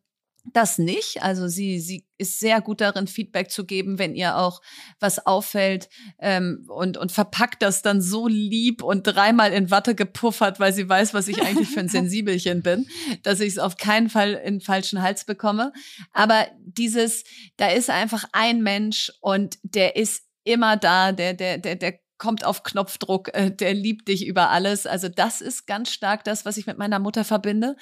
das 0.53 0.77
nicht. 0.77 1.21
Also 1.23 1.47
sie, 1.47 1.79
sie 1.79 2.05
ist 2.17 2.39
sehr 2.39 2.61
gut 2.61 2.81
darin, 2.81 3.07
Feedback 3.07 3.51
zu 3.51 3.65
geben, 3.65 3.99
wenn 3.99 4.15
ihr 4.15 4.37
auch 4.37 4.61
was 4.99 5.25
auffällt 5.25 5.89
ähm, 6.19 6.65
und, 6.69 6.97
und 6.97 7.11
verpackt 7.11 7.61
das 7.61 7.81
dann 7.81 8.01
so 8.01 8.27
lieb 8.27 8.83
und 8.83 9.03
dreimal 9.03 9.53
in 9.53 9.71
Watte 9.71 9.95
gepuffert, 9.95 10.59
weil 10.59 10.73
sie 10.73 10.87
weiß, 10.87 11.13
was 11.13 11.27
ich 11.27 11.41
eigentlich 11.41 11.69
für 11.69 11.79
ein 11.79 11.89
Sensibelchen 11.89 12.61
bin, 12.61 12.87
dass 13.23 13.39
ich 13.39 13.49
es 13.49 13.59
auf 13.59 13.77
keinen 13.77 14.09
Fall 14.09 14.33
in 14.33 14.61
falschen 14.61 15.01
Hals 15.01 15.25
bekomme. 15.25 15.73
Aber 16.11 16.47
dieses, 16.59 17.23
da 17.57 17.69
ist 17.69 17.89
einfach 17.89 18.25
ein 18.31 18.63
Mensch 18.63 19.11
und 19.21 19.57
der 19.63 19.95
ist 19.95 20.23
immer 20.43 20.77
da, 20.77 21.11
der, 21.11 21.33
der, 21.33 21.57
der, 21.57 21.75
der 21.75 21.99
kommt 22.17 22.43
auf 22.43 22.63
Knopfdruck, 22.63 23.33
äh, 23.33 23.51
der 23.51 23.73
liebt 23.73 24.07
dich 24.07 24.25
über 24.25 24.49
alles. 24.49 24.85
Also 24.85 25.09
das 25.09 25.41
ist 25.41 25.67
ganz 25.67 25.91
stark 25.91 26.23
das, 26.23 26.45
was 26.45 26.57
ich 26.57 26.65
mit 26.65 26.77
meiner 26.77 26.99
Mutter 26.99 27.23
verbinde 27.23 27.75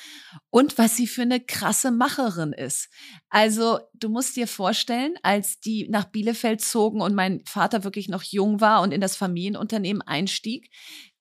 und 0.50 0.78
was 0.78 0.96
sie 0.96 1.08
für 1.08 1.22
eine 1.22 1.40
krasse 1.40 1.92
Macherin 1.92 2.54
ist. 2.54 2.90
Also 3.30 3.80
du 3.94 4.10
musst 4.10 4.36
dir 4.36 4.48
vorstellen, 4.48 5.16
als 5.24 5.60
die 5.60 5.88
nach 5.90 6.06
Bielefeld 6.06 6.62
zogen 6.62 7.02
und 7.02 7.16
mein 7.16 7.42
Vater 7.46 7.84
wirklich 7.84 8.10
noch 8.10 8.24
jung 8.24 8.62
war 8.62 8.82
und 8.82 8.92
in 8.92 9.02
das 9.02 9.16
Familienunternehmen 9.16 10.02
einstieg, 10.02 10.70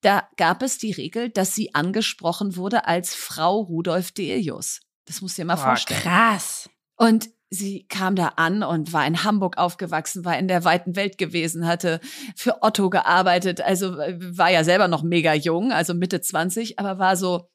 da 0.00 0.28
gab 0.36 0.62
es 0.62 0.78
die 0.78 0.92
Regel, 0.92 1.30
dass 1.30 1.54
sie 1.54 1.74
angesprochen 1.74 2.56
wurde 2.56 2.86
als 2.86 3.14
Frau 3.14 3.60
Rudolf 3.60 4.12
Delius. 4.12 4.80
Das 5.06 5.22
musst 5.22 5.38
du 5.38 5.42
dir 5.42 5.46
mal 5.46 5.56
Boah, 5.56 5.64
vorstellen. 5.64 6.00
Krass. 6.00 6.68
Und 6.96 7.30
sie 7.54 7.86
kam 7.88 8.16
da 8.16 8.32
an 8.36 8.62
und 8.62 8.92
war 8.92 9.06
in 9.06 9.24
Hamburg 9.24 9.56
aufgewachsen, 9.56 10.24
war 10.24 10.38
in 10.38 10.48
der 10.48 10.64
weiten 10.64 10.96
Welt 10.96 11.18
gewesen, 11.18 11.66
hatte 11.66 12.00
für 12.36 12.62
Otto 12.62 12.90
gearbeitet, 12.90 13.60
also 13.60 13.98
äh, 13.98 14.18
war 14.18 14.50
ja 14.50 14.64
selber 14.64 14.88
noch 14.88 15.02
mega 15.02 15.32
jung, 15.34 15.72
also 15.72 15.94
Mitte 15.94 16.20
20, 16.20 16.78
aber 16.78 16.98
war 16.98 17.16
so, 17.16 17.48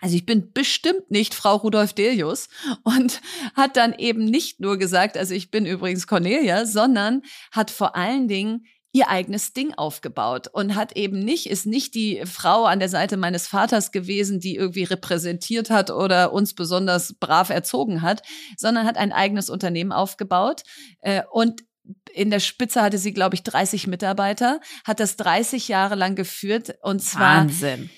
also 0.00 0.16
ich 0.16 0.24
bin 0.24 0.52
bestimmt 0.52 1.10
nicht 1.10 1.34
Frau 1.34 1.56
Rudolf 1.56 1.92
Delius 1.92 2.48
und 2.84 3.20
hat 3.54 3.76
dann 3.76 3.92
eben 3.94 4.24
nicht 4.24 4.60
nur 4.60 4.78
gesagt, 4.78 5.16
also 5.16 5.34
ich 5.34 5.50
bin 5.50 5.66
übrigens 5.66 6.06
Cornelia, 6.06 6.64
sondern 6.64 7.22
hat 7.52 7.70
vor 7.70 7.96
allen 7.96 8.28
Dingen 8.28 8.64
ihr 8.92 9.08
eigenes 9.08 9.52
Ding 9.52 9.74
aufgebaut 9.74 10.48
und 10.48 10.74
hat 10.74 10.96
eben 10.96 11.20
nicht, 11.20 11.48
ist 11.48 11.66
nicht 11.66 11.94
die 11.94 12.22
Frau 12.24 12.64
an 12.64 12.80
der 12.80 12.88
Seite 12.88 13.16
meines 13.16 13.46
Vaters 13.46 13.92
gewesen, 13.92 14.40
die 14.40 14.56
irgendwie 14.56 14.84
repräsentiert 14.84 15.70
hat 15.70 15.90
oder 15.90 16.32
uns 16.32 16.54
besonders 16.54 17.14
brav 17.14 17.50
erzogen 17.50 18.02
hat, 18.02 18.22
sondern 18.56 18.86
hat 18.86 18.96
ein 18.96 19.12
eigenes 19.12 19.48
Unternehmen 19.50 19.92
aufgebaut 19.92 20.62
äh, 21.00 21.22
und 21.30 21.62
in 22.12 22.30
der 22.30 22.40
Spitze 22.40 22.82
hatte 22.82 22.98
sie, 22.98 23.12
glaube 23.12 23.34
ich, 23.34 23.42
30 23.42 23.86
Mitarbeiter, 23.86 24.60
hat 24.84 25.00
das 25.00 25.16
30 25.16 25.68
Jahre 25.68 25.94
lang 25.94 26.14
geführt 26.14 26.74
und 26.82 27.00
zwar 27.00 27.38
Wahnsinn 27.42 27.90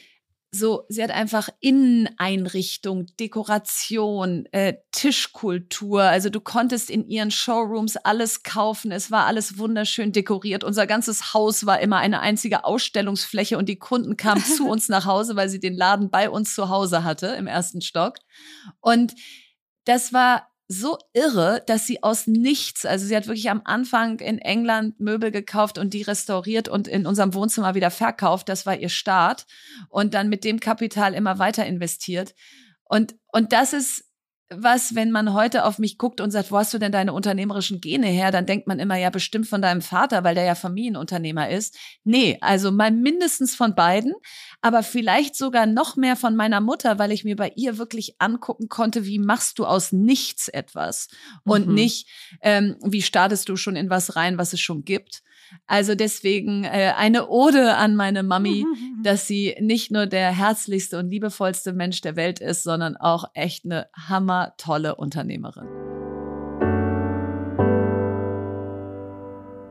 so, 0.55 0.85
sie 0.91 1.03
hat 1.03 1.11
einfach 1.11 1.49
Inneneinrichtung, 1.61 3.07
Dekoration, 3.19 4.45
äh, 4.53 4.75
Tischkultur. 4.93 6.03
Also 6.03 6.29
du 6.29 6.41
konntest 6.41 6.91
in 6.91 7.07
ihren 7.07 7.31
Showrooms 7.31 7.97
alles 7.97 8.43
kaufen. 8.43 8.93
Es 8.93 9.11
war 9.11 9.25
alles 9.25 9.57
wunderschön 9.57 10.13
dekoriert. 10.13 10.63
Unser 10.63 10.87
ganzes 10.87 11.33
Haus 11.33 11.65
war 11.65 11.81
immer 11.81 11.97
eine 11.97 12.21
einzige 12.21 12.65
Ausstellungsfläche 12.65 13.57
und 13.57 13.67
die 13.71 13.79
Kunden 13.79 14.19
kamen 14.19 14.45
zu 14.45 14.69
uns 14.69 14.91
nach 14.91 15.07
Hause, 15.07 15.37
weil 15.37 15.49
sie 15.49 15.59
den 15.59 15.75
Laden 15.75 16.11
bei 16.11 16.29
uns 16.29 16.55
zu 16.55 16.69
Hause 16.69 17.03
hatte 17.03 17.29
im 17.29 17.47
ersten 17.47 17.81
Stock. 17.81 18.19
Und 18.81 19.15
das 19.87 20.13
war 20.13 20.52
so 20.73 20.99
irre, 21.13 21.63
dass 21.67 21.87
sie 21.87 22.03
aus 22.03 22.27
nichts, 22.27 22.87
also 22.87 23.07
sie 23.07 23.15
hat 23.15 23.27
wirklich 23.27 23.51
am 23.51 23.63
Anfang 23.65 24.19
in 24.21 24.39
England 24.39 24.99
Möbel 24.99 25.31
gekauft 25.31 25.79
und 25.79 25.95
die 25.95 26.03
restauriert 26.03 26.69
und 26.69 26.89
in 26.89 27.07
unserem 27.07 27.35
Wohnzimmer 27.35 27.75
wieder 27.75 27.91
verkauft. 27.91 28.49
Das 28.49 28.65
war 28.67 28.77
ihr 28.77 28.89
Start. 28.89 29.47
Und 29.89 30.15
dann 30.15 30.29
mit 30.29 30.45
dem 30.45 30.61
Kapital 30.61 31.15
immer 31.15 31.39
weiter 31.39 31.67
investiert. 31.67 32.35
Und, 32.85 33.15
und 33.33 33.53
das 33.53 33.73
ist 33.73 34.05
was, 34.57 34.95
wenn 34.95 35.11
man 35.11 35.33
heute 35.33 35.65
auf 35.65 35.79
mich 35.79 35.99
guckt 35.99 36.21
und 36.21 36.31
sagt, 36.31 36.51
wo 36.51 36.59
hast 36.59 36.73
du 36.75 36.79
denn 36.79 36.93
deine 36.93 37.13
unternehmerischen 37.13 37.81
Gene 37.81 38.07
her? 38.07 38.31
Dann 38.31 38.47
denkt 38.47 38.67
man 38.67 38.79
immer, 38.79 38.97
ja, 38.97 39.11
bestimmt 39.11 39.47
von 39.47 39.63
deinem 39.63 39.83
Vater, 39.83 40.25
weil 40.25 40.35
der 40.35 40.45
ja 40.45 40.55
Familienunternehmer 40.55 41.51
ist. 41.51 41.79
Nee, 42.05 42.39
also 42.41 42.71
mal 42.71 42.91
mindestens 42.91 43.55
von 43.55 43.75
beiden, 43.75 44.15
aber 44.61 44.83
vielleicht 44.83 45.37
sogar 45.37 45.67
noch 45.67 45.97
mehr 45.97 46.17
von 46.17 46.37
meiner 46.37 46.61
Mutter, 46.61 46.99
weil 46.99 47.13
ich 47.13 47.25
mir 47.25 47.37
bei 47.37 47.53
ihr 47.57 47.79
wirklich 47.79 48.17
angucken 48.21 48.69
konnte, 48.69 49.07
wie 49.07 49.19
machst 49.19 49.59
du 49.59 49.67
aus 49.67 49.93
nichts 49.93 50.49
etwas 50.49 51.09
und 51.45 51.69
mhm. 51.69 51.75
nicht, 51.75 52.09
ähm, 52.43 52.77
wie 52.83 53.03
startest 53.03 53.49
du 53.49 53.57
schon 53.57 53.77
in 53.77 53.91
was 53.91 54.17
rein, 54.17 54.39
was 54.39 54.53
es 54.53 54.61
schon 54.61 54.85
gibt. 54.85 55.23
Also 55.67 55.95
deswegen 55.95 56.65
äh, 56.65 56.93
eine 56.97 57.29
Ode 57.29 57.77
an 57.77 57.97
meine 57.97 58.23
Mami, 58.23 58.65
dass 59.03 59.27
sie 59.27 59.57
nicht 59.61 59.91
nur 59.91 60.07
der 60.07 60.31
herzlichste 60.31 60.99
und 60.99 61.11
liebevollste 61.11 61.73
Mensch 61.73 62.01
der 62.01 62.17
Welt 62.17 62.41
ist, 62.41 62.63
sondern 62.63 62.97
auch 62.97 63.25
echt 63.35 63.65
eine 63.65 63.89
hammertolle 63.97 64.97
Unternehmerin. 64.97 65.67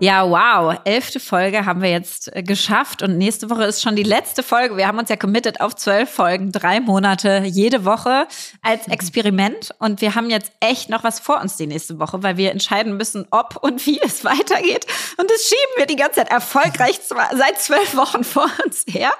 Ja, 0.04 0.28
wow. 0.28 0.80
Elfte 0.84 1.20
Folge 1.20 1.64
haben 1.68 1.84
wir 1.84 1.92
jetzt 1.92 2.36
äh, 2.36 2.42
geschafft 2.42 3.04
und 3.04 3.20
nächste 3.20 3.52
Woche 3.52 3.66
ist 3.66 3.84
schon 3.84 3.96
die 3.96 4.02
letzte 4.02 4.42
Folge. 4.42 4.76
Wir 4.76 4.88
haben 4.88 4.98
uns 4.98 5.10
ja 5.10 5.16
committed 5.16 5.62
auf 5.62 5.76
zwölf 5.76 6.10
Folgen, 6.10 6.52
drei 6.52 6.80
Monate 6.80 7.44
jede 7.46 7.86
Woche 7.86 8.26
als 8.64 8.88
mhm. 8.88 8.94
Experiment 8.94 9.70
und 9.78 10.02
wir 10.02 10.16
haben 10.16 10.32
jetzt 10.32 10.54
echt 10.60 10.90
noch 10.90 11.04
was 11.04 11.20
vor 11.20 11.40
uns 11.40 11.56
die 11.56 11.68
nächste 11.68 12.00
Woche, 12.00 12.24
weil 12.24 12.36
wir 12.36 12.52
entscheiden 12.52 12.98
müssen, 12.98 13.28
ob 13.30 13.58
und 13.62 13.86
wie 13.86 14.02
es 14.02 14.24
weitergeht. 14.26 14.88
Und 15.18 15.30
das 15.30 15.44
schieben 15.44 15.74
wir 15.78 15.86
die 15.86 15.98
ganze 15.98 16.16
Zeit 16.16 16.32
erfolgreich 16.32 17.00
seit 17.04 17.60
zwölf 17.60 17.96
Wochen 17.96 18.24
vor 18.24 18.50
uns 18.66 18.86
her. 18.90 19.12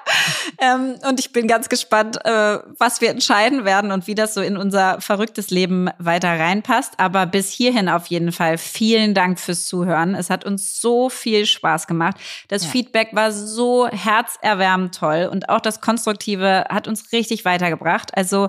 Ähm, 0.58 0.96
und 1.08 1.20
ich 1.20 1.30
bin 1.30 1.46
ganz 1.46 1.68
gespannt, 1.68 2.18
äh, 2.24 2.58
was 2.78 3.00
wir 3.00 3.10
entscheiden 3.10 3.64
werden 3.64 3.92
und 3.92 4.08
wie 4.08 4.16
das 4.16 4.34
so 4.34 4.40
in 4.40 4.56
unser 4.56 5.00
verrücktes 5.00 5.50
Leben 5.50 5.90
weiter 5.98 6.40
reinpasst. 6.40 6.94
Aber 6.96 7.26
bis 7.26 7.52
hierhin 7.52 7.88
auf 7.88 8.06
jeden 8.08 8.32
Fall 8.32 8.58
vielen 8.58 9.14
Dank 9.14 9.38
fürs 9.38 9.68
Zuhören. 9.68 10.16
Es 10.16 10.28
hat 10.28 10.44
uns 10.44 10.71
so 10.80 11.08
viel 11.08 11.46
Spaß 11.46 11.86
gemacht. 11.86 12.16
Das 12.48 12.64
ja. 12.64 12.70
Feedback 12.70 13.10
war 13.12 13.32
so 13.32 13.88
herzerwärmend 13.88 14.94
toll 14.94 15.28
und 15.30 15.48
auch 15.48 15.60
das 15.60 15.80
Konstruktive 15.80 16.66
hat 16.68 16.88
uns 16.88 17.12
richtig 17.12 17.44
weitergebracht. 17.44 18.16
Also 18.16 18.48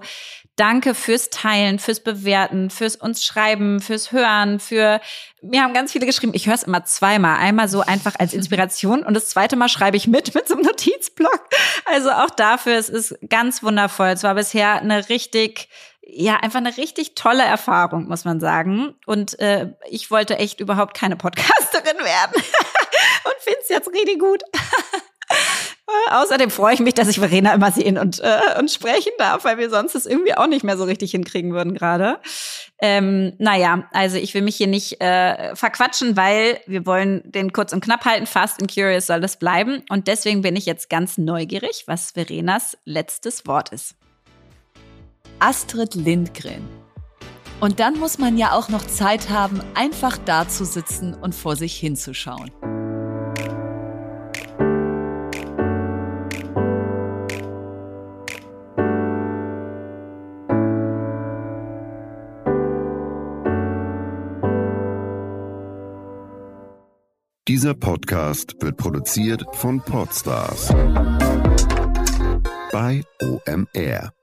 Danke 0.55 0.93
fürs 0.93 1.31
Teilen, 1.31 1.79
fürs 1.79 1.99
Bewerten, 1.99 2.69
fürs 2.69 2.95
uns 2.95 3.23
Schreiben, 3.23 3.79
fürs 3.79 4.11
Hören, 4.11 4.59
für 4.59 5.01
mir 5.41 5.63
haben 5.63 5.73
ganz 5.73 5.91
viele 5.91 6.05
geschrieben. 6.05 6.33
Ich 6.35 6.45
höre 6.45 6.53
es 6.53 6.61
immer 6.61 6.85
zweimal. 6.85 7.39
Einmal 7.39 7.67
so 7.67 7.81
einfach 7.81 8.13
als 8.19 8.35
Inspiration 8.35 9.01
und 9.01 9.15
das 9.15 9.29
zweite 9.29 9.55
Mal 9.55 9.67
schreibe 9.67 9.97
ich 9.97 10.05
mit 10.05 10.35
mit 10.35 10.47
so 10.47 10.53
einem 10.53 10.63
Notizblock. 10.63 11.49
Also 11.85 12.11
auch 12.11 12.29
dafür, 12.29 12.75
es 12.75 12.89
ist 12.89 13.17
ganz 13.29 13.63
wundervoll. 13.63 14.09
Es 14.09 14.21
war 14.21 14.35
bisher 14.35 14.79
eine 14.79 15.09
richtig 15.09 15.69
ja, 16.05 16.35
einfach 16.35 16.59
eine 16.59 16.75
richtig 16.77 17.15
tolle 17.15 17.43
Erfahrung, 17.43 18.07
muss 18.07 18.25
man 18.25 18.39
sagen. 18.39 18.93
Und 19.05 19.39
äh, 19.39 19.73
ich 19.89 20.11
wollte 20.11 20.37
echt 20.37 20.59
überhaupt 20.59 20.95
keine 20.95 21.15
Podcasterin 21.15 21.97
werden 22.03 22.35
und 22.35 23.35
finde 23.39 23.59
es 23.61 23.69
jetzt 23.69 23.89
richtig 23.89 24.19
gut. 24.19 24.43
Außerdem 26.11 26.49
freue 26.49 26.73
ich 26.73 26.79
mich, 26.79 26.93
dass 26.93 27.07
ich 27.07 27.19
Verena 27.19 27.53
immer 27.53 27.71
sehen 27.71 27.97
und, 27.97 28.19
äh, 28.19 28.57
und 28.57 28.71
sprechen 28.71 29.11
darf, 29.17 29.43
weil 29.43 29.57
wir 29.57 29.69
sonst 29.69 29.95
es 29.95 30.05
irgendwie 30.05 30.35
auch 30.35 30.47
nicht 30.47 30.63
mehr 30.63 30.77
so 30.77 30.85
richtig 30.85 31.11
hinkriegen 31.11 31.53
würden 31.53 31.73
gerade. 31.73 32.19
Ähm, 32.79 33.33
naja, 33.37 33.87
also 33.91 34.17
ich 34.17 34.33
will 34.33 34.41
mich 34.41 34.55
hier 34.55 34.67
nicht 34.67 35.01
äh, 35.01 35.55
verquatschen, 35.55 36.15
weil 36.15 36.59
wir 36.67 36.85
wollen 36.85 37.21
den 37.25 37.53
kurz 37.53 37.73
und 37.73 37.83
knapp 37.83 38.05
halten. 38.05 38.27
Fast 38.27 38.61
and 38.61 38.73
Curious 38.73 39.07
soll 39.07 39.21
das 39.21 39.37
bleiben. 39.37 39.83
Und 39.89 40.07
deswegen 40.07 40.41
bin 40.41 40.55
ich 40.55 40.65
jetzt 40.65 40.89
ganz 40.89 41.17
neugierig, 41.17 41.83
was 41.85 42.11
Verenas 42.11 42.77
letztes 42.85 43.45
Wort 43.45 43.69
ist. 43.69 43.95
Astrid 45.45 45.95
Lindgren. 45.95 46.69
Und 47.59 47.81
dann 47.81 47.99
muss 47.99 48.17
man 48.17 48.37
ja 48.37 48.53
auch 48.53 48.69
noch 48.69 48.87
Zeit 48.87 49.29
haben, 49.29 49.59
einfach 49.73 50.17
da 50.17 50.47
zu 50.47 50.63
sitzen 50.63 51.13
und 51.13 51.35
vor 51.35 51.57
sich 51.57 51.75
hinzuschauen. 51.75 52.49
Dieser 67.49 67.73
Podcast 67.73 68.55
wird 68.61 68.77
produziert 68.77 69.43
von 69.51 69.81
Podstars 69.81 70.69
bei 72.71 73.03
OMR. 73.21 74.13